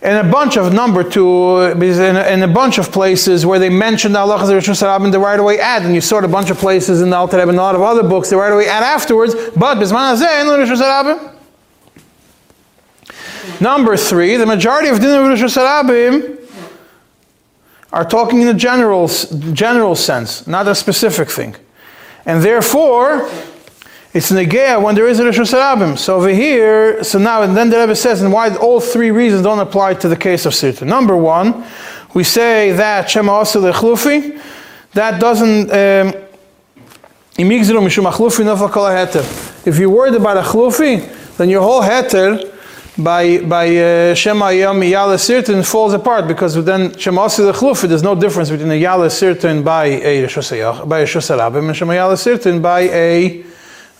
in 0.00 0.14
a 0.14 0.30
bunch 0.30 0.56
of 0.56 0.72
number 0.72 1.02
two, 1.02 1.60
in 1.60 2.42
a, 2.42 2.48
bunch 2.48 2.78
of 2.78 2.92
places 2.92 3.44
where 3.44 3.58
they 3.58 3.68
mention 3.68 4.12
the 4.12 4.18
halachas 4.18 5.04
of 5.04 5.12
they 5.12 5.18
right 5.18 5.40
away 5.40 5.58
add, 5.58 5.82
and 5.82 5.94
you 5.94 6.00
saw 6.00 6.20
a 6.20 6.28
bunch 6.28 6.50
of 6.50 6.58
places 6.58 7.02
in 7.02 7.10
the 7.10 7.16
Alter 7.16 7.38
Rebbe 7.38 7.50
and 7.50 7.58
a 7.58 7.62
lot 7.62 7.74
of 7.74 7.82
other 7.82 8.04
books, 8.04 8.30
they 8.30 8.36
right 8.36 8.52
away 8.52 8.68
add 8.68 8.84
afterwards, 8.84 9.34
but 9.56 9.76
Bisman 9.76 10.16
Rishus 10.16 10.76
Harabim. 10.76 11.37
Number 13.60 13.96
three, 13.96 14.36
the 14.36 14.46
majority 14.46 14.88
of 14.88 15.00
Din 15.00 15.10
of 15.10 15.38
Rishus 15.38 15.56
Harabim 15.56 16.38
are 17.92 18.04
talking 18.04 18.42
in 18.42 18.48
a 18.48 18.54
general, 18.54 19.08
general 19.52 19.94
sense, 19.94 20.46
not 20.46 20.68
a 20.68 20.74
specific 20.74 21.30
thing. 21.30 21.56
And 22.26 22.42
therefore, 22.42 23.28
it's 24.14 24.30
negea 24.30 24.82
when 24.82 24.94
there 24.94 25.08
is 25.08 25.20
a 25.20 25.24
Rishus 25.24 25.52
Harabim. 25.52 25.98
So 25.98 26.16
over 26.16 26.28
here, 26.28 27.02
so 27.02 27.18
now, 27.18 27.42
and 27.42 27.56
then 27.56 27.70
the 27.70 27.78
Rebbe 27.78 27.96
says, 27.96 28.22
and 28.22 28.32
why 28.32 28.54
all 28.56 28.80
three 28.80 29.10
reasons 29.10 29.42
don't 29.42 29.58
apply 29.58 29.94
to 29.94 30.08
the 30.08 30.16
case 30.16 30.46
of 30.46 30.52
Sirta. 30.52 30.86
Number 30.86 31.16
one, 31.16 31.64
we 32.14 32.24
say 32.24 32.72
that 32.72 33.10
Shema 33.10 33.42
Asil 33.42 33.72
Echlufi, 33.72 34.40
that 34.92 35.20
doesn't, 35.20 35.70
um, 35.70 36.14
if 39.66 39.78
you're 39.78 39.90
worried 39.90 40.14
about 40.14 40.36
a 40.36 40.42
chlufi, 40.42 41.36
then 41.36 41.48
your 41.48 41.62
whole 41.62 41.82
heter 41.82 42.54
by 42.98 43.38
by 43.38 43.76
uh, 43.76 44.14
Shema 44.14 44.48
Yom 44.48 44.80
Yala 44.80 45.18
Sirtin 45.18 45.64
falls 45.64 45.94
apart 45.94 46.26
because 46.26 46.62
then 46.64 46.96
Shema 46.98 47.26
Asil 47.26 47.52
Chlufi, 47.52 47.88
there's 47.88 48.02
no 48.02 48.14
difference 48.14 48.50
between 48.50 48.70
a 48.70 48.80
Yala 48.80 49.08
Sirtin 49.08 49.62
by 49.62 49.86
a 49.86 50.22
Rosh 50.22 50.50
by 50.86 51.00
a 51.00 51.04
Shosarabim 51.04 51.68
and 51.68 51.76
Shema 51.76 51.92
Yala 51.92 52.16
Sirtin 52.16 52.60
by 52.60 52.80
a 52.80 53.44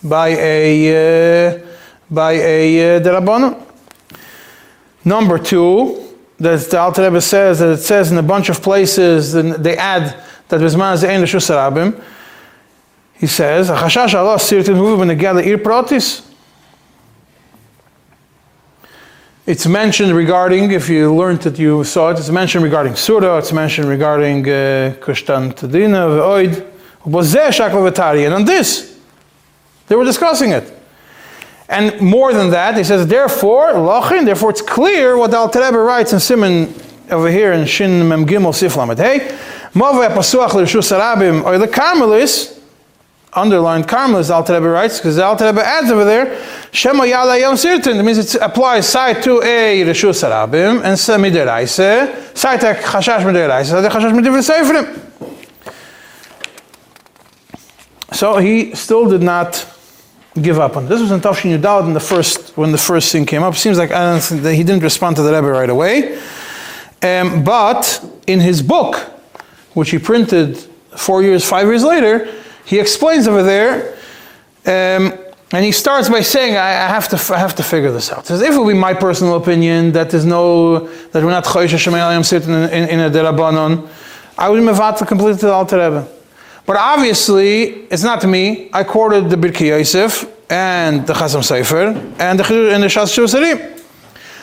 by 0.03 0.29
a 0.29 1.55
uh, 1.55 1.65
by 2.11 2.33
a 2.33 2.97
uh. 2.97 3.65
Number 5.05 5.39
two, 5.39 6.15
that 6.39 6.69
the 6.69 6.77
Alter 6.77 7.03
Rebbe 7.03 7.21
says 7.21 7.59
that 7.59 7.69
it 7.69 7.77
says 7.77 8.11
in 8.11 8.17
a 8.17 8.23
bunch 8.23 8.49
of 8.49 8.61
places, 8.61 9.33
and 9.33 9.53
they 9.53 9.77
add 9.77 10.21
that 10.49 10.59
Bisman 10.59 10.93
is 10.93 11.03
ein 11.05 11.21
Rishus 11.21 12.03
He 13.13 13.27
says, 13.27 13.69
"Achashash 13.69 14.13
Allah 14.13 14.35
sirtin 14.35 14.75
huvu 14.75 14.97
b'negel 14.97 15.45
ir 15.45 15.57
pratis." 15.59 16.28
It's 19.49 19.65
mentioned 19.65 20.15
regarding, 20.15 20.69
if 20.69 20.89
you 20.89 21.11
learned 21.11 21.41
that 21.41 21.57
you 21.57 21.83
saw 21.83 22.11
it, 22.11 22.19
it's 22.19 22.29
mentioned 22.29 22.63
regarding 22.63 22.93
Surah, 22.93 23.39
it's 23.39 23.51
mentioned 23.51 23.87
regarding 23.87 24.43
Kushtan 24.43 25.49
uh, 25.49 25.53
Tadina, 25.53 26.53
Ve'oid, 27.03 28.25
and 28.25 28.33
on 28.35 28.45
this, 28.45 28.99
they 29.87 29.95
were 29.95 30.05
discussing 30.05 30.51
it. 30.51 30.71
And 31.67 31.99
more 31.99 32.31
than 32.31 32.51
that, 32.51 32.77
he 32.77 32.83
says, 32.83 33.07
therefore, 33.07 33.73
lachin, 33.73 34.23
therefore 34.23 34.51
it's 34.51 34.61
clear 34.61 35.17
what 35.17 35.31
the 35.31 35.37
Alter 35.37 35.61
Rebbe 35.61 35.79
writes 35.79 36.13
in 36.13 36.19
Simon 36.19 36.71
over 37.09 37.31
here 37.31 37.51
in 37.53 37.65
Shin 37.65 38.07
Mem 38.07 38.27
Gimel 38.27 38.53
Sif 38.53 38.75
Lamed 38.75 38.99
Hey, 38.99 39.35
Mavah 39.73 40.13
Pasuach 40.13 40.53
L'Rishus 40.53 40.95
Arabim, 40.95 41.43
or 41.43 41.57
the 41.57 41.67
Carmelis, 41.67 42.58
underlined 43.33 43.87
Carmelis, 43.87 44.29
Alter 44.29 44.55
Rebbe 44.55 44.69
writes, 44.69 44.97
because 44.97 45.19
Alter 45.19 45.47
Rebbe 45.47 45.65
adds 45.65 45.91
over 45.91 46.03
there, 46.03 46.43
Shema 46.71 47.03
Yala 47.03 47.39
Yom 47.39 47.55
Sirtin, 47.55 47.97
that 47.97 48.03
means 48.03 48.17
it 48.17 48.41
applies 48.41 48.87
side 48.87 49.21
to 49.23 49.41
a 49.41 49.83
Rishus 49.83 50.27
Arabim, 50.27 50.77
and 50.77 50.97
Semideraise, 50.97 52.35
side 52.37 52.59
to 52.61 52.73
Chashash 52.73 53.21
Mideraise, 53.21 53.65
side 53.65 53.83
to 53.83 53.89
Chashash 53.89 54.13
Mideraise 54.13 55.05
So 58.13 58.37
he 58.37 58.73
still 58.73 59.07
did 59.07 59.21
not 59.21 59.65
give 60.41 60.59
up 60.59 60.77
on. 60.77 60.85
it. 60.85 60.89
This 60.89 61.01
was 61.01 61.11
in 61.11 61.19
Tafshin 61.19 61.57
Yudal 61.57 61.85
in 61.85 61.93
the 61.93 61.99
first 61.99 62.57
when 62.57 62.71
the 62.71 62.77
first 62.77 63.11
thing 63.11 63.25
came 63.25 63.43
up. 63.43 63.55
Seems 63.55 63.77
like 63.77 63.89
he 63.89 64.63
didn't 64.63 64.83
respond 64.83 65.15
to 65.17 65.21
the 65.21 65.33
Rebbe 65.33 65.47
right 65.47 65.69
away. 65.69 66.19
Um, 67.01 67.43
but 67.43 68.03
in 68.27 68.39
his 68.39 68.61
book, 68.61 68.95
which 69.73 69.91
he 69.91 69.99
printed 69.99 70.57
four 70.97 71.23
years, 71.23 71.47
five 71.47 71.67
years 71.67 71.83
later, 71.83 72.33
he 72.69 72.79
explains 72.79 73.27
over 73.27 73.41
there, 73.41 73.93
um, 74.67 75.17
and 75.51 75.65
he 75.65 75.71
starts 75.71 76.07
by 76.07 76.21
saying, 76.21 76.55
I, 76.55 76.69
I, 76.85 76.87
have 76.87 77.07
to, 77.07 77.33
I 77.33 77.39
have 77.39 77.55
to 77.55 77.63
figure 77.63 77.91
this 77.91 78.11
out." 78.11 78.21
He 78.21 78.27
says, 78.27 78.41
"If 78.41 78.53
it 78.53 78.59
would 78.59 78.71
be 78.71 78.77
my 78.77 78.93
personal 78.93 79.37
opinion 79.37 79.91
that 79.93 80.11
there's 80.11 80.25
no 80.25 80.87
that 81.11 81.23
we're 81.23 81.31
not 81.31 81.45
choisha 81.45 81.79
shemayim 81.83 82.23
sitting 82.23 82.53
in, 82.53 82.89
in, 82.93 82.99
a 82.99 83.09
derabanon, 83.09 83.89
I 84.37 84.49
would 84.49 84.61
mevat 84.61 85.05
completely 85.07 85.39
to 85.39 85.47
the 85.47 85.51
Alter 85.51 85.77
Rebbe." 85.77 86.07
But 86.67 86.77
obviously, 86.77 87.87
it's 87.93 88.03
not 88.03 88.23
me. 88.23 88.69
I 88.71 88.83
quoted 88.83 89.31
the 89.31 89.35
Birkei 89.35 89.69
Yosef 89.69 90.29
and 90.51 91.07
the 91.07 91.13
Chasam 91.13 91.41
Sofer 91.41 91.87
and 92.19 92.39
the 92.39 92.73
and 92.73 92.83
the 92.83 92.87
Shas 92.87 93.09
Shusarim. 93.15 93.81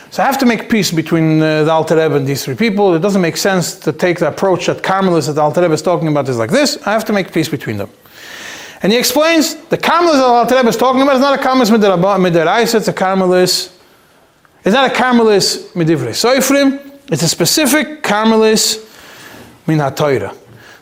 So 0.09 0.23
I 0.23 0.25
have 0.25 0.37
to 0.39 0.45
make 0.45 0.69
peace 0.69 0.91
between 0.91 1.41
uh, 1.41 1.63
the 1.63 1.71
Alter 1.71 1.95
Rebbe 1.95 2.15
and 2.15 2.27
these 2.27 2.43
three 2.43 2.55
people. 2.55 2.93
It 2.93 2.99
doesn't 2.99 3.21
make 3.21 3.37
sense 3.37 3.75
to 3.79 3.93
take 3.93 4.19
the 4.19 4.27
approach 4.27 4.65
that 4.65 4.83
Carmelis 4.83 5.27
that 5.27 5.33
the 5.33 5.41
Alter 5.41 5.61
Rebbe 5.61 5.73
is 5.73 5.81
talking 5.81 6.09
about 6.09 6.27
is 6.27 6.37
like 6.37 6.51
this. 6.51 6.77
I 6.85 6.91
have 6.91 7.05
to 7.05 7.13
make 7.13 7.31
peace 7.31 7.47
between 7.47 7.77
them. 7.77 7.89
And 8.81 8.91
he 8.91 8.97
explains 8.99 9.55
the 9.55 9.77
Carmelis 9.77 10.47
that 10.49 10.55
Rebbe 10.55 10.69
is 10.69 10.77
talking 10.77 11.01
about 11.01 11.15
is 11.15 11.21
not 11.21 11.39
a 11.39 11.41
Carmelis 11.41 11.71
midiraisa, 11.71 12.75
it's 12.75 12.87
a 12.87 12.93
Carmelis. 12.93 13.73
It's 14.63 14.73
not 14.73 14.91
a 14.91 14.93
Carmelis 14.93 15.71
midivrei 15.73 16.09
soifrim. 16.09 16.99
It's 17.11 17.23
a 17.23 17.27
specific 17.27 18.03
Carmelis 18.03 18.83
min 19.65 19.79
Torah 19.95 20.35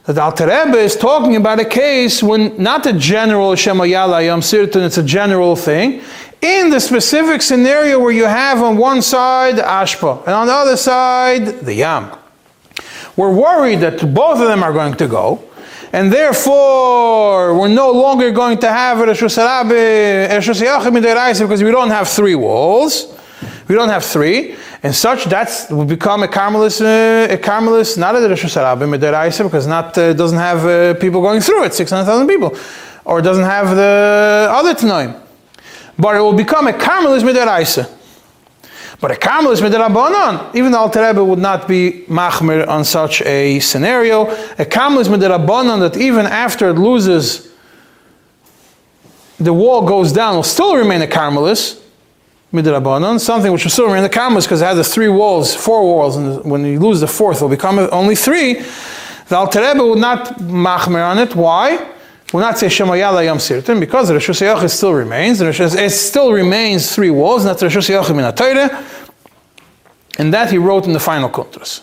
that 0.06 0.18
Alter 0.20 0.46
Rebbe 0.46 0.78
is 0.78 0.96
talking 0.96 1.36
about 1.36 1.60
a 1.60 1.66
case 1.66 2.22
when 2.22 2.62
not 2.62 2.86
a 2.86 2.94
general 2.94 3.56
Shema 3.56 3.86
Yala 3.86 4.24
Yom 4.26 4.42
Sirtun, 4.42 4.86
it's 4.86 4.98
a 4.98 5.04
general 5.04 5.56
thing. 5.56 6.02
In 6.42 6.70
the 6.70 6.80
specific 6.80 7.42
scenario 7.42 8.00
where 8.00 8.12
you 8.12 8.26
have 8.26 8.62
on 8.62 8.78
one 8.78 9.02
side 9.02 9.56
Ashpa 9.56 10.22
and 10.26 10.30
on 10.30 10.48
the 10.48 10.54
other 10.54 10.78
side 10.78 11.46
the 11.62 11.74
Yam. 11.74 12.16
We're 13.16 13.34
worried 13.34 13.78
that 13.78 14.14
both 14.14 14.40
of 14.40 14.48
them 14.48 14.62
are 14.62 14.74
going 14.74 14.96
to 14.96 15.08
go. 15.08 15.44
And 15.94 16.12
therefore, 16.12 17.58
we're 17.58 17.68
no 17.68 17.92
longer 17.92 18.32
going 18.32 18.58
to 18.60 18.70
have 18.70 19.00
a 19.00 19.06
Rosh 19.06 19.22
because 21.40 21.64
we 21.64 21.72
don't 21.72 21.90
have 21.90 22.08
three 22.08 22.36
walls. 22.36 23.14
We 23.68 23.76
don't 23.76 23.90
have 23.90 24.04
three. 24.04 24.56
And 24.84 24.94
such, 24.94 25.26
that's 25.26 25.70
will 25.70 25.86
become 25.86 26.22
a 26.22 26.28
Carmelist, 26.28 26.82
uh, 26.82 27.34
a 27.34 27.38
Carmelist, 27.38 27.98
not 27.98 28.16
a 28.16 28.20
Hashanah, 28.20 28.94
a 28.94 28.98
Deraisa, 28.98 29.44
because 29.44 29.66
not 29.66 29.98
uh, 29.98 30.14
doesn't 30.14 30.38
have 30.38 30.66
uh, 30.66 30.94
people 31.00 31.22
going 31.22 31.42
through 31.42 31.64
it, 31.64 31.74
600,000 31.74 32.28
people. 32.28 32.56
Or 33.04 33.20
it 33.20 33.24
doesn't 33.24 33.46
have 33.46 33.76
the 33.76 34.48
other 34.52 34.76
Tanoim. 34.76 35.20
But 35.98 36.16
it 36.16 36.20
will 36.20 36.34
become 36.34 36.68
a 36.68 36.74
Carmelist 36.74 37.24
Midaraisa. 37.24 37.90
But 39.06 39.12
a 39.12 39.20
Carmelist 39.20 39.62
Midarabanan, 39.62 40.56
even 40.56 40.72
the 40.72 40.80
Alter 40.80 41.06
Rebbe 41.06 41.24
would 41.24 41.38
not 41.38 41.68
be 41.68 42.06
Machmir 42.08 42.68
on 42.68 42.84
such 42.84 43.22
a 43.22 43.60
scenario. 43.60 44.32
A 44.58 44.66
Carmelist 44.66 45.10
Midarabanan 45.10 45.80
that 45.82 45.96
even 45.96 46.26
after 46.26 46.70
it 46.70 46.74
loses, 46.80 47.54
the 49.40 49.54
wall 49.54 49.86
goes 49.86 50.12
down, 50.12 50.38
will 50.38 50.42
still 50.42 50.76
remain 50.76 51.04
a 51.04 51.08
Carmelist 51.08 51.84
Midarabanan, 52.52 53.20
something 53.20 53.52
which 53.52 53.64
will 53.64 53.70
still 53.70 53.86
remain 53.86 54.04
a 54.04 54.10
Carmelist 54.10 54.48
because 54.48 54.64
it 54.64 54.66
has 54.66 54.78
the 54.78 54.84
three 54.84 55.10
walls, 55.10 55.54
four 55.54 55.84
walls, 55.84 56.18
and 56.18 56.44
when 56.44 56.66
you 56.66 56.80
lose 56.80 57.00
the 57.00 57.08
fourth, 57.08 57.38
it 57.38 57.42
will 57.44 57.50
become 57.50 57.78
only 57.92 58.16
three. 58.16 58.54
The 59.28 59.38
Alter 59.38 59.62
Rebbe 59.62 59.86
would 59.86 60.00
not 60.00 60.40
Machmir 60.40 61.08
on 61.08 61.20
it. 61.20 61.36
Why? 61.36 61.95
Will 62.34 62.42
not 62.42 62.58
say 62.58 62.68
Shemayala 62.68 63.24
Yam 63.24 63.38
Sirtim 63.38 63.80
because 63.80 64.08
the 64.08 64.16
Rosh 64.16 64.30
Hashanah 64.30 64.70
still 64.70 64.94
remains. 64.94 65.42
It 65.42 65.90
still 65.92 66.32
remains 66.32 66.94
three 66.94 67.10
walls, 67.12 67.46
and 67.46 67.62
Rosh 67.62 67.78
Hashanah 67.78 68.70
in 68.70 68.86
And 70.18 70.34
that 70.34 70.52
he 70.52 70.58
wrote 70.58 70.86
in 70.86 70.94
the 70.94 71.00
final 71.00 71.30
contras. 71.30 71.82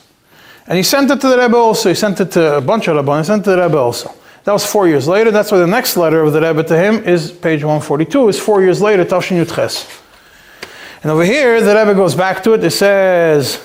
And 0.66 0.76
he 0.76 0.82
sent 0.82 1.10
it 1.10 1.20
to 1.20 1.28
the 1.28 1.38
Rebbe 1.38 1.56
also. 1.56 1.88
He 1.88 1.94
sent 1.94 2.20
it 2.20 2.30
to 2.32 2.56
a 2.56 2.60
bunch 2.60 2.88
of 2.88 2.96
Rabbanim. 2.96 3.18
He 3.18 3.24
sent 3.24 3.42
it 3.42 3.44
to 3.44 3.56
the 3.56 3.62
Rebbe 3.62 3.78
also. 3.78 4.14
That 4.44 4.52
was 4.52 4.66
four 4.66 4.88
years 4.88 5.06
later. 5.06 5.30
That's 5.30 5.52
why 5.52 5.58
the 5.58 5.66
next 5.66 5.96
letter 5.96 6.22
of 6.22 6.32
the 6.32 6.40
Rebbe 6.40 6.64
to 6.64 6.76
him 6.76 7.04
is 7.04 7.30
page 7.30 7.62
142. 7.62 8.28
Is 8.28 8.40
four 8.40 8.62
years 8.62 8.80
later, 8.80 9.04
Tavshin. 9.04 9.38
And 11.02 11.10
over 11.10 11.24
here, 11.24 11.60
the 11.60 11.74
Rebbe 11.74 11.94
goes 11.94 12.14
back 12.14 12.42
to 12.44 12.54
it. 12.54 12.64
It 12.64 12.70
says, 12.70 13.60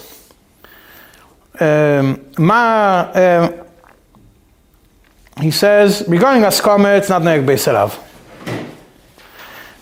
um, 1.59 2.25
"Ma." 2.37 3.11
Um, 3.13 3.66
he 5.39 5.51
says, 5.51 6.03
regarding 6.07 6.43
Askama, 6.43 6.97
it's 6.97 7.09
not 7.09 7.21
Ne'eg 7.21 7.45
Beisarav. 7.45 8.03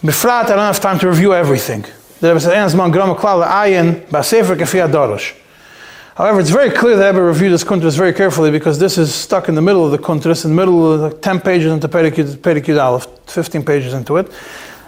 Befrat, 0.02 0.46
I 0.46 0.50
don't 0.50 0.60
have 0.60 0.80
time 0.80 1.00
to 1.00 1.08
review 1.08 1.34
everything. 1.34 1.86
The 2.20 2.36
Rebbe 2.36 2.90
Gram 2.92 3.16
Klal 3.16 3.46
Ayin 3.48 4.06
Basefer. 4.08 5.36
However, 6.16 6.40
it's 6.40 6.50
very 6.50 6.70
clear 6.70 6.96
that 6.96 7.08
Rebbe 7.08 7.22
reviewed 7.22 7.54
this 7.54 7.64
kuntras 7.64 7.98
very 7.98 8.14
carefully 8.14 8.52
because 8.52 8.80
this 8.80 8.98
is 8.98 9.14
stuck 9.14 9.50
in 9.50 9.56
the 9.56 9.62
middle 9.62 9.86
of 9.86 9.92
the 9.92 9.98
kuntras, 9.98 10.46
in 10.46 10.52
the 10.52 10.56
middle 10.56 10.94
of 10.94 11.12
the 11.12 11.18
10 11.18 11.42
pages 11.42 11.72
into 11.72 11.88
Perikid 11.88 12.82
Aleph, 12.82 13.08
15 13.28 13.64
pages 13.64 13.94
into 13.94 14.18
it. 14.18 14.28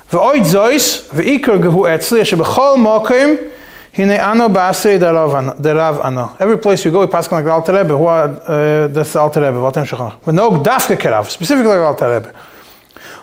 V'oid 0.09 0.45
zois, 0.45 1.09
v'ikar 1.09 1.59
gehu 1.59 1.85
etzli, 1.85 2.23
b'chol 2.37 2.77
mokim, 2.77 3.51
Hine 3.96 4.18
ano 4.18 4.48
basri 4.48 4.98
derav 4.98 6.04
ano. 6.04 6.36
Every 6.40 6.58
place 6.58 6.84
you 6.84 6.90
go, 6.90 7.02
you 7.02 7.08
pass 7.08 7.30
like 7.30 7.44
the 7.44 7.50
Alter 7.50 7.74
Rebbe. 7.74 7.96
Who 7.96 8.06
uh, 8.06 8.88
that's 8.88 9.12
the 9.12 9.20
Alter 9.20 9.42
Rebbe? 9.42 9.58
Vatem 9.58 9.84
shachar. 9.84 10.14
But 10.24 10.34
no 10.34 10.50
dafke 10.52 10.96
kerav, 10.96 11.28
specifically 11.28 11.74
the 11.74 11.84
Alter 11.84 12.10
Rebbe. 12.14 12.32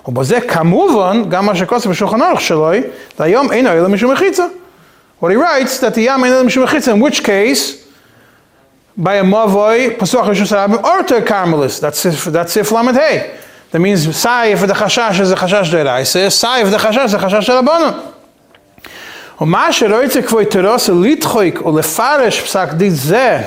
ובזה 0.07 0.41
כמובן, 0.41 1.23
גם 1.29 1.45
מה 1.45 1.55
שכוסף 1.55 1.87
בשולחן 1.87 2.21
אורך 2.21 2.41
שלוי, 2.41 2.81
להיום 3.19 3.51
אינו 3.51 3.69
אלא 3.69 3.89
משום 3.89 4.11
מחיצה. 4.11 4.45
What 5.21 5.31
he 5.31 5.35
writes, 5.35 5.79
that 5.79 5.93
the 5.93 6.01
yam 6.01 6.23
ain't 6.23 6.45
משום 6.45 6.63
מחיצה, 6.63 6.93
in 6.93 6.99
which 6.99 7.23
case, 7.23 7.85
by 8.97 9.15
a 9.15 9.23
mavoi, 9.23 9.97
pasuach 9.97 10.27
rishus 10.27 10.51
harabim, 10.51 10.83
or 10.83 11.03
to 11.03 11.17
a 11.17 11.21
carmelist. 11.21 11.81
That's 11.81 12.03
that's 12.25 12.57
if 12.57 12.71
lamed 12.71 12.95
hey. 12.95 13.37
That 13.71 13.79
means, 13.79 14.15
sai 14.15 14.47
if 14.47 14.61
the 14.61 14.73
chashash 14.73 15.19
is 15.19 15.31
a 15.31 15.35
chashash 15.35 15.69
deraisa, 15.71 16.31
sai 16.31 16.61
if 16.61 16.71
the 16.71 18.12
ומה 19.41 19.73
שרויצה 19.73 20.21
כבוי 20.21 20.45
תירוס 20.45 20.89
לדחויק 20.89 21.65
ולפרש 21.65 22.41
פסק 22.41 22.73
דין 22.73 22.89
זה, 22.89 23.41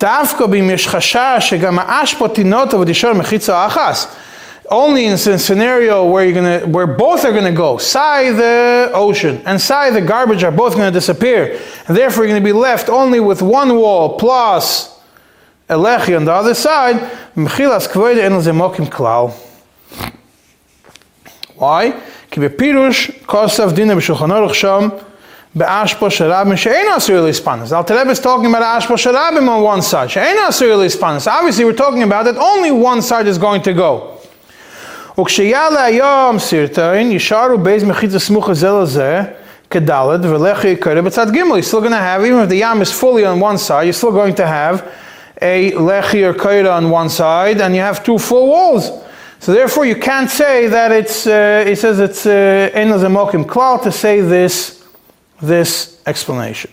דווקא 0.00 0.44
אם 0.44 0.70
יש 0.70 0.88
חשש 0.88 1.36
שגם 1.40 1.78
האשפוטינותו 1.78 2.80
ודישור 2.80 3.12
מחיצה 3.12 3.66
אחס. 3.66 4.06
Only 4.70 5.06
in 5.06 5.14
a 5.14 5.38
scenario 5.38 6.04
where 6.04 6.24
you're 6.24 6.34
gonna, 6.34 6.58
where 6.66 6.86
both 6.86 7.24
are 7.24 7.32
gonna 7.32 7.50
go, 7.50 7.78
Sai 7.78 8.32
the 8.32 8.90
ocean 8.92 9.40
and 9.46 9.58
Sai 9.58 9.90
the 9.90 10.02
garbage 10.02 10.44
are 10.44 10.52
both 10.52 10.74
gonna 10.74 10.90
disappear, 10.90 11.58
and 11.86 11.96
therefore 11.96 12.24
you're 12.24 12.34
gonna 12.34 12.44
be 12.44 12.52
left 12.52 12.90
only 12.90 13.18
with 13.18 13.40
one 13.40 13.76
wall 13.76 14.18
plus 14.18 14.94
a 15.70 15.74
lechi 15.74 16.14
on 16.14 16.26
the 16.26 16.32
other 16.32 16.54
side. 16.54 16.96
Mchilas 17.34 17.88
kvoide 17.88 18.20
en 18.20 18.40
zemokim 18.42 18.86
klal. 18.90 19.32
Why? 21.56 21.92
כי 22.30 22.40
בפירוש 22.40 23.10
כוסף 23.26 23.72
דינא 23.72 23.94
בשולחן 23.94 24.30
אורך 24.30 24.54
שם 25.52 25.52
Be'ashpo 25.58 26.08
sharabim 26.08 26.56
she'ein 26.56 26.88
asur 26.88 27.22
lispanis. 27.22 27.70
The 27.70 27.76
Alter 27.76 27.96
Rebbe 27.96 28.10
is 28.10 28.20
talking 28.20 28.46
about 28.46 28.82
ashpo 28.82 28.96
sharabim 28.96 29.48
on 29.48 29.62
one 29.62 29.82
side. 29.82 30.10
She'ein 30.10 30.36
asur 30.36 30.76
lispanis. 30.76 31.26
Obviously, 31.26 31.64
we're 31.64 31.72
talking 31.72 32.02
about 32.02 32.26
that 32.26 32.36
only 32.36 32.70
one 32.70 33.00
side 33.00 33.26
is 33.26 33.38
going 33.38 33.62
to 33.62 33.72
go. 33.72 34.14
וכשיעלה 35.18 35.84
היום 35.84 36.38
סרטון, 36.38 37.10
יישארו 37.10 37.58
בייז 37.58 37.84
מחיצה 37.84 38.18
סמוכה 38.18 38.54
זה 38.54 38.70
לזה, 38.70 39.20
כדלת, 39.70 40.20
ולכי 40.22 40.68
יקרא 40.68 41.00
בצד 41.00 41.30
ג' 41.30 41.36
You're 41.36 41.62
still 41.62 41.80
going 41.80 41.90
to 41.90 41.96
have, 41.96 42.24
even 42.24 42.40
if 42.40 42.48
the 42.48 42.56
yam 42.56 42.80
is 42.82 42.92
fully 42.92 43.24
on 43.24 43.40
one 43.40 43.58
side, 43.58 43.84
you're 43.84 43.92
still 43.92 44.12
going 44.12 44.34
to 44.36 44.46
have 44.46 44.88
a 45.42 45.72
lechi 45.72 46.22
or 46.22 46.34
kaira 46.34 46.70
on 46.70 46.90
one 46.90 47.08
side, 47.08 47.60
and 47.60 47.74
you 47.74 47.80
have 47.80 48.04
two 48.04 48.18
full 48.18 48.46
walls. 48.48 48.92
So 49.40 49.52
therefore, 49.52 49.86
you 49.86 49.96
can't 49.96 50.30
say 50.30 50.68
that 50.68 50.92
it's, 50.92 51.26
uh, 51.26 51.64
it 51.66 51.76
says 51.78 51.98
it's 51.98 52.24
in 52.26 52.92
uh, 52.92 53.08
mokim 53.08 53.44
klal 53.44 53.82
to 53.82 53.90
say 53.90 54.20
this 54.20 54.78
this 55.43 56.01
explanation. 56.05 56.71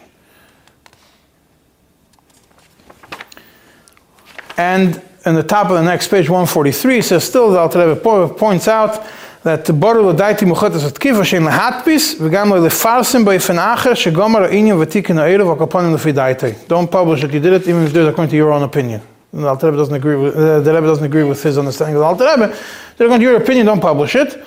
And 4.57 5.03
in 5.27 5.35
the 5.35 5.43
top 5.43 5.71
of 5.71 5.77
the 5.77 5.83
next 5.83 6.09
page, 6.09 6.29
143, 6.29 6.99
it 6.99 7.03
says 7.03 7.25
still 7.25 7.51
the 7.51 7.59
Alter 7.59 7.87
Rebbe 7.89 8.35
points 8.35 8.69
out 8.69 9.07
that 9.43 9.65
the 9.65 9.73
boru 9.73 10.03
lo 10.03 10.15
daiti 10.15 10.47
muchotas 10.47 10.87
at 10.87 11.01
kiva 11.01 11.23
shein 11.23 11.49
lehatpis 11.49 12.17
v'gam 12.17 12.51
lo 12.51 12.61
lefarsim 12.61 13.25
b'yifen 13.25 13.57
acher 13.57 13.93
shegomar 13.93 14.49
ha'inyan 14.49 14.77
v'tikin 14.77 15.17
ha'erev 15.17 15.57
v'kaponim 15.57 15.97
lefi 15.97 16.13
daiti. 16.13 16.69
Don't 16.69 16.91
publish 16.91 17.25
it. 17.25 17.33
You 17.33 17.41
did 17.41 17.55
it 17.55 17.69
even 17.69 17.85
if 17.85 17.93
they're 17.93 18.09
according 18.09 18.31
to 18.31 18.37
your 18.37 18.53
own 18.53 18.63
opinion. 18.63 19.01
The 19.33 19.47
Alter 19.47 19.67
Rebbe 19.69 19.79
doesn't 19.79 19.95
agree 19.95 20.17
with, 20.17 20.37
uh, 20.37 20.61
the 20.61 20.75
Rebbe 20.75 20.87
doesn't 20.87 21.05
agree 21.05 21.25
with 21.25 21.43
his 21.43 21.57
understanding 21.57 21.97
of 21.97 22.01
the 22.01 22.07
Alter 22.07 22.25
Rebbe. 22.25 22.57
They're 22.97 23.09
to 23.09 23.23
your 23.23 23.37
opinion, 23.37 23.67
don't 23.67 23.81
publish 23.81 24.15
it. 24.15 24.43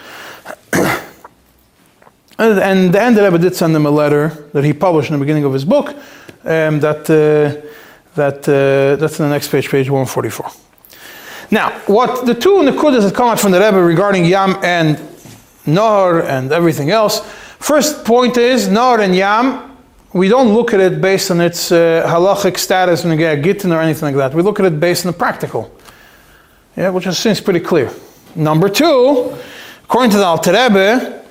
And 2.39 2.93
the 2.93 3.01
end 3.01 3.17
Rebbe 3.17 3.37
did 3.37 3.55
send 3.55 3.75
him 3.75 3.85
a 3.85 3.91
letter 3.91 4.29
that 4.53 4.63
he 4.63 4.73
published 4.73 5.09
in 5.09 5.13
the 5.13 5.19
beginning 5.19 5.43
of 5.43 5.53
his 5.53 5.65
book. 5.65 5.89
Um, 6.45 6.79
that 6.79 7.09
uh, 7.09 7.69
that 8.15 8.47
uh, 8.47 8.95
that's 8.97 9.19
in 9.19 9.25
the 9.25 9.31
next 9.31 9.49
page, 9.49 9.69
page 9.69 9.89
144. 9.89 10.51
Now, 11.51 11.71
what 11.85 12.25
the 12.25 12.33
two 12.33 12.61
nekudas 12.63 13.03
that 13.03 13.15
come 13.15 13.29
out 13.29 13.39
from 13.39 13.51
the 13.51 13.59
Rebbe 13.59 13.81
regarding 13.81 14.25
Yam 14.25 14.57
and 14.63 14.97
Nahar 15.65 16.23
and 16.25 16.51
everything 16.51 16.89
else. 16.89 17.21
First 17.59 18.03
point 18.03 18.37
is 18.37 18.67
Nahar 18.67 18.99
and 18.99 19.15
Yam. 19.15 19.77
We 20.13 20.27
don't 20.27 20.53
look 20.53 20.73
at 20.73 20.79
it 20.79 21.01
based 21.01 21.31
on 21.31 21.41
its 21.41 21.71
uh, 21.71 22.03
halachic 22.05 22.57
status 22.57 23.03
get 23.03 23.39
a 23.39 23.41
gittin 23.41 23.71
or 23.71 23.81
anything 23.81 24.07
like 24.07 24.15
that. 24.15 24.35
We 24.35 24.43
look 24.43 24.59
at 24.59 24.65
it 24.65 24.79
based 24.79 25.05
on 25.05 25.11
the 25.11 25.17
practical, 25.17 25.75
yeah, 26.77 26.89
which 26.89 27.07
seems 27.07 27.41
pretty 27.41 27.61
clear. 27.61 27.91
Number 28.35 28.69
two, 28.69 29.35
according 29.85 30.11
to 30.11 30.17
the 30.17 30.25
Alter 30.25 30.51
Rebbe, 30.51 31.22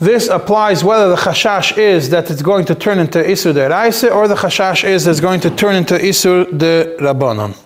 this 0.00 0.28
applies 0.28 0.82
whether 0.82 1.08
the 1.08 1.16
chashash 1.16 1.78
is 1.78 2.10
that 2.10 2.30
it's 2.30 2.42
going 2.42 2.64
to 2.66 2.74
turn 2.74 2.98
into 2.98 3.18
Isur 3.20 3.54
de 3.54 3.68
Raise 3.68 4.04
or 4.04 4.26
the 4.26 4.34
chashash 4.34 4.84
is 4.84 5.04
that 5.04 5.12
it's 5.12 5.20
going 5.20 5.40
to 5.40 5.50
turn 5.50 5.76
into 5.76 5.94
Isur 5.94 6.46
de 6.58 6.96
Rabbanon. 6.98 7.56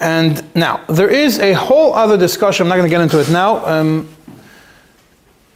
And 0.00 0.54
now, 0.54 0.84
there 0.88 1.08
is 1.08 1.38
a 1.38 1.54
whole 1.54 1.94
other 1.94 2.18
discussion, 2.18 2.64
I'm 2.64 2.68
not 2.68 2.76
going 2.76 2.90
to 2.90 2.94
get 2.94 3.00
into 3.00 3.20
it 3.20 3.30
now, 3.30 3.64
um, 3.64 4.08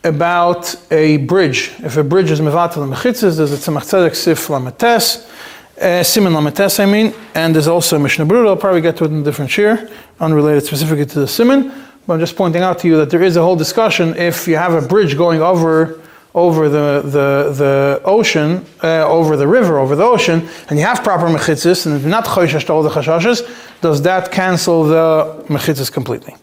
about 0.04 0.74
a 0.90 1.18
bridge. 1.18 1.72
If 1.80 1.96
a 1.98 2.04
bridge 2.04 2.30
is 2.30 2.40
mevatel 2.40 2.88
mechitzes, 2.90 3.36
there's 3.36 3.52
a 3.52 3.56
tzemach 3.56 3.82
tzedek 3.82 4.16
sif 4.16 4.46
lametes, 4.46 5.28
uh, 5.76 6.02
simen 6.02 6.32
lametes 6.32 6.80
I 6.80 6.86
mean, 6.86 7.14
and 7.34 7.54
there's 7.54 7.68
also 7.68 7.98
Mishnah 7.98 8.26
Berurah, 8.26 8.48
I'll 8.48 8.56
probably 8.56 8.80
get 8.80 8.96
to 8.96 9.04
it 9.04 9.10
in 9.10 9.20
a 9.20 9.22
different 9.24 9.50
shir, 9.50 9.88
unrelated 10.18 10.64
specifically 10.64 11.06
to 11.06 11.20
the 11.20 11.26
simen. 11.26 11.87
But 12.08 12.14
I'm 12.14 12.20
just 12.20 12.36
pointing 12.36 12.62
out 12.62 12.78
to 12.78 12.88
you 12.88 12.96
that 12.96 13.10
there 13.10 13.22
is 13.22 13.36
a 13.36 13.42
whole 13.42 13.54
discussion 13.54 14.16
if 14.16 14.48
you 14.48 14.56
have 14.56 14.72
a 14.72 14.80
bridge 14.80 15.14
going 15.18 15.42
over 15.42 16.00
over 16.34 16.70
the, 16.70 17.02
the, 17.02 17.52
the 17.52 18.00
ocean, 18.02 18.64
uh, 18.82 19.06
over 19.06 19.36
the 19.36 19.46
river, 19.46 19.78
over 19.78 19.94
the 19.94 20.04
ocean, 20.04 20.48
and 20.70 20.78
you 20.78 20.84
have 20.86 21.02
proper 21.04 21.26
mechitzis, 21.26 21.84
and 21.84 22.06
not 22.06 22.24
choishash 22.24 22.64
to 22.64 22.72
all 22.72 22.82
the 22.82 22.88
chashashes, 22.88 23.42
does 23.82 24.00
that 24.02 24.32
cancel 24.32 24.84
the 24.84 25.44
mechitzis 25.48 25.92
completely? 25.92 26.34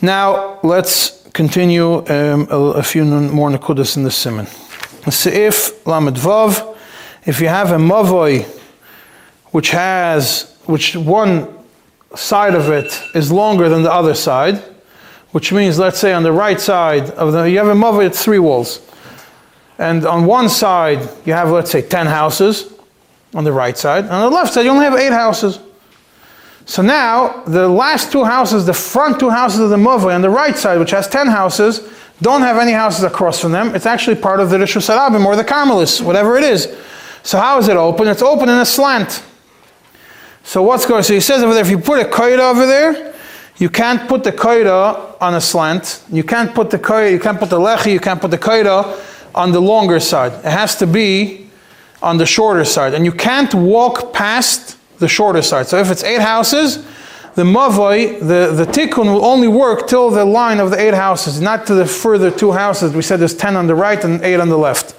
Now, 0.00 0.60
let's 0.62 1.28
continue 1.32 2.06
um, 2.06 2.46
a, 2.50 2.58
a, 2.78 2.82
few 2.82 3.04
more 3.04 3.50
nekudas 3.50 3.96
in 3.96 4.04
the 4.04 4.10
simon. 4.10 4.46
Seif 5.06 5.86
lamed 5.86 6.16
vav, 6.16 6.76
if 7.24 7.40
you 7.40 7.48
have 7.48 7.72
a 7.72 7.78
mavoi, 7.78 8.44
which 9.52 9.70
has, 9.70 10.56
which 10.66 10.94
one 10.96 11.59
side 12.14 12.54
of 12.54 12.70
it 12.70 13.02
is 13.14 13.30
longer 13.30 13.68
than 13.68 13.82
the 13.82 13.92
other 13.92 14.14
side, 14.14 14.62
which 15.32 15.52
means, 15.52 15.78
let's 15.78 15.98
say, 15.98 16.12
on 16.12 16.22
the 16.22 16.32
right 16.32 16.60
side 16.60 17.10
of 17.10 17.32
the, 17.32 17.44
you 17.44 17.58
have 17.58 17.68
a 17.68 17.74
mavoi 17.74 18.08
with 18.08 18.18
three 18.18 18.38
walls. 18.38 18.80
And 19.78 20.04
on 20.04 20.26
one 20.26 20.48
side, 20.48 21.08
you 21.24 21.32
have, 21.32 21.50
let's 21.50 21.70
say, 21.70 21.82
10 21.82 22.06
houses 22.06 22.72
on 23.34 23.44
the 23.44 23.52
right 23.52 23.78
side. 23.78 24.06
On 24.06 24.30
the 24.30 24.36
left 24.36 24.52
side, 24.52 24.62
you 24.62 24.70
only 24.70 24.84
have 24.84 24.94
eight 24.94 25.12
houses. 25.12 25.60
So 26.66 26.82
now, 26.82 27.42
the 27.44 27.68
last 27.68 28.12
two 28.12 28.24
houses, 28.24 28.66
the 28.66 28.74
front 28.74 29.18
two 29.18 29.30
houses 29.30 29.60
of 29.60 29.70
the 29.70 29.76
mavoi 29.76 30.14
on 30.14 30.22
the 30.22 30.30
right 30.30 30.56
side, 30.56 30.78
which 30.78 30.90
has 30.90 31.08
10 31.08 31.28
houses, 31.28 31.88
don't 32.20 32.42
have 32.42 32.58
any 32.58 32.72
houses 32.72 33.04
across 33.04 33.40
from 33.40 33.52
them. 33.52 33.74
It's 33.74 33.86
actually 33.86 34.16
part 34.16 34.40
of 34.40 34.50
the 34.50 34.58
Rishus 34.58 34.94
Harabim 34.94 35.24
or 35.24 35.36
the 35.36 35.44
Carmelis, 35.44 36.02
whatever 36.02 36.36
it 36.36 36.44
is. 36.44 36.76
So 37.22 37.38
how 37.38 37.58
is 37.58 37.68
it 37.68 37.76
open? 37.76 38.08
It's 38.08 38.22
open 38.22 38.48
in 38.48 38.58
a 38.58 38.66
slant. 38.66 39.24
So 40.44 40.62
what's 40.62 40.86
going? 40.86 41.02
So 41.02 41.14
he 41.14 41.20
says 41.20 41.42
over 41.42 41.54
there, 41.54 41.62
if 41.62 41.70
you 41.70 41.78
put 41.78 42.00
a 42.00 42.08
koida 42.08 42.38
over 42.38 42.66
there, 42.66 43.14
you 43.58 43.68
can't 43.68 44.08
put 44.08 44.24
the 44.24 44.32
koida 44.32 45.16
on 45.20 45.34
a 45.34 45.40
slant. 45.40 46.02
You 46.10 46.24
can't 46.24 46.54
put 46.54 46.70
the 46.70 46.78
koida, 46.78 47.12
you 47.12 47.20
can't 47.20 47.38
put 47.38 47.50
the 47.50 47.58
lechi, 47.58 47.92
you 47.92 48.00
can't 48.00 48.20
put 48.20 48.30
the 48.30 48.38
koida 48.38 49.06
on 49.34 49.52
the 49.52 49.60
longer 49.60 50.00
side. 50.00 50.32
It 50.32 50.50
has 50.50 50.76
to 50.76 50.86
be 50.86 51.50
on 52.02 52.16
the 52.16 52.26
shorter 52.26 52.64
side, 52.64 52.94
and 52.94 53.04
you 53.04 53.12
can't 53.12 53.52
walk 53.54 54.12
past 54.12 54.78
the 54.98 55.06
shorter 55.06 55.42
side. 55.42 55.66
So 55.66 55.78
if 55.78 55.90
it's 55.90 56.02
eight 56.02 56.20
houses, 56.20 56.84
the 57.34 57.44
mavoi, 57.44 58.18
the, 58.20 58.52
the 58.52 58.64
tikkun 58.64 59.04
will 59.04 59.24
only 59.24 59.48
work 59.48 59.86
till 59.86 60.10
the 60.10 60.24
line 60.24 60.58
of 60.58 60.70
the 60.70 60.80
eight 60.80 60.94
houses, 60.94 61.40
not 61.40 61.66
to 61.66 61.74
the 61.74 61.86
further 61.86 62.30
two 62.30 62.52
houses. 62.52 62.94
We 62.94 63.02
said 63.02 63.20
there's 63.20 63.36
ten 63.36 63.56
on 63.56 63.66
the 63.66 63.74
right 63.74 64.02
and 64.02 64.22
eight 64.22 64.40
on 64.40 64.48
the 64.48 64.58
left. 64.58 64.96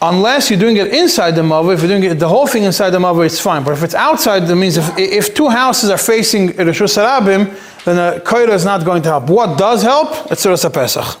Unless 0.00 0.48
you're 0.48 0.60
doing 0.60 0.76
it 0.76 0.88
inside 0.88 1.32
the 1.32 1.42
mavoi, 1.42 1.74
if 1.74 1.80
you're 1.80 1.88
doing 1.88 2.04
it, 2.04 2.14
the 2.20 2.28
whole 2.28 2.46
thing 2.46 2.62
inside 2.62 2.90
the 2.90 3.00
mavoi, 3.00 3.26
it's 3.26 3.40
fine. 3.40 3.64
But 3.64 3.72
if 3.72 3.82
it's 3.82 3.94
outside, 3.94 4.46
that 4.46 4.54
means 4.54 4.76
if, 4.76 4.96
if 4.96 5.34
two 5.34 5.48
houses 5.48 5.90
are 5.90 5.98
facing 5.98 6.50
Rishus 6.50 6.96
Harabim, 6.96 7.84
then 7.84 7.98
a 7.98 8.20
koira 8.20 8.50
is 8.50 8.64
not 8.64 8.84
going 8.84 9.02
to 9.02 9.08
help. 9.08 9.28
What 9.28 9.58
does 9.58 9.82
help? 9.82 10.30
It's 10.30 10.46
Tzuras 10.46 10.72
Pesach. 10.72 11.18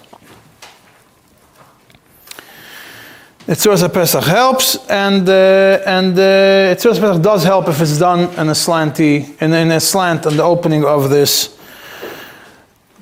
Tzuras 3.48 3.92
Pesach 3.92 4.24
helps, 4.24 4.76
and 4.88 5.28
uh, 5.28 5.80
and 5.86 6.12
uh, 6.12 6.76
Pesach 6.76 7.22
does 7.22 7.42
help 7.42 7.66
if 7.68 7.80
it's 7.80 7.98
done 7.98 8.20
in 8.38 8.48
a 8.48 8.54
slanty, 8.54 9.40
in, 9.42 9.52
in 9.54 9.72
a 9.72 9.80
slant 9.80 10.26
on 10.26 10.36
the 10.36 10.42
opening 10.44 10.84
of 10.84 11.10
this 11.10 11.58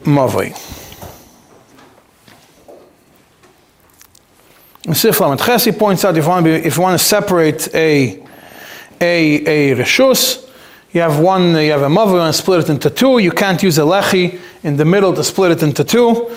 mavoi. 0.04 0.54
Sif 4.94 5.20
Lamed 5.20 5.40
Chesi 5.40 5.76
points 5.76 6.04
out 6.04 6.16
if 6.16 6.24
you, 6.24 6.30
want 6.30 6.46
to 6.46 6.64
if 6.64 6.76
you 6.76 6.82
want 6.82 6.98
to 6.98 7.04
separate 7.04 7.74
a, 7.74 8.22
a, 9.00 9.72
a 9.72 9.76
reshus, 9.76 10.48
you 10.92 11.00
have 11.00 11.18
one, 11.18 11.56
you 11.56 11.72
have 11.72 11.82
a 11.82 11.88
mavui 11.88 12.24
and 12.24 12.34
split 12.34 12.60
it 12.60 12.70
into 12.70 12.88
two. 12.88 13.18
You 13.18 13.32
can't 13.32 13.60
use 13.62 13.78
a 13.78 13.82
lechi 13.82 14.38
in 14.62 14.76
the 14.76 14.84
middle 14.84 15.12
to 15.14 15.24
split 15.24 15.50
it 15.50 15.62
into 15.62 15.82
two. 15.82 16.30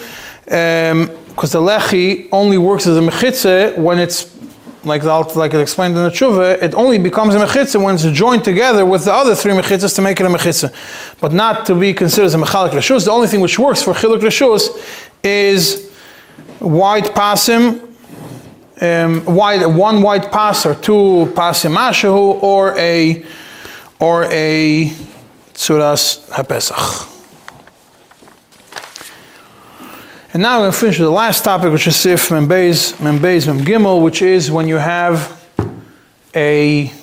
Because 0.45 1.55
um, 1.55 1.65
the 1.65 1.71
lechi 1.71 2.27
only 2.31 2.57
works 2.57 2.87
as 2.87 2.97
a 2.97 3.01
mechitze 3.01 3.77
when 3.77 3.99
it's, 3.99 4.35
like, 4.83 5.03
like 5.03 5.53
I 5.53 5.59
explained 5.59 5.95
in 5.95 6.03
the 6.03 6.09
tshuva, 6.09 6.61
it 6.63 6.73
only 6.73 6.97
becomes 6.97 7.35
a 7.35 7.37
mechitze 7.37 7.81
when 7.81 7.95
it's 7.95 8.03
joined 8.05 8.43
together 8.43 8.83
with 8.83 9.05
the 9.05 9.13
other 9.13 9.35
three 9.35 9.53
mechitzes 9.53 9.95
to 9.95 10.01
make 10.01 10.19
it 10.19 10.25
a 10.25 10.29
mechitze. 10.29 10.73
But 11.21 11.33
not 11.33 11.67
to 11.67 11.75
be 11.75 11.93
considered 11.93 12.25
as 12.25 12.33
a 12.33 12.39
mechalik 12.39 12.71
reshus. 12.71 13.05
The 13.05 13.11
only 13.11 13.27
thing 13.27 13.41
which 13.41 13.59
works 13.59 13.83
for 13.83 13.93
chiluk 13.93 14.21
reshus 14.21 14.69
is 15.23 15.91
white 16.59 17.05
pasim 17.05 17.88
um, 18.81 19.21
white, 19.25 19.65
one 19.65 20.01
white 20.01 20.31
pass 20.31 20.65
or 20.65 20.75
two 20.75 21.31
pasim 21.35 21.75
mashahu 21.75 22.41
or 22.41 22.77
a 22.77 23.25
or 23.99 24.23
a 24.25 24.91
tzuras 25.53 26.29
hapesach. 26.29 27.07
And 30.31 30.43
now 30.43 30.59
we're 30.59 30.65
going 30.65 30.71
to 30.71 30.77
finish 30.77 30.99
with 30.99 31.07
the 31.07 31.11
last 31.11 31.43
topic, 31.43 31.71
which 31.71 31.87
is 31.87 31.95
Sif 31.95 32.29
Membeis, 32.29 32.93
Membeis 32.93 33.47
Mem 33.47 33.65
Gimel, 33.65 34.03
which 34.03 34.21
is 34.21 34.51
when 34.51 34.67
you 34.67 34.75
have 34.75 35.43
a 36.35 36.93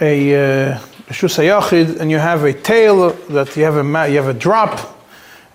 a 0.00 0.70
uh, 0.70 0.78
Shusayachid 1.08 1.98
and 1.98 2.10
you 2.10 2.18
have 2.18 2.44
a 2.44 2.52
tail 2.52 3.10
that 3.30 3.56
you 3.56 3.64
have 3.64 3.76
a 3.76 4.10
you 4.10 4.16
have 4.16 4.28
a 4.28 4.38
drop, 4.38 5.02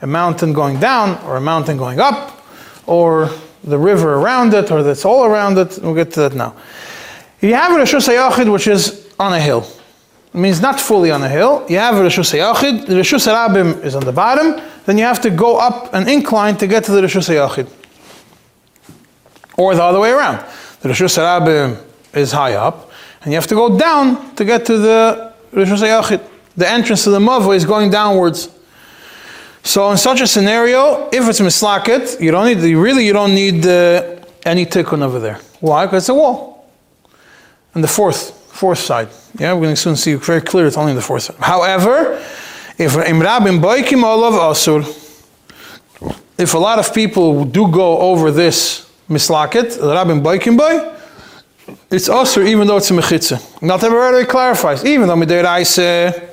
a 0.02 0.08
mountain 0.08 0.52
going 0.52 0.80
down 0.80 1.18
or 1.24 1.38
a 1.38 1.42
mountain 1.42 1.78
going 1.78 2.00
up, 2.00 2.44
or 2.86 3.32
the 3.64 3.78
river 3.78 4.16
around 4.16 4.54
it 4.54 4.72
or 4.72 4.84
that's 4.84 5.06
all 5.06 5.26
around 5.26 5.58
it. 5.58 5.80
We'll 5.82 5.96
get 5.96 6.12
to 6.14 6.22
that 6.22 6.34
now. 6.34 6.56
You 7.42 7.54
have 7.56 7.72
a 7.72 7.76
Rishus 7.76 8.08
HaYachid 8.08 8.52
which 8.52 8.68
is 8.68 9.14
on 9.20 9.34
a 9.34 9.40
hill. 9.40 9.66
It 10.34 10.38
means 10.40 10.62
not 10.62 10.80
fully 10.80 11.12
on 11.12 11.22
a 11.22 11.30
hill. 11.30 11.66
You 11.70 11.78
have 11.78 11.96
a 11.96 12.00
Rishus 12.00 12.34
HaYachid, 12.34 12.88
the 12.88 12.96
Rishus 12.96 13.28
HaRabim 13.28 13.84
is 13.84 13.96
on 13.96 14.04
the 14.04 14.12
bottom, 14.12 14.62
then 14.86 14.98
you 14.98 15.04
have 15.04 15.22
to 15.22 15.30
go 15.30 15.58
up 15.58 15.94
an 15.94 16.10
incline 16.10 16.58
to 16.58 16.68
get 16.68 16.84
to 16.86 16.92
the 16.92 17.02
Rishus 17.02 17.30
HaYachid. 17.30 17.70
Or 19.58 19.76
the 19.76 19.84
other 19.84 20.00
way 20.00 20.12
around. 20.12 20.44
The 20.82 20.90
Rishus 20.90 21.18
HaRabim 21.18 21.82
is 22.14 22.32
high 22.32 22.54
up, 22.54 22.92
and 23.22 23.32
you 23.32 23.38
have 23.38 23.48
to 23.48 23.56
go 23.56 23.78
down 23.78 24.36
to 24.36 24.44
get 24.44 24.66
to 24.66 24.78
the 24.78 25.34
Rishus 25.54 25.82
HaYachid. 25.82 26.28
The 26.58 26.70
entrance 26.70 27.04
to 27.04 27.12
the 27.12 27.20
Mavah 27.20 27.56
is 27.56 27.66
going 27.66 27.92
downwards. 27.92 28.50
So 29.64 29.90
in 29.92 29.98
such 29.98 30.20
a 30.20 30.28
scenario, 30.28 31.10
if 31.12 31.28
it's 31.28 31.40
mislaket, 31.40 32.20
you 32.22 32.32
don't 32.32 32.46
need 32.46 32.76
really 32.76 33.06
you 33.06 33.14
don't 33.14 33.34
need 33.34 33.66
uh, 33.66 34.20
any 34.46 34.66
tikkun 34.66 35.02
over 35.02 35.20
there. 35.20 35.40
Why? 35.62 35.86
Because 35.86 36.04
it's 36.04 36.10
a 36.10 36.14
wall. 36.14 36.70
And 37.74 37.82
the 37.84 37.88
fourth 37.88 38.32
fourth 38.52 38.80
side. 38.80 39.08
Yeah, 39.40 39.54
we're 39.54 39.62
going 39.62 39.76
to 39.76 39.82
soon 39.82 39.96
see 39.96 40.16
very 40.16 40.42
clear. 40.42 40.68
It's 40.68 40.78
only 40.78 40.94
the 40.94 41.02
fourth 41.02 41.24
side. 41.24 41.38
However, 41.40 42.22
if 42.78 42.92
imrabim 42.92 43.62
boikim 43.62 44.04
olav 44.04 44.34
asur, 44.34 44.84
if 46.38 46.54
a 46.54 46.58
lot 46.58 46.78
of 46.78 46.94
people 46.94 47.46
do 47.46 47.72
go 47.72 48.00
over 48.00 48.32
this 48.32 48.92
mislaket, 49.10 49.78
rabim 49.80 50.22
boikim 50.22 50.58
boy, 50.58 50.92
it's 51.90 52.10
asur 52.10 52.46
even 52.46 52.68
though 52.68 52.78
it's 52.78 52.92
a 52.92 52.94
mechitza. 52.94 53.62
Not 53.62 53.82
everybody 53.82 54.26
clarifies. 54.26 54.84
Even 54.84 55.08
though 55.08 55.16
midiraisa. 55.16 56.33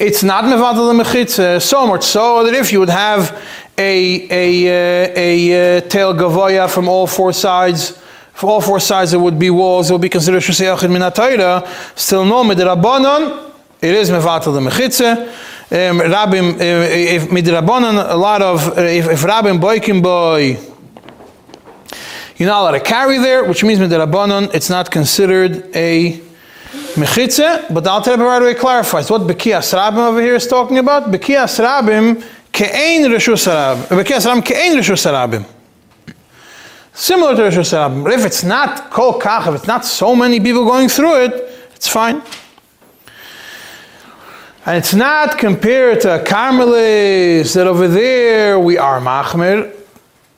Uh, 0.00 0.04
it's 0.04 0.22
not 0.22 0.44
mevadal 0.44 0.98
mechitza, 1.00 1.60
so 1.60 1.86
much 1.86 2.02
so 2.04 2.44
that 2.44 2.54
if 2.54 2.72
you 2.72 2.80
would 2.80 2.88
have 2.88 3.42
a, 3.76 4.28
a, 4.30 5.06
uh, 5.06 5.12
a, 5.16 5.78
a 5.78 5.80
tail 5.82 6.14
gavoya 6.14 6.68
from 6.72 6.88
all 6.88 7.06
four 7.06 7.32
sides, 7.32 7.98
for 8.32 8.50
all 8.50 8.60
four 8.60 8.80
sides 8.80 9.10
there 9.10 9.20
would 9.20 9.38
be 9.38 9.50
walls, 9.50 9.90
it 9.90 9.92
would 9.92 10.02
be 10.02 10.08
considered 10.08 10.42
shusayachid 10.42 10.88
minatayra, 10.88 11.66
still 11.98 12.24
no 12.24 12.42
midrabanon, 12.44 13.52
it 13.80 13.94
is 13.94 14.10
mevatel 14.10 14.54
the 14.54 14.60
mechitza. 14.70 15.28
Um, 15.72 16.00
Rabim, 16.00 16.54
uh, 16.54 16.88
if 16.88 17.28
midrabanon, 17.28 18.10
a 18.10 18.16
lot 18.16 18.42
of, 18.42 18.76
uh, 18.76 18.80
if, 18.82 19.06
if 19.06 19.20
Rabim 19.20 19.60
boikim 19.60 20.02
boy, 20.02 20.58
you're 22.36 22.48
not 22.48 22.62
allowed 22.62 22.72
to 22.72 22.80
carry 22.80 23.18
there, 23.18 23.44
which 23.44 23.62
means 23.62 23.78
midrabanon, 23.78 24.52
it's 24.54 24.70
not 24.70 24.90
considered 24.90 25.74
a 25.76 26.20
Mechitze, 26.70 27.72
but 27.72 27.82
the 27.82 27.90
Alter 27.90 28.12
Rebbe 28.12 28.24
right 28.24 28.40
away 28.40 28.54
clarifies 28.54 29.10
what 29.10 29.22
Bekias 29.22 29.74
Rabim 29.74 29.98
over 29.98 30.20
here 30.20 30.36
is 30.36 30.46
talking 30.46 30.78
about. 30.78 31.10
Bekias 31.10 31.58
Rabim 31.58 32.22
ke'ein 32.52 33.06
Rishus 33.10 33.48
Rabim. 33.48 34.02
Bekias 34.02 34.26
Rabim 34.26 34.42
ke'ein 34.42 34.76
Rishus 34.76 35.10
Rabim. 35.10 35.44
Similar 36.92 37.34
to 37.34 37.42
Rishus 37.42 37.72
Rabim. 37.72 38.04
But 38.04 38.12
if 38.12 38.24
it's 38.24 38.44
not 38.44 38.90
kol 38.90 39.18
kach, 39.18 39.48
if 39.48 39.56
it's 39.56 39.66
not 39.66 39.84
so 39.84 40.14
many 40.14 40.38
people 40.38 40.64
going 40.64 40.88
through 40.88 41.24
it, 41.24 41.32
it's 41.74 41.88
fine. 41.88 42.22
And 44.66 44.76
it's 44.76 44.94
not 44.94 45.38
compared 45.38 46.02
to 46.02 46.20
a 46.20 46.24
Carmelis 46.24 47.54
that 47.54 47.66
over 47.66 47.88
there 47.88 48.60
we 48.60 48.78
are 48.78 49.00
machmir. 49.00 49.74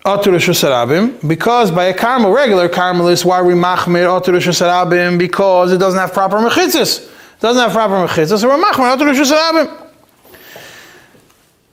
Because 0.04 1.70
by 1.70 1.84
a 1.84 1.94
carmel, 1.94 2.32
regular 2.32 2.68
carmelis, 2.68 3.24
why 3.24 3.40
we 3.40 3.54
machmir 3.54 4.20
otur 4.20 5.16
Because 5.16 5.72
it 5.72 5.78
doesn't 5.78 6.00
have 6.00 6.12
proper 6.12 6.38
mechitzas. 6.38 7.06
It 7.06 7.40
doesn't 7.40 7.62
have 7.62 7.72
proper 7.72 7.94
mechitzas, 8.08 8.40
so 8.40 8.48
we're 8.48 8.60
machmir 8.60 8.96
otur 8.96 9.88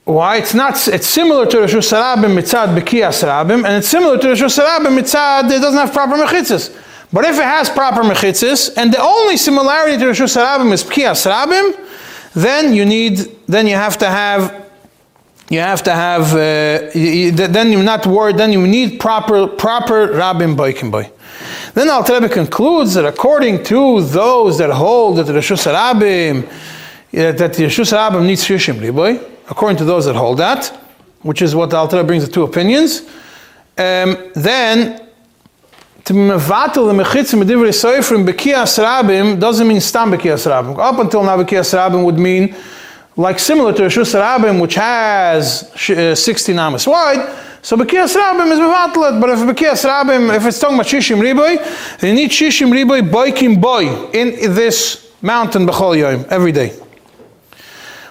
Why? 0.04 0.36
It's 0.36 0.54
not, 0.54 0.86
it's 0.86 1.08
similar 1.08 1.44
to 1.46 1.56
Rishus 1.56 1.92
Harabim 1.92 2.38
mitzad 2.38 2.78
Bekiyas 2.78 3.24
Rabim, 3.26 3.64
and 3.64 3.78
it's 3.78 3.88
similar 3.88 4.16
to 4.16 4.28
Rishus 4.28 4.62
Harabim 4.62 4.96
mitzad, 4.96 5.50
it 5.50 5.60
doesn't 5.60 5.80
have 5.80 5.92
proper 5.92 6.14
mechitzas. 6.14 6.76
But 7.12 7.24
if 7.24 7.36
it 7.36 7.42
has 7.42 7.68
proper 7.68 8.02
mechitzas, 8.02 8.76
and 8.76 8.92
the 8.92 9.02
only 9.02 9.38
similarity 9.38 9.98
to 9.98 10.04
Rishus 10.04 10.36
Harabim 10.36 10.70
is 10.70 10.84
Bekiyas 10.84 11.28
Rabim, 11.28 11.88
then 12.34 12.74
you 12.74 12.84
need, 12.84 13.18
then 13.48 13.66
you 13.66 13.74
have 13.74 13.98
to 13.98 14.06
have 14.06 14.69
you 15.50 15.58
have 15.58 15.82
to 15.82 15.92
have, 15.92 16.32
uh, 16.34 16.90
you, 16.96 17.32
then 17.32 17.72
you're 17.72 17.82
not 17.82 18.06
worried, 18.06 18.36
then 18.36 18.52
you 18.52 18.64
need 18.66 19.00
proper, 19.00 19.48
proper 19.48 20.06
Rabbim 20.08 20.56
Boikim 20.56 20.92
Boy. 20.92 21.10
Then 21.74 21.88
Al 21.88 22.04
Rebbe 22.04 22.28
concludes 22.28 22.94
that 22.94 23.04
according 23.04 23.64
to 23.64 24.00
those 24.02 24.58
that 24.58 24.70
hold 24.70 25.18
that 25.18 25.24
the 25.24 25.32
Rishus 25.32 25.66
Rabbim, 25.66 26.48
that 27.10 27.36
the 27.36 27.64
Rishus 27.64 27.92
Rabbim 27.92 28.24
needs 28.24 28.44
Shishim 28.44 28.78
Liboy, 28.78 29.20
according 29.48 29.76
to 29.78 29.84
those 29.84 30.06
that 30.06 30.14
hold 30.14 30.38
that, 30.38 30.68
which 31.22 31.42
is 31.42 31.56
what 31.56 31.74
Al 31.74 31.88
Rebbe 31.88 32.04
brings 32.04 32.24
the 32.24 32.30
two 32.30 32.44
opinions, 32.44 33.00
um, 33.76 34.30
then 34.34 35.04
to 36.04 36.12
mevatel 36.12 36.86
the 36.86 37.02
mechitzim 37.02 37.42
medivri 37.42 37.70
soifrim 37.70 38.24
bekias 38.24 38.78
rabim 38.82 39.40
doesn't 39.40 39.66
mean 39.66 39.80
stam 39.80 40.12
bekias 40.12 40.48
rabim. 40.48 40.78
Up 40.78 40.98
until 41.00 41.24
now, 41.24 41.36
bekias 41.36 41.74
rabim 41.74 42.04
would 42.04 42.18
mean 42.18 42.54
like 43.20 43.38
similar 43.38 43.72
to 43.74 43.82
Rishus 43.82 44.14
Rabim, 44.18 44.60
which 44.60 44.74
has 44.74 45.70
uh, 45.90 46.14
16 46.14 46.58
amas 46.58 46.86
wide. 46.86 47.36
So 47.62 47.76
bekias 47.76 48.16
rabim 48.16 48.50
is 48.50 48.58
mevatlet, 48.58 49.20
but 49.20 49.30
if 49.30 49.38
bekias 49.40 49.84
rabim, 49.84 50.34
if 50.34 50.46
it's 50.46 50.58
talking 50.58 50.76
about 50.76 50.86
shishim 50.86 51.20
riboy, 51.20 51.98
they 52.00 52.14
need 52.14 52.30
shishim 52.30 52.70
riboy 52.70 53.02
boikim 53.10 53.60
boy 53.60 54.10
in 54.12 54.54
this 54.54 55.12
mountain 55.20 55.66
b'chol 55.66 55.98
yom 55.98 56.24
every 56.30 56.52
day. 56.52 56.70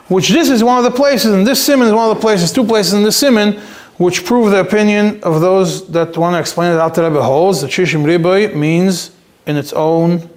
Which 0.07 0.29
this 0.29 0.49
is 0.49 0.63
one 0.63 0.77
of 0.77 0.83
the 0.83 0.95
places, 0.95 1.33
and 1.33 1.47
this 1.47 1.63
simon 1.63 1.87
is 1.87 1.93
one 1.93 2.11
of 2.11 2.15
the 2.15 2.21
places, 2.21 2.51
two 2.51 2.63
places 2.63 2.93
in 2.93 3.01
this 3.01 3.17
simon, 3.17 3.53
which 3.97 4.23
prove 4.23 4.51
the 4.51 4.59
opinion 4.59 5.19
of 5.23 5.41
those 5.41 5.87
that 5.89 6.15
want 6.15 6.35
to 6.35 6.39
explain 6.39 6.71
that 6.71 6.81
Alter 6.81 7.03
Rebbe 7.03 7.21
holds 7.21 7.61
that 7.61 7.69
Shishim 7.71 8.05
Riboy 8.05 8.55
means 8.55 9.11
in 9.45 9.57
its 9.57 9.73
own, 9.73 10.29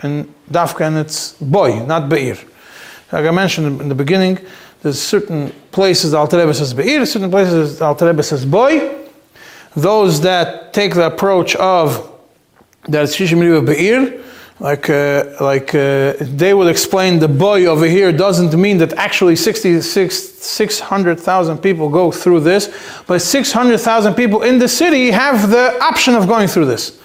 and 0.00 0.34
Dafka 0.50 0.86
and 0.86 0.98
its 0.98 1.34
boy, 1.34 1.84
not 1.86 2.08
Be'ir. 2.08 2.38
Like 3.14 3.26
I 3.26 3.30
mentioned 3.30 3.80
in 3.80 3.88
the 3.88 3.94
beginning, 3.94 4.40
there's 4.82 5.00
certain 5.00 5.52
places 5.70 6.10
the 6.10 6.26
Rebbe 6.32 6.52
says 6.52 6.74
Be'ir, 6.74 7.06
certain 7.06 7.30
places 7.30 7.78
the 7.78 7.96
Rebbe 8.00 8.24
says 8.24 8.44
boy. 8.44 9.06
Those 9.76 10.20
that 10.22 10.74
take 10.74 10.94
the 10.94 11.06
approach 11.06 11.54
of 11.54 12.10
that 12.88 13.06
Shishim 13.06 13.38
Riboy 13.38 13.66
Be'ir, 13.66 14.20
like, 14.58 14.90
uh, 14.90 15.26
like 15.40 15.76
uh, 15.76 16.14
they 16.18 16.54
would 16.54 16.66
explain 16.66 17.20
the 17.20 17.28
boy 17.28 17.66
over 17.66 17.86
here 17.86 18.10
doesn't 18.10 18.60
mean 18.60 18.78
that 18.78 18.92
actually 18.94 19.36
66, 19.36 20.16
600,000 20.16 21.58
people 21.58 21.88
go 21.88 22.10
through 22.10 22.40
this, 22.40 22.76
but 23.06 23.22
600,000 23.22 24.14
people 24.14 24.42
in 24.42 24.58
the 24.58 24.68
city 24.68 25.12
have 25.12 25.50
the 25.50 25.80
option 25.80 26.16
of 26.16 26.26
going 26.26 26.48
through 26.48 26.66
this. 26.66 26.98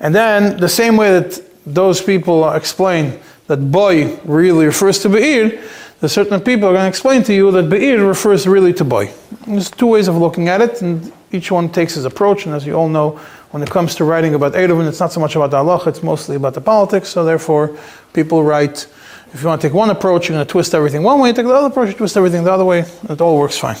And 0.00 0.12
then 0.12 0.56
the 0.56 0.68
same 0.68 0.96
way 0.96 1.20
that 1.20 1.40
those 1.64 2.02
people 2.02 2.50
explain 2.50 3.20
that 3.46 3.70
boy 3.70 4.16
really 4.24 4.66
refers 4.66 4.98
to 5.00 5.08
Be'ir, 5.08 5.62
the 6.00 6.08
certain 6.08 6.40
people 6.40 6.68
are 6.68 6.72
going 6.72 6.84
to 6.84 6.88
explain 6.88 7.22
to 7.24 7.34
you 7.34 7.50
that 7.52 7.68
Be'ir 7.68 8.06
refers 8.06 8.46
really 8.46 8.72
to 8.74 8.84
boy. 8.84 9.12
There's 9.46 9.70
two 9.70 9.86
ways 9.86 10.08
of 10.08 10.16
looking 10.16 10.48
at 10.48 10.60
it, 10.60 10.82
and 10.82 11.12
each 11.32 11.50
one 11.50 11.68
takes 11.68 11.94
his 11.94 12.04
approach, 12.04 12.46
and 12.46 12.54
as 12.54 12.66
you 12.66 12.74
all 12.74 12.88
know, 12.88 13.20
when 13.50 13.62
it 13.62 13.70
comes 13.70 13.94
to 13.96 14.04
writing 14.04 14.34
about 14.34 14.52
Eruvin, 14.54 14.88
it's 14.88 15.00
not 15.00 15.12
so 15.12 15.20
much 15.20 15.36
about 15.36 15.50
the 15.50 15.58
halacha, 15.58 15.88
it's 15.88 16.02
mostly 16.02 16.36
about 16.36 16.54
the 16.54 16.60
politics, 16.60 17.08
so 17.08 17.24
therefore 17.24 17.76
people 18.12 18.42
write, 18.42 18.86
if 19.32 19.42
you 19.42 19.48
want 19.48 19.60
to 19.60 19.68
take 19.68 19.74
one 19.74 19.90
approach, 19.90 20.28
you're 20.28 20.36
going 20.36 20.46
to 20.46 20.50
twist 20.50 20.74
everything 20.74 21.02
one 21.02 21.20
way, 21.20 21.28
you 21.28 21.34
take 21.34 21.46
the 21.46 21.52
other 21.52 21.68
approach, 21.68 21.88
you 21.88 21.94
twist 21.94 22.16
everything 22.16 22.44
the 22.44 22.52
other 22.52 22.64
way, 22.64 22.84
it 23.08 23.20
all 23.20 23.38
works 23.38 23.58
fine. 23.58 23.76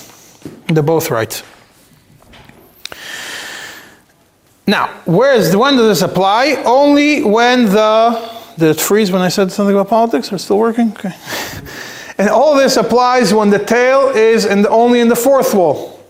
They're 0.68 0.82
both 0.82 1.10
right. 1.10 1.42
Now, 4.66 4.88
where 5.04 5.34
is 5.34 5.54
when 5.56 5.76
does 5.76 6.00
this 6.00 6.08
apply? 6.08 6.62
Only 6.64 7.22
when 7.22 7.66
the 7.66 8.33
did 8.58 8.70
it 8.70 8.80
freeze 8.80 9.10
when 9.10 9.22
I 9.22 9.28
said 9.28 9.52
something 9.52 9.74
about 9.74 9.88
politics? 9.88 10.32
Are 10.32 10.38
still 10.38 10.58
working? 10.58 10.92
Okay. 10.92 11.14
And 12.16 12.28
all 12.28 12.54
this 12.54 12.76
applies 12.76 13.34
when 13.34 13.50
the 13.50 13.58
tail 13.58 14.08
is 14.10 14.44
in 14.44 14.62
the, 14.62 14.68
only 14.68 15.00
in 15.00 15.08
the 15.08 15.16
fourth 15.16 15.52
wall. 15.52 16.00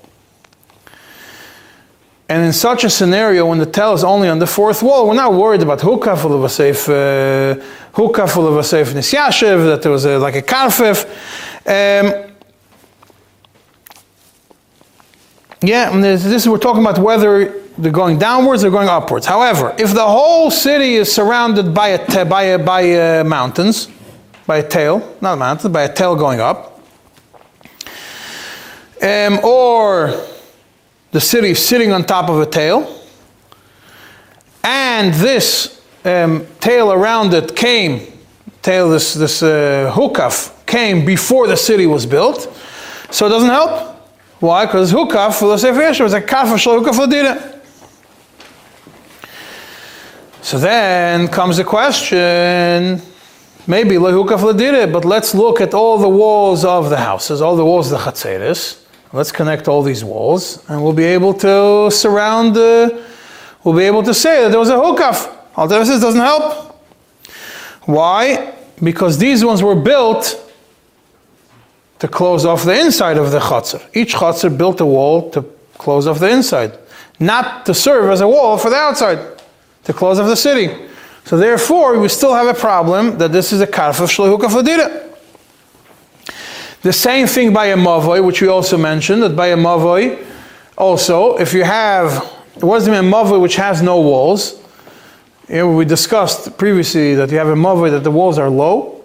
And 2.29 2.45
in 2.45 2.53
such 2.53 2.85
a 2.85 2.91
scenario, 2.91 3.47
when 3.47 3.59
the 3.59 3.67
tail 3.67 3.93
is 3.95 4.05
only 4.05 4.29
on 4.29 4.39
the 4.39 4.47
fourth 4.47 4.83
wall, 4.83 5.09
we're 5.09 5.15
not 5.15 5.33
worried 5.33 5.63
about 5.63 5.81
hukaf 5.81 6.25
of 6.25 6.45
a 6.45 6.49
safe 6.49 6.87
hukaf 6.87 8.37
of 8.37 8.57
a 8.57 8.63
safe 8.63 8.89
nisyashiv, 8.89 9.67
that 9.67 9.83
there 9.83 9.93
was 9.93 10.05
a, 10.05 10.19
like 10.19 10.35
a 10.35 10.43
karfif. 10.43 11.05
Um, 11.67 12.33
yeah, 15.63 15.91
this, 15.99 16.25
this 16.25 16.43
is 16.43 16.49
we're 16.49 16.59
talking 16.59 16.83
about 16.83 16.99
whether 16.99 17.64
they're 17.77 17.93
going 17.93 18.18
downwards 18.18 18.64
or 18.64 18.70
going 18.70 18.89
upwards. 18.89 19.27
However, 19.27 19.75
if 19.79 19.93
the 19.93 20.05
whole 20.05 20.51
city 20.51 20.95
is 20.95 21.12
surrounded 21.12 21.75
by 21.75 21.89
a 21.89 22.25
by 22.25 22.43
a, 22.43 22.59
by 22.59 22.93
uh, 22.93 23.25
mountains, 23.25 23.89
by 24.47 24.59
a 24.59 24.68
tail, 24.68 25.16
not 25.20 25.35
a 25.35 25.37
mountain, 25.37 25.72
by 25.72 25.83
a 25.83 25.93
tail 25.93 26.14
going 26.14 26.41
up, 26.41 26.81
um, 29.03 29.41
or 29.45 30.25
the 31.11 31.20
city 31.20 31.51
is 31.51 31.64
sitting 31.64 31.93
on 31.93 32.05
top 32.05 32.29
of 32.29 32.41
a 32.41 32.47
tail, 32.47 33.03
and 34.62 35.12
this 35.14 35.83
um, 36.05 36.47
tail 36.61 36.93
around 36.93 37.35
it 37.35 37.57
came, 37.57 38.01
tail 38.62 38.89
this 38.89 39.14
this 39.14 39.43
uh, 39.43 39.93
hukaf 39.95 40.64
came 40.66 41.05
before 41.05 41.49
the 41.49 41.57
city 41.57 41.87
was 41.87 42.07
built, 42.07 42.49
so 43.11 43.27
it 43.27 43.31
doesn't 43.31 43.51
help. 43.51 43.91
Why? 44.39 44.66
Because 44.66 44.93
hukaf 44.93 45.43
was 45.43 45.64
a 45.64 46.22
kaf 46.22 46.53
of 46.53 46.61
shel 46.61 46.81
hukaf. 46.81 47.54
So 50.45 50.59
then 50.59 51.29
comes 51.29 51.57
the 51.57 51.65
question, 51.65 53.01
maybe 53.67 53.95
lehukaf 53.95 54.61
it, 54.61 54.93
but 54.93 55.07
let's 55.07 55.35
look 55.35 55.63
at 55.63 55.73
all 55.73 55.97
the 55.97 56.07
walls 56.07 56.67
of 56.67 56.91
the 56.91 56.99
houses, 56.99 57.41
all 57.41 57.57
the 57.57 57.65
walls 57.65 57.91
of 57.91 57.99
the 57.99 58.05
chatzeris. 58.11 58.85
Let's 59.15 59.33
connect 59.33 59.69
all 59.69 59.83
these 59.83 60.05
walls, 60.05 60.63
and 60.69 60.83
we'll 60.83 60.93
be 60.93 61.05
able 61.05 61.33
to 61.33 61.91
surround. 61.91 62.59
Uh, 62.59 62.91
we'll 63.65 63.75
be 63.75 63.85
able 63.85 64.03
to 64.03 64.13
say 64.13 64.43
that 64.43 64.51
there 64.51 64.59
was 64.59 64.69
a 64.69 64.75
hukaf. 64.75 65.35
Alternative 65.57 65.99
doesn't 65.99 66.21
help. 66.21 66.79
Why? 67.85 68.53
Because 68.83 69.17
these 69.17 69.43
ones 69.47 69.63
were 69.63 69.75
built 69.75 70.53
to 72.01 72.07
close 72.07 72.45
off 72.45 72.65
the 72.65 72.79
inside 72.79 73.17
of 73.17 73.31
the 73.31 73.39
chutzner. 73.39 73.83
Each 73.95 74.15
chutzner 74.15 74.55
built 74.55 74.79
a 74.83 74.87
wall 74.87 75.31
to 75.31 75.43
close 75.79 76.07
off 76.07 76.19
the 76.19 76.29
inside, 76.29 76.77
not 77.19 77.65
to 77.65 77.73
serve 77.73 78.11
as 78.11 78.21
a 78.21 78.29
wall 78.29 78.59
for 78.59 78.69
the 78.69 78.77
outside 78.77 79.34
to 79.85 79.93
close 79.93 80.18
off 80.18 80.26
the 80.26 80.37
city. 80.37 80.89
So 81.24 81.37
therefore, 81.39 81.99
we 81.99 82.09
still 82.09 82.35
have 82.35 82.47
a 82.47 82.59
problem 82.59 83.18
that 83.18 83.32
this 83.32 83.53
is 83.53 83.61
a 83.61 83.66
karf 83.66 84.01
of 84.01 84.11
shlehuka 84.11 84.49
fadira. 84.49 85.01
The 86.82 86.93
same 86.93 87.26
thing 87.26 87.55
by 87.55 87.66
a 87.66 87.76
mavoy, 87.76 88.22
which 88.22 88.43
we 88.43 88.49
also 88.49 88.76
mentioned, 88.76 89.22
that 89.22 89.35
by 89.35 89.49
a 89.49 89.57
mavoy, 89.57 90.22
also, 90.76 91.37
if 91.39 91.55
you 91.55 91.64
have, 91.64 92.30
it 92.57 92.62
mean, 92.62 92.72
a 92.72 93.03
mavoy 93.03 93.41
which 93.41 93.57
has 93.57 93.80
no 93.80 94.01
walls? 94.01 94.61
We 95.49 95.85
discussed 95.85 96.59
previously 96.59 97.14
that 97.14 97.30
you 97.30 97.39
have 97.39 97.49
a 97.49 97.55
mavoy 97.55 97.91
that 97.91 98.05
the 98.05 98.11
walls 98.11 98.39
are 98.39 98.51
low, 98.51 99.03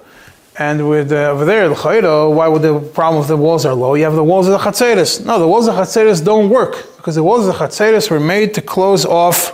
and 0.57 0.89
with 0.89 1.11
uh, 1.13 1.31
over 1.31 1.45
there, 1.45 1.69
the 1.69 1.75
chayro, 1.75 2.33
why 2.35 2.49
would 2.49 2.63
the 2.63 2.79
problem 2.79 3.21
if 3.21 3.29
the 3.29 3.37
walls 3.37 3.65
are 3.65 3.73
low? 3.73 3.93
You 3.95 4.03
have 4.03 4.15
the 4.15 4.23
walls 4.23 4.47
of 4.47 4.53
the 4.53 4.57
chatzeris. 4.59 5.25
No, 5.25 5.39
the 5.39 5.47
walls 5.47 5.69
of 5.69 5.75
the 5.75 5.81
chatzeris 5.81 6.23
don't 6.23 6.49
work, 6.49 6.97
because 6.97 7.15
the 7.15 7.23
walls 7.23 7.47
of 7.47 7.57
the 7.57 7.65
chatzeris 7.65 8.11
were 8.11 8.19
made 8.19 8.53
to 8.55 8.61
close 8.61 9.05
off 9.05 9.53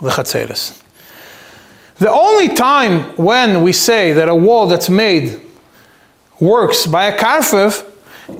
the. 0.00 0.80
The 1.98 2.10
only 2.10 2.48
time 2.48 3.14
when 3.16 3.62
we 3.62 3.72
say 3.72 4.12
that 4.14 4.28
a 4.28 4.34
wall 4.34 4.66
that's 4.66 4.88
made 4.88 5.40
works 6.40 6.86
by 6.86 7.06
a 7.06 7.18
karfif 7.18 7.86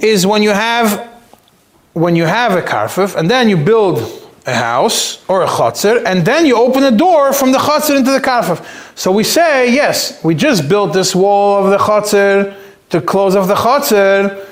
is 0.02 0.26
when 0.26 0.42
you 0.42 0.50
have 0.50 1.08
when 1.92 2.16
you 2.16 2.24
have 2.24 2.52
a 2.52 2.62
karfif 2.62 3.16
and 3.16 3.30
then 3.30 3.48
you 3.48 3.56
build 3.56 3.98
a 4.46 4.54
house 4.54 5.22
or 5.28 5.42
a 5.42 5.46
chotzer 5.46 6.02
and 6.06 6.24
then 6.24 6.46
you 6.46 6.56
open 6.56 6.84
a 6.84 6.90
door 6.90 7.32
from 7.32 7.52
the 7.52 7.58
chotzer 7.58 7.96
into 7.96 8.11
the 8.12 8.20
karfif. 8.20 8.64
So 8.96 9.12
we 9.12 9.24
say 9.24 9.74
yes, 9.74 10.22
we 10.24 10.34
just 10.34 10.68
built 10.68 10.94
this 10.94 11.14
wall 11.14 11.62
of 11.62 11.70
the 11.70 11.78
chotzer 11.78 12.56
to 12.88 13.00
close 13.02 13.36
off 13.36 13.46
the 13.46 13.54
chotzer. 13.54 14.46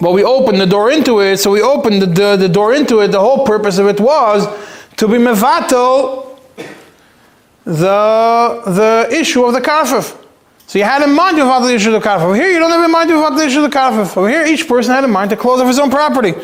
But 0.00 0.12
we 0.12 0.22
opened 0.22 0.60
the 0.60 0.66
door 0.66 0.92
into 0.92 1.20
it, 1.20 1.38
so 1.38 1.50
we 1.50 1.60
opened 1.60 2.02
the, 2.02 2.06
the, 2.06 2.36
the 2.36 2.48
door 2.48 2.72
into 2.72 3.00
it. 3.00 3.08
The 3.08 3.18
whole 3.18 3.44
purpose 3.44 3.78
of 3.78 3.88
it 3.88 3.98
was 3.98 4.46
to 4.98 5.06
be 5.06 5.14
mevatel 5.14 6.38
the, 7.64 8.62
the 8.66 9.08
issue 9.10 9.44
of 9.44 9.54
the 9.54 9.60
karfif. 9.60 10.16
So 10.66 10.78
you 10.78 10.84
had 10.84 11.02
in 11.02 11.14
mind 11.14 11.36
to 11.36 11.44
mevatel 11.44 11.68
the 11.68 11.74
issue 11.74 11.94
of 11.94 12.02
the 12.02 12.08
karfif. 12.08 12.22
Over 12.22 12.34
here, 12.34 12.50
you 12.50 12.58
don't 12.58 12.70
have 12.70 12.84
in 12.84 12.90
mind 12.90 13.08
to 13.08 13.14
mevatel 13.14 13.38
the 13.38 13.46
issue 13.46 13.64
of 13.64 13.70
the 13.70 13.76
karfif. 13.76 14.16
Over 14.16 14.28
here, 14.28 14.44
each 14.44 14.68
person 14.68 14.92
had 14.92 15.04
in 15.04 15.10
mind 15.10 15.30
to 15.30 15.36
close 15.36 15.60
off 15.60 15.68
his 15.68 15.78
own 15.78 15.90
property. 15.90 16.34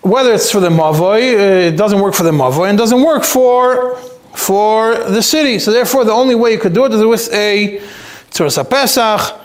Whether 0.00 0.32
it's 0.32 0.50
for 0.50 0.60
the 0.60 0.70
mavoy, 0.70 1.34
uh, 1.34 1.68
it 1.68 1.76
doesn't 1.76 2.00
work 2.00 2.14
for 2.14 2.24
the 2.24 2.32
mavoy, 2.32 2.70
and 2.70 2.78
doesn't 2.78 3.02
work 3.02 3.22
for 3.22 3.96
for 4.34 4.94
the 4.94 5.22
city. 5.22 5.58
So 5.58 5.72
therefore, 5.72 6.04
the 6.04 6.12
only 6.12 6.34
way 6.34 6.52
you 6.52 6.58
could 6.58 6.72
do 6.72 6.86
it 6.86 6.92
is 6.92 7.04
with 7.04 7.32
a 7.34 7.80
tzuras 8.30 8.68
pesach, 8.68 9.38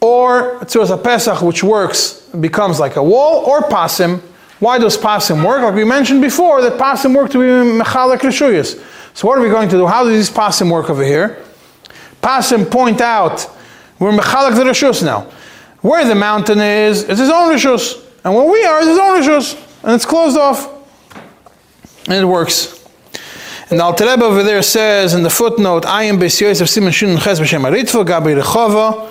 or 0.00 0.60
tzuras 0.60 1.02
pesach, 1.02 1.42
which 1.42 1.64
works 1.64 2.20
becomes 2.40 2.78
like 2.78 2.94
a 2.96 3.02
wall, 3.02 3.44
or 3.44 3.62
pasim. 3.62 4.22
Why 4.58 4.78
does 4.78 4.96
pasim 4.96 5.44
work? 5.44 5.62
Like 5.62 5.74
we 5.74 5.84
mentioned 5.84 6.22
before, 6.22 6.62
that 6.62 6.80
pasim 6.80 7.14
work 7.14 7.30
to 7.32 7.38
be 7.38 7.44
mechalek 7.84 8.20
reshuyas. 8.20 8.82
So 9.14 9.28
what 9.28 9.38
are 9.38 9.42
we 9.42 9.48
going 9.48 9.68
to 9.68 9.76
do? 9.76 9.86
How 9.86 10.04
does 10.04 10.12
this 10.12 10.34
pasim 10.34 10.70
work 10.70 10.88
over 10.88 11.04
here? 11.04 11.42
Pasim 12.22 12.70
point 12.70 13.00
out, 13.00 13.50
we're 13.98 14.12
mechalek 14.12 14.54
the 14.54 14.64
reshus 14.64 15.02
now. 15.04 15.30
Where 15.82 16.04
the 16.06 16.14
mountain 16.14 16.60
is, 16.60 17.02
it's 17.02 17.20
his 17.20 17.28
own 17.28 17.52
reshus. 17.52 18.02
And 18.24 18.34
where 18.34 18.50
we 18.50 18.64
are, 18.64 18.78
it's 18.78 18.88
his 18.88 18.98
own 18.98 19.20
reshus. 19.20 19.82
And 19.82 19.92
it's 19.92 20.06
closed 20.06 20.38
off. 20.38 20.72
And 22.08 22.14
it 22.14 22.26
works. 22.26 22.76
And 23.68 23.80
the 23.80 23.84
Alter 23.84 24.04
over 24.04 24.42
there 24.42 24.62
says 24.62 25.12
in 25.12 25.22
the 25.22 25.30
footnote, 25.30 25.84
I 25.84 26.04
am 26.04 26.18
Beis 26.18 26.40
Yosef 26.40 26.68
Simon 26.68 26.92
Shin 26.92 27.18
Ches 27.18 27.40
B'Shem 27.40 27.68
Aritva, 27.68 28.04
Gabi 28.04 28.40
Rechova, 28.40 29.10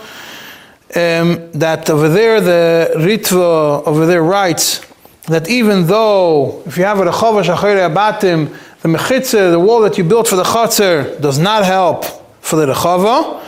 um, 0.96 1.52
that 1.52 1.90
over 1.90 2.08
there, 2.08 2.40
the 2.40 2.94
Ritva 2.96 3.86
over 3.86 4.06
there 4.06 4.24
writes 4.24 4.85
that 5.28 5.50
even 5.50 5.88
though, 5.88 6.62
if 6.66 6.78
you 6.78 6.84
have 6.84 7.00
a 7.00 7.06
Rechova 7.06 7.44
Shachayre 7.44 7.90
Abatim, 7.90 8.56
the 8.82 8.90
mechitza, 8.90 9.50
the 9.50 9.60
wall 9.60 9.82
that 9.82 9.98
you 9.98 10.04
built 10.04 10.28
for 10.28 10.36
the 10.36 10.44
chatzar, 10.44 11.20
does 11.20 11.40
not 11.40 11.66
help 11.66 12.06
for 12.42 12.56
the 12.56 12.72
rechava. 12.72 13.42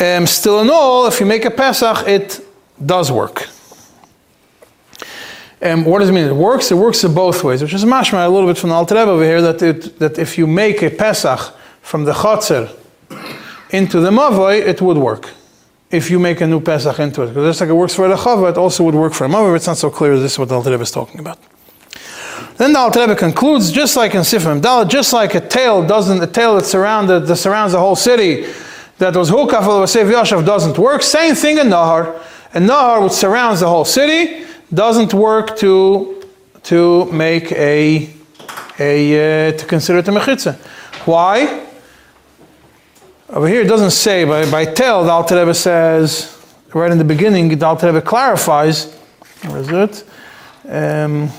Um, 0.00 0.26
still 0.26 0.60
in 0.60 0.68
all, 0.70 1.06
if 1.06 1.20
you 1.20 1.26
make 1.26 1.44
a 1.44 1.50
Pesach, 1.52 2.08
it 2.08 2.44
does 2.84 3.12
work. 3.12 3.48
And 5.60 5.86
what 5.86 6.00
does 6.00 6.08
it 6.08 6.12
mean? 6.12 6.24
It 6.24 6.34
works. 6.34 6.72
It 6.72 6.74
works 6.74 7.04
in 7.04 7.14
both 7.14 7.44
ways, 7.44 7.62
which 7.62 7.74
is 7.74 7.84
mashma 7.84 8.26
a 8.26 8.28
little 8.28 8.48
bit 8.48 8.58
from 8.58 8.70
the 8.70 8.74
Alter 8.74 8.96
over 8.96 9.22
here 9.22 9.40
that 9.42 9.62
it, 9.62 9.98
that 10.00 10.18
if 10.18 10.36
you 10.36 10.48
make 10.48 10.82
a 10.82 10.90
Pesach 10.90 11.54
from 11.82 12.04
the 12.04 12.12
chatzar 12.12 12.74
into 13.70 14.00
the 14.00 14.10
mavoi, 14.10 14.58
it 14.66 14.82
would 14.82 14.98
work. 14.98 15.30
If 15.90 16.08
you 16.10 16.20
make 16.20 16.40
a 16.40 16.46
new 16.46 16.60
Pesach 16.60 16.98
into 17.00 17.22
it, 17.22 17.28
because 17.28 17.44
just 17.50 17.60
like 17.60 17.70
it 17.70 17.74
works 17.74 17.94
for 17.94 18.06
the 18.08 18.14
chava, 18.14 18.50
it 18.50 18.56
also 18.56 18.84
would 18.84 18.94
work 18.94 19.12
for 19.12 19.24
a 19.24 19.28
mavoi. 19.28 19.56
It's 19.56 19.66
not 19.66 19.76
so 19.76 19.90
clear. 19.90 20.16
This 20.18 20.32
is 20.32 20.38
what 20.38 20.48
the 20.48 20.54
Alter 20.54 20.80
is 20.80 20.90
talking 20.90 21.18
about. 21.18 21.38
Then 22.58 22.72
the 22.74 22.78
Alter 22.78 23.00
Rebbe 23.00 23.16
concludes, 23.16 23.72
just 23.72 23.96
like 23.96 24.14
in 24.14 24.20
Sifrim 24.20 24.60
Dalit, 24.60 24.88
just 24.88 25.12
like 25.12 25.34
a 25.34 25.40
tail 25.40 25.84
doesn't, 25.84 26.22
a 26.22 26.26
tail 26.26 26.54
that 26.56 26.64
surrounded 26.64 27.20
that 27.20 27.36
surrounds 27.36 27.72
the 27.72 27.80
whole 27.80 27.96
city, 27.96 28.46
that 28.98 29.16
was 29.16 29.30
hukaf 29.30 29.62
Vasev 29.62 30.12
Yashav 30.12 30.44
doesn't 30.44 30.78
work. 30.78 31.02
Same 31.02 31.34
thing 31.34 31.58
in 31.58 31.68
Nahar. 31.68 32.22
A 32.52 32.58
Nahar 32.58 33.02
which 33.02 33.12
surrounds 33.12 33.60
the 33.60 33.68
whole 33.68 33.84
city 33.84 34.44
doesn't 34.72 35.14
work 35.14 35.56
to 35.56 36.22
to 36.64 37.06
make 37.06 37.50
a 37.52 38.10
a 38.78 39.48
uh, 39.48 39.52
to 39.56 39.66
consider 39.66 39.98
it 40.00 40.08
a 40.08 40.12
mechitza. 40.12 40.56
Why? 41.06 41.66
Over 43.32 43.46
here 43.46 43.60
it 43.60 43.68
doesn't 43.68 43.92
say, 43.92 44.24
by, 44.24 44.50
by 44.50 44.64
tel, 44.64 45.04
the 45.04 45.10
Alter 45.10 45.38
Rebbe 45.38 45.54
says, 45.54 46.36
right 46.74 46.90
in 46.90 46.98
the 46.98 47.04
beginning, 47.04 47.56
the 47.56 47.64
Alter 47.64 47.86
Rebbe 47.86 48.02
clarifies, 48.02 48.92
where 49.46 49.58
is 49.58 49.68
it? 49.68 50.04
Um, 50.64 51.30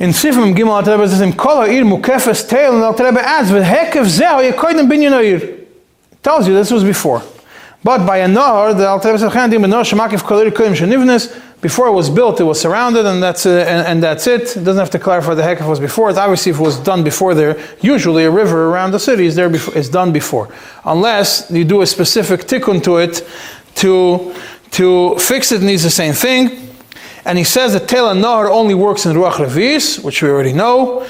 in 0.00 0.10
Sifim 0.10 0.52
Gimel 0.52 0.70
Alter 0.70 0.92
Rebbe 0.92 1.08
says, 1.08 1.20
"Im 1.20 1.32
kol 1.32 1.58
ha'ir 1.58 1.84
mukefes 1.84 2.48
tail," 2.48 2.74
and 2.74 2.82
Alter 2.82 3.04
Rebbe 3.04 3.24
adds, 3.24 3.52
"V'hekev 3.52 4.04
zeh 4.06 4.26
ha'yakoydim 4.26 4.88
bin 4.88 5.00
yinoir." 5.00 5.60
Tells 6.24 6.48
you 6.48 6.54
this 6.54 6.72
was 6.72 6.82
before. 6.82 7.22
But 7.84 8.04
by 8.04 8.18
a 8.18 8.26
nahar, 8.26 8.76
the 8.76 8.88
Alter 8.88 9.10
Rebbe 9.12 9.20
says, 9.20 9.32
"Chandim 9.32 9.64
nahar 9.64 9.84
shemakiv 9.84 10.22
kolir 10.24 10.50
koyim 10.50 10.74
shenivnes." 10.74 11.32
Before 11.64 11.86
it 11.86 11.92
was 11.92 12.10
built, 12.10 12.40
it 12.40 12.44
was 12.44 12.60
surrounded, 12.60 13.06
and 13.06 13.22
that's, 13.22 13.46
uh, 13.46 13.64
and, 13.66 13.86
and, 13.86 14.02
that's 14.02 14.26
it. 14.26 14.54
It 14.54 14.64
doesn't 14.64 14.76
have 14.76 14.90
to 14.90 14.98
clarify 14.98 15.32
the 15.32 15.42
heck 15.42 15.60
if 15.60 15.64
it 15.64 15.68
was 15.70 15.80
before. 15.80 16.10
It's 16.10 16.18
obviously 16.18 16.52
if 16.52 16.58
it 16.60 16.62
was 16.62 16.78
done 16.78 17.02
before 17.02 17.32
there. 17.34 17.56
Usually, 17.80 18.24
a 18.24 18.30
river 18.30 18.68
around 18.68 18.90
the 18.90 19.00
city 19.00 19.24
is 19.24 19.34
there 19.34 19.48
before, 19.48 19.74
is 19.74 19.88
done 19.88 20.12
before, 20.12 20.50
unless 20.84 21.50
you 21.50 21.64
do 21.64 21.80
a 21.80 21.86
specific 21.86 22.40
tikkun 22.42 22.84
to 22.84 22.98
it 22.98 23.26
to 23.76 24.34
to 24.72 25.18
fix 25.18 25.52
it. 25.52 25.62
Needs 25.62 25.84
the 25.84 25.88
same 25.88 26.12
thing. 26.12 26.68
And 27.24 27.38
he 27.38 27.44
says 27.44 27.72
that 27.72 27.88
Tel 27.88 28.14
Nahar 28.14 28.50
only 28.50 28.74
works 28.74 29.06
in 29.06 29.16
Ruach 29.16 29.38
Revis, 29.42 30.04
which 30.04 30.20
we 30.20 30.28
already 30.28 30.52
know. 30.52 31.08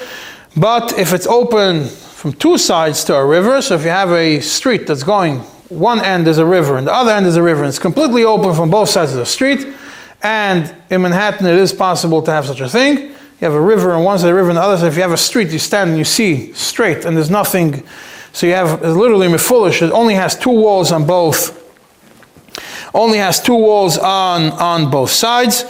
But 0.55 0.97
if 0.97 1.11
it's 1.11 1.27
open 1.27 1.83
from 1.83 2.31
two 2.31 2.57
sides 2.57 3.03
to 3.03 3.15
a 3.15 3.25
river, 3.25 3.61
so 3.61 3.75
if 3.75 3.83
you 3.83 3.89
have 3.89 4.13
a 4.13 4.39
street 4.39 4.87
that's 4.87 5.03
going, 5.03 5.39
one 5.67 5.99
end 5.99 6.29
is 6.29 6.37
a 6.37 6.45
river 6.45 6.77
and 6.77 6.87
the 6.87 6.93
other 6.93 7.11
end 7.11 7.25
is 7.25 7.35
a 7.35 7.43
river, 7.43 7.63
and 7.63 7.67
it's 7.67 7.77
completely 7.89 8.23
open 8.23 8.55
from 8.55 8.69
both 8.69 8.87
sides 8.87 9.11
of 9.11 9.17
the 9.17 9.25
street, 9.25 9.67
and 10.21 10.73
in 10.89 11.01
Manhattan 11.01 11.45
it 11.45 11.55
is 11.55 11.73
possible 11.73 12.21
to 12.21 12.31
have 12.31 12.45
such 12.45 12.61
a 12.61 12.69
thing. 12.69 12.97
You 12.97 13.41
have 13.41 13.53
a 13.53 13.61
river 13.61 13.93
on 13.93 14.03
one 14.03 14.17
side, 14.17 14.29
a 14.29 14.33
river 14.33 14.49
on 14.49 14.55
the 14.55 14.61
other 14.61 14.77
side. 14.77 14.87
If 14.87 14.95
you 14.95 15.01
have 15.01 15.11
a 15.11 15.17
street, 15.17 15.49
you 15.49 15.59
stand 15.59 15.89
and 15.89 15.99
you 15.99 16.05
see 16.05 16.53
straight, 16.53 17.05
and 17.05 17.15
there's 17.15 17.29
nothing. 17.29 17.83
So 18.31 18.47
you 18.47 18.53
have 18.53 18.81
literally 18.81 19.27
mefulish. 19.27 19.81
It 19.81 19.91
only 19.91 20.13
has 20.15 20.37
two 20.37 20.51
walls 20.51 20.91
on 20.91 21.05
both. 21.05 21.61
Only 22.93 23.17
has 23.17 23.41
two 23.41 23.55
walls 23.55 23.97
on 23.97 24.51
on 24.53 24.89
both 24.89 25.11
sides 25.11 25.65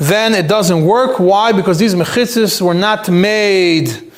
then 0.00 0.34
it 0.34 0.48
doesn't 0.48 0.82
work. 0.82 1.20
Why? 1.20 1.52
Because 1.52 1.78
these 1.78 1.94
mechitzas 1.94 2.60
were 2.62 2.74
not 2.74 3.10
made, 3.10 4.10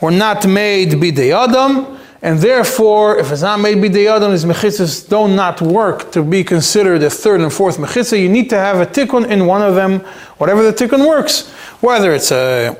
were 0.00 0.12
not 0.12 0.46
made 0.46 0.90
bidei 0.90 1.34
adam, 1.34 1.93
and 2.24 2.38
therefore, 2.38 3.18
if 3.18 3.30
it's 3.30 3.42
not 3.42 3.60
made 3.60 3.76
bidei 3.76 4.10
adam, 4.10 4.30
these 4.30 4.46
mechitzas 4.46 5.06
do 5.06 5.28
not 5.28 5.60
work 5.60 6.10
to 6.12 6.22
be 6.22 6.42
considered 6.42 7.02
a 7.02 7.10
third 7.10 7.42
and 7.42 7.52
fourth 7.52 7.76
mechitzah. 7.76 8.18
You 8.18 8.30
need 8.30 8.48
to 8.48 8.56
have 8.56 8.80
a 8.80 8.86
tikkun 8.86 9.28
in 9.28 9.44
one 9.44 9.60
of 9.60 9.74
them, 9.74 10.00
whatever 10.38 10.62
the 10.62 10.72
tikkun 10.72 11.06
works. 11.06 11.50
Whether 11.82 12.14
it's 12.14 12.32
a 12.32 12.78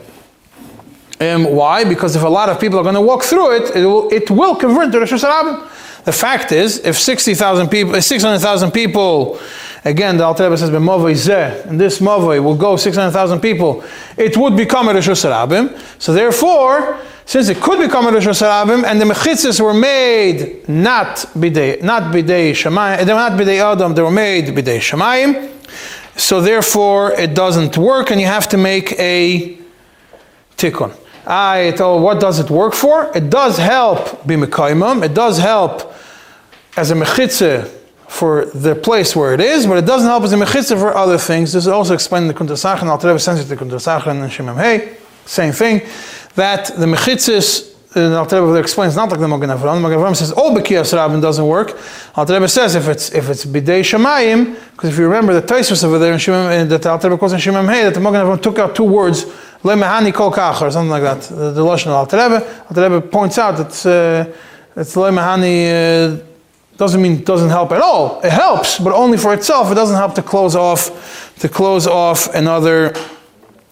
um, 1.21 1.45
why? 1.45 1.85
Because 1.85 2.17
if 2.17 2.23
a 2.23 2.29
lot 2.29 2.49
of 2.49 2.59
people 2.59 2.79
are 2.79 2.83
going 2.83 2.95
to 2.95 3.03
walk 3.03 3.23
through 3.23 3.57
it, 3.57 3.77
it 3.77 3.85
will, 3.85 4.09
it 4.11 4.31
will 4.31 4.57
convert 4.57 4.91
to 4.93 4.99
Rishus 4.99 5.23
Harabim. 5.23 5.61
The 6.05 6.13
fact 6.13 6.51
is, 6.51 6.79
if 6.79 6.99
60,000 6.99 7.69
people, 7.69 8.01
600,000 8.01 8.71
people 8.71 9.39
Again, 9.85 10.16
the 10.16 10.24
Alter 10.24 10.45
Rebbe 10.45 10.57
says, 10.57 10.70
and 10.70 11.78
this 11.78 11.99
movay 11.99 12.43
will 12.43 12.57
go 12.57 12.76
600,000 12.76 13.41
people. 13.41 13.85
It 14.16 14.35
would 14.35 14.57
become 14.57 14.89
a 14.89 14.95
Rishus 14.95 15.28
Harabim. 15.28 15.78
So 16.01 16.14
therefore, 16.14 16.99
since 17.26 17.51
it 17.51 17.61
could 17.61 17.78
become 17.78 18.07
a 18.07 18.11
Rishus 18.11 18.41
Harabim, 18.41 18.85
and 18.85 18.99
the 18.99 19.05
mechitzas 19.05 19.61
were 19.61 19.74
made 19.74 20.66
not 20.66 21.16
bidei, 21.37 21.82
not 21.82 22.14
bidei 22.14 22.53
shemayim, 22.53 23.05
they 23.05 23.12
were 23.12 23.18
not 23.18 23.32
bidei 23.32 23.61
adam, 23.61 23.95
they 23.95 24.01
were 24.01 24.11
made 24.11 24.47
bidei 24.47 24.78
shemayim. 24.78 25.51
So 26.16 26.41
therefore, 26.41 27.12
it 27.12 27.35
doesn't 27.35 27.76
work, 27.76 28.11
and 28.11 28.18
you 28.18 28.26
have 28.26 28.49
to 28.51 28.57
make 28.57 28.93
a 28.99 29.59
tikkun. 30.57 30.97
I 31.26 31.74
told, 31.76 32.03
what 32.03 32.20
does 32.20 32.39
it 32.39 32.49
work 32.49 32.72
for? 32.72 33.11
It 33.14 33.28
does 33.28 33.59
help 33.59 34.22
b'mekaymam. 34.24 35.05
It 35.05 35.12
does 35.12 35.39
help 35.39 35.95
as 36.74 36.91
a 36.91 36.95
mechitzah 36.95 37.70
for 38.09 38.47
the 38.47 38.75
place 38.75 39.17
where 39.17 39.35
it 39.35 39.41
is, 39.41 39.67
but 39.67 39.79
it 39.79 39.87
doesn't 39.87 40.09
help 40.09 40.25
as 40.25 40.33
a 40.33 40.37
mechitzah 40.37 40.79
for 40.79 40.95
other 40.97 41.19
things. 41.19 41.53
This 41.53 41.65
is 41.65 41.69
also 41.69 41.95
explained 41.95 42.25
in 42.25 42.29
the 42.29 42.35
Kuntasach 42.35 42.81
and 42.81 42.91
Alter 42.91 43.09
Rebbe 43.09 43.19
sends 43.19 43.41
it 43.41 43.55
to 43.55 43.63
Kuntasach 43.63 44.07
and 44.07 44.31
Shemem 44.31 44.57
Hey, 44.57 44.97
same 45.25 45.53
thing, 45.53 45.81
that 46.35 46.67
the 46.67 46.87
mechitzas 46.87 47.75
the 47.95 48.19
Alter 48.19 48.45
Rebbe 48.45 48.59
explains 48.59 48.97
not 48.97 49.09
like 49.11 49.21
the 49.21 49.29
Magen 49.29 49.51
Avraham. 49.51 49.77
The 49.77 49.81
Magen 49.81 49.99
Avraham 50.01 50.17
says 50.17 50.33
all 50.33 50.53
Bekiyas 50.55 50.93
Rabin 50.93 51.21
doesn't 51.21 51.47
work. 51.47 51.79
Alter 52.17 52.35
Rebbe 52.35 52.49
says 52.49 52.75
if 52.75 52.89
it's 52.89 53.13
if 53.13 53.31
it's 53.31 53.45
Bidei 53.45 53.83
Shemayim, 53.83 54.57
because 54.73 54.91
if 54.91 54.99
you 54.99 55.05
remember 55.05 55.33
the 55.33 55.47
Taisus 55.47 55.85
over 55.85 56.01
there 56.01 56.13
in 56.13 56.19
Shemem, 56.19 56.69
that 56.69 56.87
Alter 56.87 57.09
Rebbe 57.09 57.19
quotes 57.19 57.35
in 57.35 57.39
Shemem 57.39 57.73
Hey, 57.73 57.85
that 57.85 57.95
the 57.95 58.01
Magen 58.01 58.21
Avraham 58.21 58.43
took 58.43 58.59
out 58.59 58.75
two 58.75 58.83
words, 58.83 59.25
Lemehani 59.63 60.13
Kol 60.13 60.33
Kach, 60.33 60.61
or 60.61 60.73
something 60.73 60.91
like 60.91 61.05
that. 61.05 61.23
The, 61.23 61.53
the 61.53 61.61
Lashon 61.61 61.87
of 61.87 61.93
Alter 61.93 62.17
Rebbe. 62.17 62.65
Alter 62.69 62.83
Rebbe 62.83 63.01
points 63.01 63.39
out 63.39 63.57
that 63.59 63.87
uh, 63.87 64.81
it's 64.81 64.97
Lemehani. 64.97 66.19
Uh, 66.21 66.34
doesn't 66.77 67.01
mean 67.01 67.12
it 67.12 67.25
doesn't 67.25 67.51
help 67.51 67.72
at 67.72 67.81
all. 67.81 68.20
It 68.22 68.33
helps, 68.33 68.79
but 68.79 68.93
only 68.93 69.18
for 69.18 69.33
itself. 69.33 69.70
It 69.70 69.75
doesn't 69.75 69.97
help 69.97 70.14
to 70.16 70.22
close 70.22 70.57
off 70.57 71.35
to 71.41 71.49
close 71.49 71.87
off 71.87 72.33
another 72.35 72.95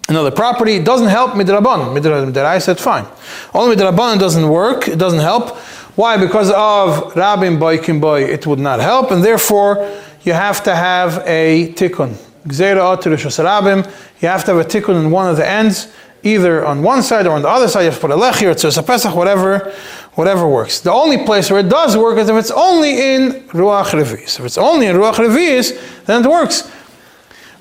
another 0.09 0.31
property. 0.31 0.75
It 0.77 0.85
doesn't 0.85 1.09
help 1.09 1.33
midraban. 1.33 1.97
Midrai 1.97 2.63
said 2.63 2.79
fine. 2.79 3.07
Only 3.55 3.77
midraban 3.77 4.19
doesn't 4.19 4.49
work. 4.49 4.89
It 4.89 4.99
doesn't 4.99 5.21
help. 5.21 5.57
Why? 5.97 6.17
Because 6.17 6.51
of 6.51 7.13
rabim 7.15 7.59
boy 7.59 7.79
boy, 8.01 8.25
it 8.25 8.47
would 8.47 8.59
not 8.59 8.81
help, 8.81 9.11
and 9.11 9.23
therefore 9.23 9.91
you 10.23 10.33
have 10.33 10.63
to 10.65 10.75
have 10.75 11.23
a 11.27 11.73
tikkun. 11.75 12.17
Gzeira 12.47 12.97
rabim. 12.97 13.85
You 14.21 14.29
have 14.29 14.45
to 14.45 14.55
have 14.55 14.67
a 14.67 14.69
tikkun 14.69 15.05
in 15.05 15.11
one 15.11 15.29
of 15.29 15.37
the 15.37 15.49
ends, 15.49 15.93
either 16.23 16.65
on 16.65 16.83
one 16.83 17.03
side 17.03 17.27
or 17.27 17.35
on 17.37 17.43
the 17.43 17.49
other 17.49 17.69
side. 17.69 17.83
You 17.83 17.91
have 17.91 17.97
to 17.97 18.01
put 18.01 18.11
a 18.11 18.17
lechi 18.17 18.47
or 18.47 18.81
a 18.81 18.83
pesach, 18.83 19.15
whatever 19.15 19.73
whatever 20.15 20.47
works. 20.47 20.81
The 20.81 20.93
only 20.93 21.25
place 21.25 21.51
where 21.51 21.61
it 21.61 21.69
does 21.69 21.97
work 21.97 22.19
is 22.19 22.29
if 22.29 22.37
it's 22.37 22.51
only 22.51 23.15
in 23.15 23.33
Ruach 23.49 23.91
Revis. 23.91 24.39
If 24.39 24.45
it's 24.45 24.59
only 24.59 24.87
in 24.87 24.97
Ruach 24.97 25.15
Revis, 25.15 26.05
then 26.05 26.25
it 26.25 26.29
works. 26.29 26.69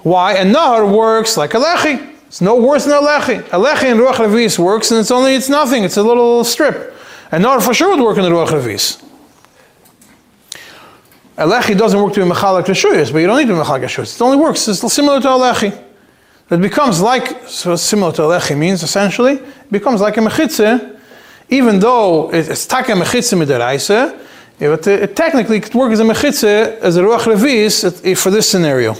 Why? 0.03 0.33
And 0.33 0.53
Nahar 0.53 0.91
works 0.91 1.37
like 1.37 1.53
a 1.53 1.57
Lechi. 1.57 2.09
It's 2.27 2.41
no 2.41 2.55
worse 2.55 2.85
than 2.85 2.93
a 2.93 3.01
Lechi. 3.01 3.39
A 3.39 3.57
Lechi 3.57 3.91
in 3.91 3.97
Ruach 3.97 4.15
Revis 4.15 4.59
works 4.59 4.91
and 4.91 4.99
it's 4.99 5.11
only, 5.11 5.35
it's 5.35 5.49
nothing. 5.49 5.83
It's 5.83 5.97
a 5.97 6.03
little 6.03 6.43
strip. 6.43 6.93
And 7.31 7.45
Nahar 7.45 7.63
for 7.65 7.73
sure 7.73 7.95
would 7.95 8.03
work 8.03 8.17
in 8.17 8.23
the 8.23 8.29
Ruach 8.29 8.49
Revis. 8.49 9.01
A 11.37 11.45
Lechi 11.45 11.77
doesn't 11.77 12.01
work 12.01 12.13
to 12.13 12.23
be 12.23 12.29
Mechalak 12.29 12.65
Reshuyas, 12.65 13.11
but 13.11 13.19
you 13.19 13.27
don't 13.27 13.37
need 13.37 13.47
to 13.47 13.53
be 13.53 13.59
Mechalak. 13.59 13.83
It 13.83 14.21
only 14.21 14.37
works. 14.37 14.67
It's 14.67 14.93
similar 14.93 15.21
to 15.21 15.29
a 15.29 15.31
Lechi. 15.31 15.90
It 16.51 16.61
becomes 16.61 17.01
like, 17.01 17.47
so 17.47 17.75
similar 17.75 18.11
to 18.13 18.23
Lechi 18.23 18.57
means 18.57 18.83
essentially, 18.83 19.35
it 19.35 19.71
becomes 19.71 20.01
like 20.01 20.17
a 20.17 20.19
Mechitzeh 20.19 20.99
even 21.51 21.79
though 21.79 22.31
it's 22.31 22.65
taka 22.65 22.93
mechitza 22.93 23.37
midaraisa, 23.37 24.17
but 24.57 24.87
uh, 24.87 24.91
it 24.91 25.15
technically 25.15 25.59
could 25.59 25.75
work 25.75 25.91
as 25.91 25.99
a 25.99 26.03
mechitza, 26.03 26.77
as 26.79 26.95
a 26.95 27.01
ruach 27.01 27.25
revis 27.25 28.17
for 28.17 28.31
this 28.31 28.49
scenario. 28.49 28.95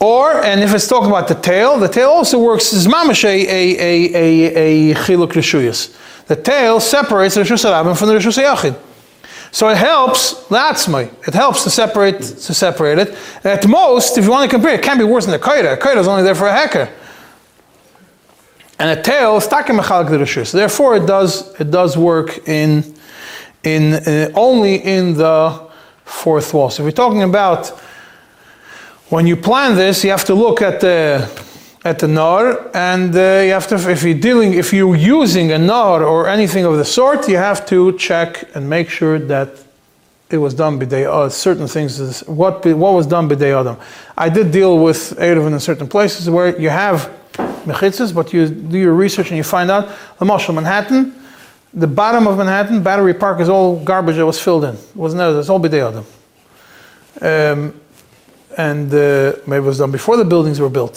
Or, 0.00 0.42
and 0.42 0.62
if 0.62 0.74
it's 0.74 0.88
talking 0.88 1.08
about 1.08 1.28
the 1.28 1.34
tail, 1.34 1.78
the 1.78 1.88
tail 1.88 2.08
also 2.08 2.38
works 2.38 2.72
as 2.72 2.86
mamash 2.86 3.24
a, 3.24 3.28
a, 3.28 3.76
a, 3.80 4.92
a, 4.92 4.94
chiluk 4.94 5.32
reshuyas. 5.32 5.94
The 6.26 6.36
tail 6.36 6.80
separates 6.80 7.36
Rishus 7.36 7.64
Harabim 7.64 7.96
from 7.96 8.08
the 8.08 8.14
Rishus 8.14 8.42
Yachid. 8.42 8.76
So 9.50 9.68
it 9.68 9.76
helps 9.76 10.34
latzmai. 10.48 11.10
It 11.26 11.34
helps 11.34 11.64
to 11.64 11.70
separate 11.70 12.20
to 12.20 12.54
separate 12.54 12.98
it. 12.98 13.16
At 13.44 13.66
most, 13.66 14.18
if 14.18 14.24
you 14.24 14.30
want 14.30 14.50
to 14.50 14.54
compare, 14.54 14.74
it 14.74 14.82
can't 14.82 14.98
be 14.98 15.04
worse 15.04 15.26
than 15.26 15.32
the 15.32 15.44
kaida. 15.44 15.76
A 15.82 15.98
is 15.98 16.08
only 16.08 16.22
there 16.22 16.34
for 16.34 16.46
a 16.46 16.52
hacker 16.52 16.90
and 18.78 18.98
a 18.98 19.02
tail 19.02 19.36
is 19.36 19.46
takim 19.46 19.78
mechalik 19.78 20.08
the 20.10 20.52
Therefore, 20.52 20.96
it 20.96 21.06
does 21.06 21.58
it 21.60 21.70
does 21.70 21.96
work 21.96 22.46
in 22.48 22.94
in 23.62 23.94
uh, 23.94 24.30
only 24.34 24.76
in 24.76 25.14
the 25.14 25.68
fourth 26.04 26.52
wall. 26.54 26.70
So 26.70 26.82
if 26.82 26.86
we're 26.86 27.04
talking 27.04 27.22
about 27.22 27.68
when 29.08 29.26
you 29.26 29.36
plan 29.36 29.76
this, 29.76 30.04
you 30.04 30.10
have 30.10 30.24
to 30.26 30.34
look 30.34 30.60
at 30.60 30.80
the 30.80 31.28
at 31.86 32.00
the 32.00 32.08
nar, 32.08 32.68
and 32.74 33.14
uh, 33.14 33.20
you 33.46 33.52
have 33.52 33.68
to 33.68 33.76
if 33.88 34.02
you're 34.02 34.22
dealing 34.28 34.54
if 34.54 34.72
you're 34.72 34.96
using 34.96 35.52
a 35.52 35.58
nar 35.58 36.02
or 36.02 36.26
anything 36.26 36.64
of 36.64 36.76
the 36.76 36.84
sort, 36.84 37.28
you 37.28 37.36
have 37.36 37.64
to 37.66 37.96
check 37.96 38.30
and 38.56 38.68
make 38.68 38.90
sure 38.90 39.20
that 39.20 39.50
it 40.28 40.38
was 40.38 40.52
done 40.52 40.80
b'day 40.80 41.06
uh, 41.06 41.28
certain 41.28 41.68
things 41.68 42.00
is 42.00 42.20
what 42.26 42.66
what 42.66 42.92
was 42.92 43.06
done 43.06 43.28
b'day 43.28 43.52
adam. 43.60 43.76
I 44.18 44.28
did 44.28 44.50
deal 44.50 44.74
with 44.86 45.00
Erev 45.16 45.46
in 45.46 45.60
certain 45.60 45.86
places 45.86 46.28
where 46.28 46.60
you 46.60 46.70
have 46.70 46.98
mechitzas, 47.64 48.12
but 48.12 48.32
you 48.32 48.48
do 48.48 48.78
your 48.78 48.94
research 48.94 49.28
and 49.28 49.36
you 49.36 49.44
find 49.44 49.70
out 49.70 49.84
the 50.18 50.24
Marshall 50.24 50.54
Manhattan, 50.54 51.14
the 51.72 51.86
bottom 51.86 52.26
of 52.26 52.36
Manhattan, 52.36 52.82
Battery 52.82 53.14
Park 53.14 53.38
is 53.38 53.48
all 53.48 53.78
garbage 53.84 54.16
that 54.16 54.26
was 54.26 54.40
filled 54.40 54.64
in. 54.64 54.74
It 54.74 54.96
wasn't 54.96 55.18
there, 55.18 55.38
it's 55.38 55.48
all 55.48 55.60
b'day 55.60 55.82
adam. 55.88 56.04
Um, 57.30 57.80
and 58.58 58.92
uh, 58.92 59.32
maybe 59.46 59.64
it 59.64 59.68
was 59.68 59.78
done 59.78 59.92
before 59.92 60.16
the 60.16 60.24
buildings 60.24 60.58
were 60.58 60.74
built, 60.80 60.96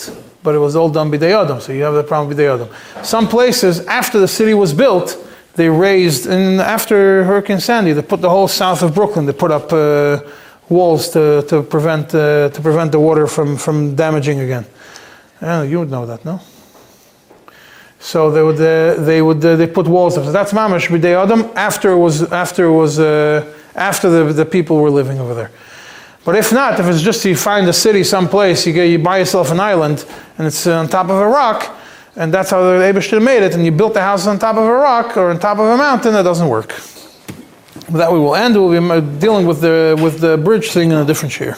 but 0.49 0.55
it 0.55 0.65
was 0.69 0.75
all 0.75 0.89
done 0.89 1.11
b'day 1.11 1.39
adam. 1.39 1.61
So 1.61 1.73
you 1.73 1.83
have 1.83 1.93
the 1.93 2.01
problem 2.03 2.35
b'day 2.35 2.51
adam. 2.51 2.69
Some 3.03 3.27
places 3.27 3.85
after 3.85 4.19
the 4.19 4.27
city 4.27 4.55
was 4.55 4.73
built, 4.73 5.15
they 5.53 5.69
raised, 5.69 6.25
and 6.25 6.59
after 6.59 7.23
Hurricane 7.23 7.59
Sandy, 7.59 7.93
they 7.93 8.01
put 8.01 8.19
the 8.19 8.31
whole 8.31 8.47
south 8.47 8.81
of 8.81 8.95
Brooklyn. 8.95 9.27
They 9.27 9.33
put 9.33 9.51
up 9.51 9.71
uh, 9.71 10.21
walls 10.67 11.09
to, 11.09 11.43
to 11.49 11.61
prevent 11.61 12.15
uh, 12.15 12.49
to 12.49 12.61
prevent 12.61 12.91
the 12.91 12.99
water 12.99 13.27
from 13.27 13.57
from 13.57 13.93
damaging 13.93 14.39
again. 14.39 14.65
Yeah, 15.39 15.61
you 15.61 15.77
would 15.81 15.91
know 15.91 16.07
that, 16.07 16.25
no? 16.25 16.41
So 17.99 18.31
they 18.31 18.41
would 18.41 18.59
uh, 18.59 19.03
they 19.03 19.21
would 19.21 19.45
uh, 19.45 19.55
they 19.55 19.67
put 19.67 19.85
walls 19.85 20.17
up. 20.17 20.25
So 20.25 20.31
that's 20.31 20.51
mamash 20.51 20.87
b'day 20.87 21.13
adam 21.23 21.41
after 21.55 21.91
it 21.91 21.99
was 21.99 22.23
after 22.31 22.65
it 22.65 22.73
was 22.73 22.97
uh, 22.97 23.45
after 23.75 24.09
the, 24.09 24.33
the 24.33 24.45
people 24.45 24.77
were 24.77 24.89
living 24.89 25.19
over 25.19 25.35
there. 25.35 25.51
But 26.25 26.35
if 26.35 26.51
not, 26.51 26.79
if 26.79 26.85
it's 26.85 27.01
just 27.01 27.23
you 27.25 27.35
find 27.35 27.67
a 27.67 27.73
city 27.73 28.03
someplace, 28.03 28.67
you, 28.67 28.73
get, 28.73 28.85
you 28.85 28.99
buy 28.99 29.19
yourself 29.19 29.51
an 29.51 29.59
island 29.59 30.05
and 30.37 30.47
it's 30.47 30.67
on 30.67 30.87
top 30.87 31.05
of 31.05 31.15
a 31.15 31.27
rock, 31.27 31.77
and 32.15 32.33
that's 32.33 32.51
how 32.51 32.61
the 32.61 32.79
Abishter 32.79 33.23
made 33.23 33.43
it, 33.43 33.53
and 33.53 33.65
you 33.65 33.71
built 33.71 33.93
the 33.93 34.01
house 34.01 34.27
on 34.27 34.37
top 34.37 34.57
of 34.57 34.63
a 34.63 34.73
rock 34.73 35.15
or 35.15 35.29
on 35.29 35.39
top 35.39 35.57
of 35.57 35.65
a 35.65 35.77
mountain, 35.77 36.13
that 36.13 36.23
doesn't 36.23 36.49
work. 36.49 36.69
With 37.87 37.93
that 37.93 38.11
we 38.11 38.19
will 38.19 38.35
end. 38.35 38.55
We'll 38.55 38.69
be 38.69 38.89
uh, 38.89 38.99
dealing 38.99 39.47
with 39.47 39.61
the, 39.61 39.97
with 40.01 40.19
the 40.19 40.37
bridge 40.37 40.71
thing 40.71 40.91
in 40.91 40.97
a 40.97 41.05
different 41.05 41.39
year. 41.39 41.57